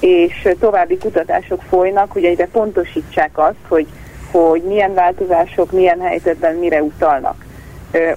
és 0.00 0.48
további 0.58 0.98
kutatások 0.98 1.62
folynak, 1.62 2.12
hogy 2.12 2.24
egyre 2.24 2.46
pontosítsák 2.46 3.30
azt, 3.38 3.64
hogy, 3.68 3.86
hogy 4.30 4.62
milyen 4.62 4.94
változások, 4.94 5.72
milyen 5.72 6.00
helyzetben 6.00 6.54
mire 6.54 6.82
utalnak. 6.82 7.46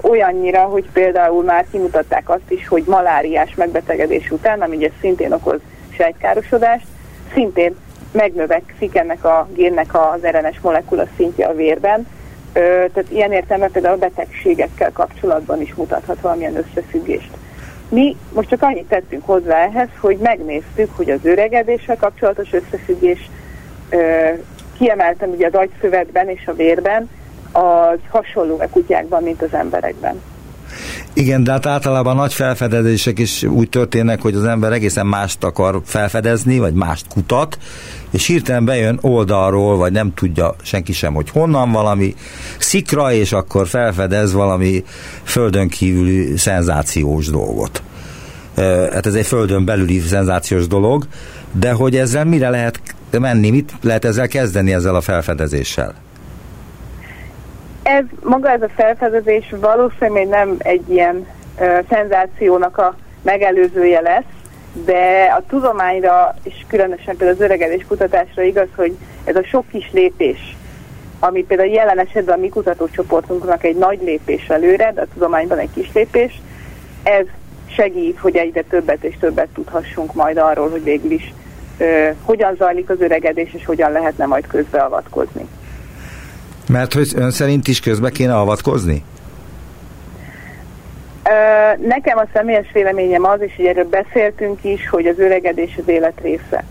Olyannyira, 0.01 0.61
hogy 0.61 0.85
például 0.93 1.43
már 1.43 1.65
kimutatták 1.71 2.29
azt 2.29 2.51
is, 2.51 2.67
hogy 2.67 2.83
maláriás 2.87 3.55
megbetegedés 3.55 4.31
után, 4.31 4.61
ami 4.61 4.75
ugye 4.75 4.89
szintén 5.01 5.31
okoz 5.31 5.59
sejtkárosodást, 5.89 6.85
szintén 7.33 7.75
megnövekszik 8.11 8.95
ennek 8.95 9.23
a 9.25 9.47
génnek 9.53 9.89
az 9.93 10.21
RNS 10.21 10.59
molekula 10.61 11.05
szintje 11.17 11.47
a 11.47 11.55
vérben, 11.55 12.07
tehát 12.53 13.05
ilyen 13.09 13.31
értelemben 13.31 13.71
például 13.71 13.93
a 13.93 13.97
betegségekkel 13.97 14.91
kapcsolatban 14.91 15.61
is 15.61 15.73
mutathat 15.75 16.21
valamilyen 16.21 16.55
összefüggést. 16.55 17.31
Mi 17.91 18.15
most 18.33 18.49
csak 18.49 18.61
annyit 18.61 18.87
tettünk 18.87 19.25
hozzá 19.25 19.57
ehhez, 19.57 19.89
hogy 19.99 20.17
megnéztük, 20.17 20.89
hogy 20.95 21.09
az 21.09 21.19
öregedéssel 21.23 21.97
kapcsolatos 21.97 22.49
összefüggés 22.53 23.29
kiemeltem 24.77 25.29
ugye 25.29 25.47
az 25.47 25.53
agyszövetben 25.53 26.29
és 26.29 26.47
a 26.47 26.53
vérben, 26.53 27.09
az 27.51 27.99
hasonló 28.09 28.59
a 28.59 28.67
kutyákban, 28.69 29.23
mint 29.23 29.41
az 29.41 29.53
emberekben. 29.53 30.21
Igen, 31.13 31.43
de 31.43 31.51
hát 31.51 31.65
általában 31.65 32.15
nagy 32.15 32.33
felfedezések 32.33 33.19
is 33.19 33.43
úgy 33.43 33.69
történnek, 33.69 34.21
hogy 34.21 34.35
az 34.35 34.43
ember 34.43 34.71
egészen 34.71 35.05
mást 35.05 35.43
akar 35.43 35.81
felfedezni, 35.85 36.59
vagy 36.59 36.73
mást 36.73 37.05
kutat, 37.13 37.57
és 38.11 38.27
hirtelen 38.27 38.65
bejön 38.65 38.97
oldalról, 39.01 39.77
vagy 39.77 39.91
nem 39.91 40.13
tudja 40.13 40.55
senki 40.61 40.93
sem, 40.93 41.13
hogy 41.13 41.29
honnan 41.29 41.71
valami 41.71 42.15
szikra, 42.57 43.11
és 43.11 43.31
akkor 43.31 43.67
felfedez 43.67 44.33
valami 44.33 44.83
földön 45.23 45.67
kívüli 45.67 46.37
szenzációs 46.37 47.27
dolgot. 47.27 47.81
Hát 48.93 49.05
ez 49.05 49.13
egy 49.13 49.25
földön 49.25 49.65
belüli 49.65 49.99
szenzációs 49.99 50.67
dolog, 50.67 51.05
de 51.51 51.71
hogy 51.71 51.95
ezzel 51.95 52.25
mire 52.25 52.49
lehet 52.49 52.79
menni, 53.19 53.49
mit 53.49 53.73
lehet 53.81 54.05
ezzel 54.05 54.27
kezdeni 54.27 54.73
ezzel 54.73 54.95
a 54.95 55.01
felfedezéssel? 55.01 55.93
Ez, 57.83 58.03
maga 58.23 58.49
ez 58.49 58.61
a 58.61 58.69
felfedezés 58.75 59.53
valószínűleg 59.59 60.27
nem 60.27 60.55
egy 60.57 60.89
ilyen 60.89 61.25
ö, 61.59 61.79
szenzációnak 61.89 62.77
a 62.77 62.95
megelőzője 63.21 64.01
lesz, 64.01 64.40
de 64.73 65.33
a 65.37 65.43
tudományra, 65.47 66.35
és 66.43 66.53
különösen 66.67 67.17
például 67.17 67.31
az 67.31 67.43
öregedés 67.43 67.85
kutatásra 67.87 68.43
igaz, 68.43 68.67
hogy 68.75 68.97
ez 69.23 69.35
a 69.35 69.43
sok 69.43 69.67
kis 69.71 69.89
lépés, 69.91 70.57
ami 71.19 71.43
például 71.43 71.69
jelen 71.69 71.99
esetben 71.99 72.37
a 72.37 72.41
mi 72.41 72.49
kutatócsoportunknak 72.49 73.63
egy 73.63 73.75
nagy 73.75 73.99
lépés 74.03 74.47
előre, 74.47 74.91
de 74.93 75.01
a 75.01 75.07
tudományban 75.13 75.57
egy 75.57 75.69
kis 75.73 75.89
lépés, 75.93 76.41
ez 77.03 77.25
segít, 77.75 78.19
hogy 78.19 78.35
egyre 78.35 78.61
többet 78.61 79.03
és 79.03 79.15
többet 79.19 79.47
tudhassunk 79.53 80.13
majd 80.13 80.37
arról, 80.37 80.69
hogy 80.69 80.83
végül 80.83 81.11
is 81.11 81.33
ö, 81.77 82.09
hogyan 82.23 82.55
zajlik 82.55 82.89
az 82.89 83.01
öregedés, 83.01 83.53
és 83.53 83.65
hogyan 83.65 83.91
lehetne 83.91 84.25
majd 84.25 84.47
közbeavatkozni. 84.47 85.47
Mert 86.67 86.93
hogy 86.93 87.11
ön 87.15 87.31
szerint 87.31 87.67
is 87.67 87.79
közbe 87.79 88.09
kéne 88.09 88.37
avatkozni? 88.37 89.03
Nekem 91.87 92.17
a 92.17 92.25
személyes 92.33 92.71
véleményem 92.73 93.23
az, 93.23 93.41
és 93.41 93.55
hogy 93.55 93.65
erről 93.65 93.89
beszéltünk 93.89 94.63
is, 94.63 94.89
hogy 94.89 95.07
az 95.07 95.19
öregedés 95.19 95.77
az 95.77 95.87
élet 95.87 96.19
része. 96.21 96.63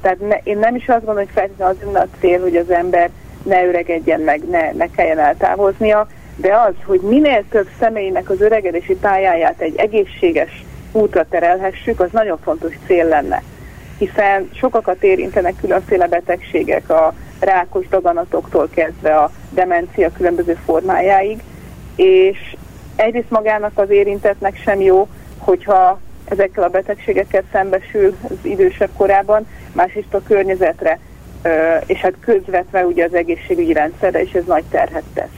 Tehát 0.00 0.16
ne, 0.28 0.36
én 0.42 0.58
nem 0.58 0.74
is 0.74 0.88
azt 0.88 1.04
gondolom, 1.04 1.24
hogy 1.24 1.34
feltétlenül 1.34 1.96
az 1.96 2.02
a 2.02 2.16
cél, 2.20 2.40
hogy 2.40 2.56
az 2.56 2.70
ember 2.70 3.10
ne 3.42 3.66
öregedjen 3.66 4.20
meg, 4.20 4.48
ne, 4.48 4.72
ne 4.72 4.86
kelljen 4.90 5.18
eltávoznia, 5.18 6.06
de 6.36 6.54
az, 6.54 6.74
hogy 6.84 7.00
minél 7.00 7.44
több 7.50 7.68
személynek 7.78 8.30
az 8.30 8.40
öregedési 8.40 8.96
pályáját 8.96 9.60
egy 9.60 9.76
egészséges 9.76 10.64
útra 10.92 11.26
terelhessük, 11.28 12.00
az 12.00 12.08
nagyon 12.12 12.38
fontos 12.42 12.74
cél 12.86 13.04
lenne. 13.04 13.42
Hiszen 13.98 14.50
sokakat 14.54 15.02
érintenek 15.02 15.54
különféle 15.60 16.06
betegségek, 16.06 16.90
a 16.90 17.14
rákos 17.40 17.88
daganatoktól 17.88 18.68
kezdve 18.74 19.16
a 19.16 19.30
demencia 19.50 20.12
különböző 20.12 20.58
formájáig, 20.64 21.42
és 21.96 22.56
egyrészt 23.00 23.30
magának 23.30 23.72
az 23.74 23.90
érintetnek 23.90 24.60
sem 24.64 24.80
jó, 24.80 25.08
hogyha 25.38 26.00
ezekkel 26.24 26.64
a 26.64 26.68
betegségekkel 26.68 27.42
szembesül 27.52 28.16
az 28.22 28.36
idősebb 28.42 28.90
korában, 28.96 29.46
másrészt 29.72 30.14
a 30.14 30.22
környezetre, 30.22 30.98
és 31.86 31.98
hát 31.98 32.14
közvetve 32.20 32.84
ugye 32.84 33.04
az 33.04 33.14
egészségügyi 33.14 33.72
rendszerre, 33.72 34.22
és 34.22 34.32
ez 34.32 34.44
nagy 34.46 34.64
terhet 34.70 35.04
tesz. 35.14 35.28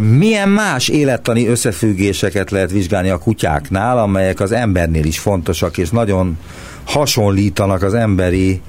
Milyen 0.00 0.48
más 0.48 0.88
élettani 0.88 1.46
összefüggéseket 1.46 2.50
lehet 2.50 2.70
vizsgálni 2.70 3.10
a 3.10 3.18
kutyáknál, 3.18 3.98
amelyek 3.98 4.40
az 4.40 4.52
embernél 4.52 5.04
is 5.04 5.18
fontosak, 5.18 5.78
és 5.78 5.90
nagyon 5.90 6.38
hasonlítanak 6.84 7.82
az 7.82 7.94
emberi 7.94 8.62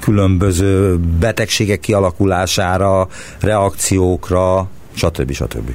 különböző 0.00 0.98
betegségek 1.20 1.80
kialakulására, 1.80 3.08
reakciókra, 3.40 4.68
stb. 4.94 5.32
stb. 5.32 5.70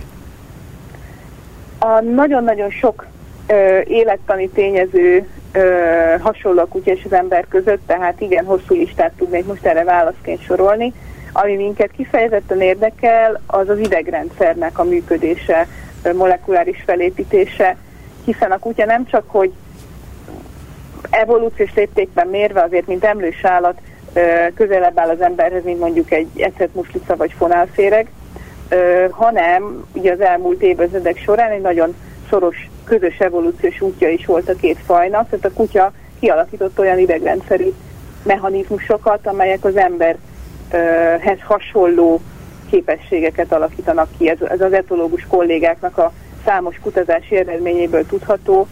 A 1.79 2.01
nagyon-nagyon 2.01 2.69
sok 2.69 3.05
ö, 3.47 3.79
élettani 3.87 4.49
tényező 4.49 5.27
ö, 5.51 5.59
hasonló 6.19 6.59
a 6.59 6.65
kutya 6.65 6.91
és 6.91 7.01
az 7.05 7.13
ember 7.13 7.45
között, 7.49 7.81
tehát 7.85 8.21
igen, 8.21 8.45
hosszú 8.45 8.75
listát 8.75 9.11
tudnék 9.17 9.45
most 9.45 9.65
erre 9.65 9.83
válaszként 9.83 10.43
sorolni. 10.43 10.93
Ami 11.31 11.55
minket 11.55 11.91
kifejezetten 11.91 12.61
érdekel, 12.61 13.41
az 13.45 13.69
az 13.69 13.79
idegrendszernek 13.79 14.79
a 14.79 14.83
működése, 14.83 15.67
molekuláris 16.13 16.83
felépítése, 16.85 17.77
hiszen 18.25 18.51
a 18.51 18.59
kutya 18.59 18.85
nem 18.85 19.05
csak, 19.05 19.23
hogy 19.27 19.51
evolúciós 21.15 21.73
léptékben 21.73 22.27
mérve 22.27 22.61
azért, 22.61 22.87
mint 22.87 23.03
emlős 23.03 23.43
állat 23.43 23.79
közelebb 24.55 24.99
áll 24.99 25.09
az 25.09 25.21
emberhez, 25.21 25.63
mint 25.63 25.79
mondjuk 25.79 26.11
egy 26.11 26.27
ecet 26.35 26.75
muslica 26.75 27.15
vagy 27.15 27.33
fonálféreg, 27.37 28.09
hanem 29.09 29.85
ugye 29.93 30.11
az 30.11 30.19
elmúlt 30.19 30.61
évezredek 30.61 31.17
során 31.17 31.51
egy 31.51 31.61
nagyon 31.61 31.95
szoros 32.29 32.69
közös 32.83 33.19
evolúciós 33.19 33.81
útja 33.81 34.09
is 34.09 34.25
volt 34.25 34.49
a 34.49 34.55
két 34.55 34.79
fajnak, 34.85 35.29
tehát 35.29 35.45
a 35.45 35.53
kutya 35.53 35.91
kialakított 36.19 36.79
olyan 36.79 36.99
idegrendszeri 36.99 37.73
mechanizmusokat, 38.23 39.27
amelyek 39.27 39.65
az 39.65 39.75
emberhez 39.75 41.39
hasonló 41.43 42.21
képességeket 42.69 43.51
alakítanak 43.51 44.07
ki. 44.17 44.29
Ez, 44.29 44.37
ez 44.41 44.61
az 44.61 44.73
etológus 44.73 45.25
kollégáknak 45.27 45.97
a 45.97 46.11
számos 46.45 46.79
kutatási 46.81 47.35
eredményéből 47.35 48.05
tudható, 48.05 48.67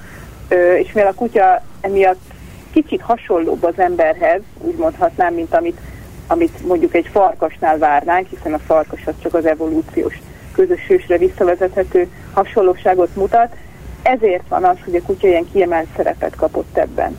és 0.77 0.91
mivel 0.93 1.09
a 1.09 1.15
kutya 1.15 1.61
emiatt 1.81 2.32
kicsit 2.73 3.01
hasonlóbb 3.01 3.63
az 3.63 3.73
emberhez, 3.79 4.41
úgy 4.57 4.75
mondhatnám, 4.75 5.33
mint 5.33 5.53
amit, 5.53 5.79
amit 6.27 6.67
mondjuk 6.67 6.93
egy 6.93 7.09
farkasnál 7.11 7.77
várnánk, 7.77 8.27
hiszen 8.29 8.53
a 8.53 8.59
farkas 8.59 9.01
az 9.05 9.13
csak 9.21 9.33
az 9.33 9.45
evolúciós 9.45 10.19
közös 10.51 10.89
ősre 10.89 11.17
visszavezethető 11.17 12.07
hasonlóságot 12.33 13.15
mutat, 13.15 13.55
ezért 14.01 14.47
van 14.47 14.63
az, 14.63 14.75
hogy 14.85 14.95
a 14.95 15.01
kutya 15.01 15.27
ilyen 15.27 15.47
kiemelt 15.51 15.87
szerepet 15.95 16.35
kapott 16.35 16.77
ebben. 16.77 17.17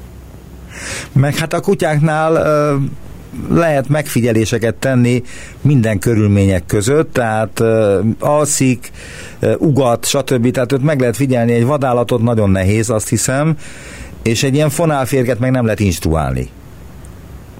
Meg 1.12 1.36
hát 1.36 1.52
a 1.52 1.60
kutyáknál 1.60 2.32
uh, 2.32 2.82
lehet 3.48 3.88
megfigyeléseket 3.88 4.74
tenni 4.74 5.22
minden 5.60 5.98
körülmények 5.98 6.66
között, 6.66 7.12
tehát 7.12 7.62
alszik, 8.18 8.90
ugat, 9.58 10.06
stb. 10.06 10.50
Tehát 10.50 10.72
ott 10.72 10.82
meg 10.82 11.00
lehet 11.00 11.16
figyelni 11.16 11.52
egy 11.52 11.64
vadállatot, 11.64 12.22
nagyon 12.22 12.50
nehéz, 12.50 12.90
azt 12.90 13.08
hiszem, 13.08 13.56
és 14.24 14.42
egy 14.42 14.54
ilyen 14.54 14.70
fonálférget 14.70 15.38
meg 15.38 15.50
nem 15.50 15.64
lehet 15.64 15.80
instruálni. 15.80 16.50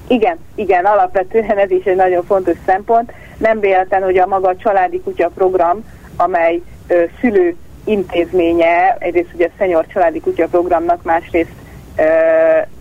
Igen, 0.07 0.39
igen, 0.55 0.85
alapvetően 0.85 1.59
ez 1.59 1.71
is 1.71 1.85
egy 1.85 1.97
nagyon 1.97 2.25
fontos 2.25 2.57
szempont. 2.67 3.13
Nem 3.39 3.61
véletlen, 3.61 4.03
hogy 4.03 4.19
a 4.19 4.27
maga 4.27 4.49
a 4.49 4.57
családi 4.57 5.01
kutya 5.01 5.31
program, 5.35 5.85
amely 6.17 6.61
ö, 6.87 7.03
szülő 7.21 7.57
intézménye, 7.85 8.97
egyrészt 8.99 9.35
ugye 9.35 9.47
a 9.47 9.51
Szenyor 9.59 9.87
Családi 9.93 10.21
Kutya 10.21 10.47
Programnak, 10.47 11.03
másrészt 11.03 11.53
ö, 11.97 12.03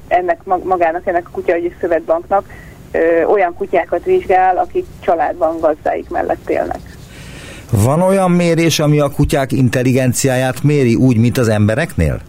ennek 0.07 0.43
magának, 0.43 1.07
ennek 1.07 1.27
a 1.27 1.31
Kutyaügyi 1.31 1.73
Szövetbanknak 1.79 2.45
ö, 2.91 3.23
olyan 3.23 3.55
kutyákat 3.55 4.03
vizsgál, 4.03 4.57
akik 4.57 4.85
családban 4.99 5.59
gazdáik 5.59 6.09
mellett 6.09 6.49
élnek. 6.49 6.79
Van 7.71 8.01
olyan 8.01 8.31
mérés, 8.31 8.79
ami 8.79 8.99
a 8.99 9.09
kutyák 9.09 9.51
intelligenciáját 9.51 10.63
méri 10.63 10.95
úgy, 10.95 11.17
mint 11.17 11.37
az 11.37 11.47
embereknél? 11.47 12.21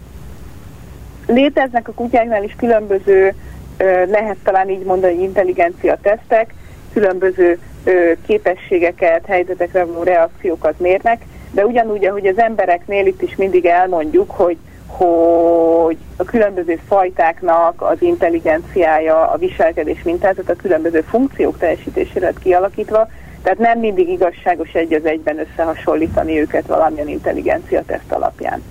Léteznek 1.27 1.87
a 1.87 1.91
kutyáknál 1.91 2.43
is 2.43 2.55
különböző, 2.57 3.33
lehet 4.07 4.37
talán 4.43 4.69
így 4.69 4.83
mondani, 4.83 5.21
intelligencia 5.21 5.97
tesztek, 6.01 6.53
különböző 6.93 7.59
képességeket, 8.25 9.25
helyzetekre 9.25 9.85
való 9.85 10.03
reakciókat 10.03 10.79
mérnek, 10.79 11.21
de 11.51 11.65
ugyanúgy, 11.65 12.05
ahogy 12.05 12.25
az 12.25 12.37
embereknél 12.37 13.05
itt 13.05 13.21
is 13.21 13.35
mindig 13.35 13.65
elmondjuk, 13.65 14.31
hogy, 14.31 14.57
hogy 14.87 15.97
a 16.15 16.23
különböző 16.23 16.79
fajtáknak 16.87 17.81
az 17.81 18.01
intelligenciája, 18.01 19.31
a 19.31 19.37
viselkedés 19.37 20.03
mintázat 20.03 20.49
a 20.49 20.55
különböző 20.55 21.01
funkciók 21.01 21.57
teljesítésére 21.57 22.25
lett 22.25 22.39
kialakítva, 22.39 23.07
tehát 23.43 23.59
nem 23.59 23.79
mindig 23.79 24.09
igazságos 24.09 24.73
egy 24.73 24.93
az 24.93 25.05
egyben 25.05 25.39
összehasonlítani 25.39 26.39
őket 26.39 26.67
valamilyen 26.67 27.07
intelligencia 27.07 27.83
teszt 27.85 28.11
alapján. 28.11 28.61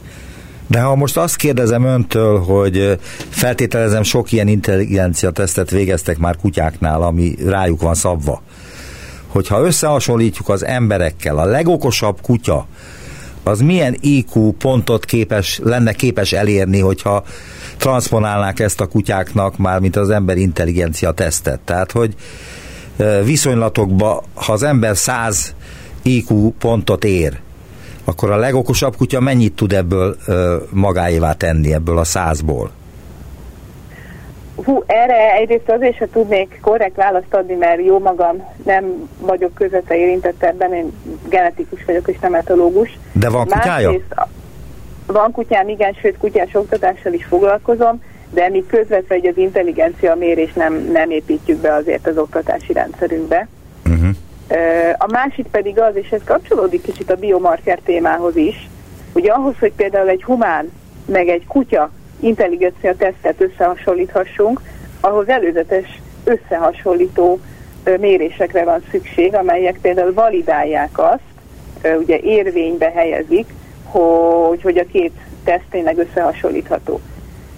De 0.75 0.81
ha 0.81 0.95
most 0.95 1.17
azt 1.17 1.37
kérdezem 1.37 1.85
öntől, 1.85 2.39
hogy 2.39 2.99
feltételezem 3.29 4.03
sok 4.03 4.33
ilyen 4.33 4.49
intelligencia 4.49 5.31
tesztet 5.31 5.71
végeztek 5.71 6.19
már 6.19 6.37
kutyáknál, 6.37 7.03
ami 7.03 7.35
rájuk 7.47 7.81
van 7.81 7.95
szabva, 7.95 8.43
hogyha 9.27 9.61
összehasonlítjuk 9.61 10.49
az 10.49 10.65
emberekkel, 10.65 11.39
a 11.39 11.45
legokosabb 11.45 12.21
kutya, 12.21 12.67
az 13.43 13.61
milyen 13.61 13.97
IQ 14.01 14.53
pontot 14.53 15.05
képes, 15.05 15.61
lenne 15.63 15.93
képes 15.93 16.33
elérni, 16.33 16.81
hogyha 16.81 17.25
transponálnák 17.77 18.61
ezt 18.61 18.81
a 18.81 18.87
kutyáknak 18.87 19.57
már, 19.57 19.81
mint 19.81 19.97
az 19.97 20.11
ember 20.11 20.37
intelligencia 20.37 21.11
tesztet. 21.11 21.61
Tehát, 21.61 21.93
hogy 21.93 22.15
viszonylatokban, 23.25 24.23
ha 24.35 24.53
az 24.53 24.63
ember 24.63 24.97
100 24.97 25.55
IQ 26.03 26.53
pontot 26.59 27.05
ér, 27.05 27.43
akkor 28.05 28.31
a 28.31 28.37
legokosabb 28.37 28.97
kutya 28.97 29.21
mennyit 29.21 29.55
tud 29.55 29.73
ebből 29.73 30.17
magáévá 30.71 31.33
tenni, 31.33 31.73
ebből 31.73 31.99
a 31.99 32.05
százból? 32.05 32.71
Hú, 34.65 34.83
erre 34.87 35.35
egyrészt 35.35 35.69
azért 35.69 35.97
se 35.97 36.09
tudnék 36.13 36.59
korrekt 36.63 36.97
választ 36.97 37.35
adni, 37.35 37.55
mert 37.55 37.85
jó 37.85 37.99
magam 37.99 38.43
nem 38.65 39.09
vagyok 39.21 39.55
közvetve 39.55 39.97
érintett 39.97 40.43
ebben, 40.43 40.75
én 40.75 40.93
genetikus 41.29 41.85
vagyok 41.85 42.09
és 42.09 42.19
nem 42.21 42.35
etológus. 42.35 42.99
De 43.13 43.29
van 43.29 43.47
kutyája? 43.47 43.91
Másrészt, 43.91 44.15
van 45.07 45.33
kutyám, 45.33 45.69
igen, 45.69 45.93
sőt 46.01 46.19
kutyás 46.19 46.55
oktatással 46.55 47.13
is 47.13 47.25
foglalkozom, 47.25 48.03
de 48.31 48.49
mi 48.49 48.65
közvetve 48.67 49.15
egy 49.15 49.27
az 49.27 49.37
intelligencia 49.37 50.15
mérés 50.15 50.53
nem, 50.53 50.89
nem 50.93 51.11
építjük 51.11 51.59
be 51.59 51.75
azért 51.75 52.07
az 52.07 52.19
oktatási 52.19 52.73
rendszerünkbe. 52.73 53.49
Uh-huh. 53.87 54.09
A 54.97 55.07
másik 55.11 55.47
pedig 55.47 55.79
az, 55.81 55.97
és 55.97 56.11
ez 56.11 56.21
kapcsolódik 56.25 56.83
kicsit 56.83 57.11
a 57.11 57.17
biomarker 57.17 57.79
témához 57.85 58.37
is, 58.37 58.69
hogy 59.13 59.29
ahhoz, 59.29 59.55
hogy 59.59 59.73
például 59.73 60.09
egy 60.09 60.23
humán 60.23 60.73
meg 61.07 61.29
egy 61.29 61.47
kutya 61.47 61.91
intelligencia 62.21 62.97
tesztet 62.97 63.41
összehasonlíthassunk, 63.41 64.61
ahhoz 65.01 65.29
előzetes 65.29 66.01
összehasonlító 66.25 67.41
mérésekre 68.01 68.65
van 68.65 68.83
szükség, 68.91 69.35
amelyek 69.35 69.79
például 69.83 70.13
validálják 70.15 70.99
azt, 70.99 71.97
ugye 71.99 72.19
érvénybe 72.19 72.91
helyezik, 72.95 73.47
hogy, 73.85 74.63
hogy 74.63 74.79
a 74.79 74.87
két 74.93 75.13
teszt 75.45 75.65
tényleg 75.71 75.99
összehasonlítható. 75.99 77.01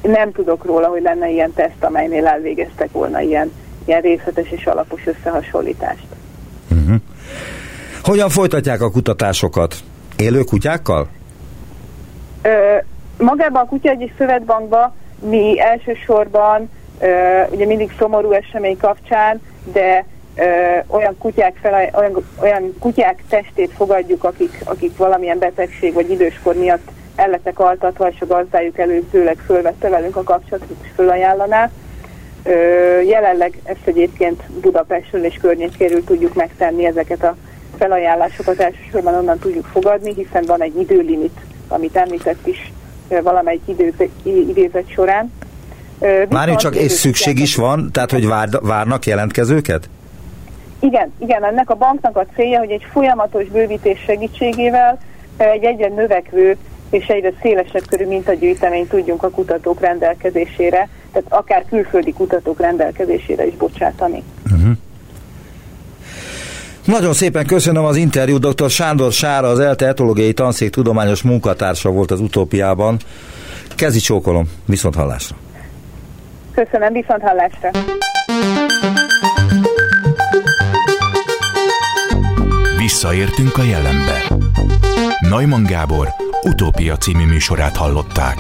Nem 0.03 0.33
tudok 0.33 0.65
róla, 0.65 0.87
hogy 0.87 1.03
lenne 1.03 1.31
ilyen 1.31 1.53
teszt, 1.53 1.85
amelynél 1.85 2.27
elvégeztek 2.27 2.93
volna 2.93 3.21
ilyen, 3.21 3.53
ilyen 3.85 4.01
részletes 4.01 4.51
és 4.51 4.67
alapos 4.67 5.07
összehasonlítást. 5.07 6.16
Uh-huh. 6.71 6.97
Hogyan 8.03 8.29
folytatják 8.29 8.81
a 8.81 8.91
kutatásokat? 8.91 9.75
Élő 10.17 10.43
kutyákkal? 10.43 11.09
Ö, 12.43 12.77
magában 13.19 13.63
a 13.63 13.67
Kutyaegyi 13.67 14.13
Szövetbankban 14.19 14.95
mi 15.29 15.61
elsősorban 15.61 16.71
ö, 17.01 17.41
ugye 17.51 17.67
mindig 17.67 17.95
szomorú 17.99 18.31
esemény 18.33 18.77
kapcsán, 18.77 19.41
de 19.73 20.05
ö, 20.37 20.43
olyan, 20.87 21.19
kutyák 21.19 21.57
fel, 21.63 21.91
olyan, 21.95 22.25
olyan 22.41 22.75
kutyák 22.79 23.23
testét 23.29 23.73
fogadjuk, 23.77 24.25
akik, 24.25 24.61
akik 24.65 24.97
valamilyen 24.97 25.39
betegség 25.39 25.93
vagy 25.93 26.11
időskor 26.11 26.55
miatt 26.55 26.91
elletek 27.17 27.59
altatva, 27.59 28.09
és 28.09 28.21
a 28.21 28.27
gazdájuk 28.27 28.79
előzőleg 28.79 29.37
fölvette 29.47 29.89
velünk 29.89 30.17
a 30.17 30.23
kapcsolatot, 30.23 30.77
és 30.83 30.89
fölajánlaná. 30.95 31.71
Jelenleg 33.07 33.59
ezt 33.65 33.81
egyébként 33.85 34.43
Budapestről 34.61 35.25
és 35.25 35.39
környékéről 35.41 36.05
tudjuk 36.05 36.35
megtenni 36.35 36.87
ezeket 36.87 37.23
a 37.23 37.37
felajánlásokat 37.79 38.61
elsősorban 38.61 39.15
onnan 39.15 39.39
tudjuk 39.39 39.67
fogadni, 39.73 40.15
hiszen 40.15 40.45
van 40.47 40.63
egy 40.63 40.81
időlimit, 40.81 41.41
amit 41.69 41.97
említett 41.97 42.47
is 42.47 42.73
valamelyik 43.09 43.63
idézet 44.25 44.91
során. 44.91 45.33
Várjunk 46.29 46.59
csak, 46.59 46.77
és 46.77 46.93
szükség 46.93 47.39
is 47.39 47.57
van, 47.57 47.89
tehát 47.93 48.11
hogy 48.11 48.27
vár, 48.27 48.49
várnak 48.63 49.07
jelentkezőket? 49.07 49.89
Igen, 50.81 51.13
igen, 51.19 51.45
ennek 51.45 51.71
a 51.71 51.75
banknak 51.75 52.17
a 52.17 52.27
célja, 52.35 52.59
hogy 52.59 52.71
egy 52.71 52.87
folyamatos 52.93 53.47
bővítés 53.47 53.99
segítségével 54.07 54.99
egy 55.37 55.65
egyre 55.65 55.89
növekvő 55.89 56.57
és 56.91 57.07
egyre 57.07 57.33
szélesebb 57.43 57.87
körű 57.89 58.07
mintagyűjteményt 58.07 58.89
tudjunk 58.89 59.23
a 59.23 59.31
kutatók 59.31 59.81
rendelkezésére, 59.81 60.89
tehát 61.17 61.45
akár 61.45 61.65
külföldi 61.69 62.13
kutatók 62.13 62.61
rendelkezésére 62.61 63.47
is 63.47 63.55
bocsátani. 63.57 64.23
Uh-huh. 64.53 64.71
Nagyon 66.85 67.13
szépen 67.13 67.47
köszönöm 67.47 67.85
az 67.85 67.97
interjút, 67.97 68.47
dr. 68.47 68.71
Sándor 68.71 69.13
Sára, 69.13 69.49
az 69.49 69.59
ELTE 69.59 69.87
etológiai 69.87 70.33
tanszék 70.33 70.71
tudományos 70.71 71.23
munkatársa 71.23 71.91
volt 71.91 72.11
az 72.11 72.21
utópiában. 72.21 72.97
Kezi 73.75 73.99
csókolom, 73.99 74.51
viszont 74.67 74.95
hallásra. 74.95 75.37
Köszönöm, 76.55 76.93
viszont 76.93 77.23
hallásra. 77.23 77.71
Visszaértünk 82.79 83.59
a 83.59 83.63
jelenbe. 83.63 84.23
Neumann 85.21 85.65
Gábor 85.65 86.09
utópia 86.43 86.97
című 86.97 87.25
műsorát 87.25 87.77
hallották. 87.77 88.37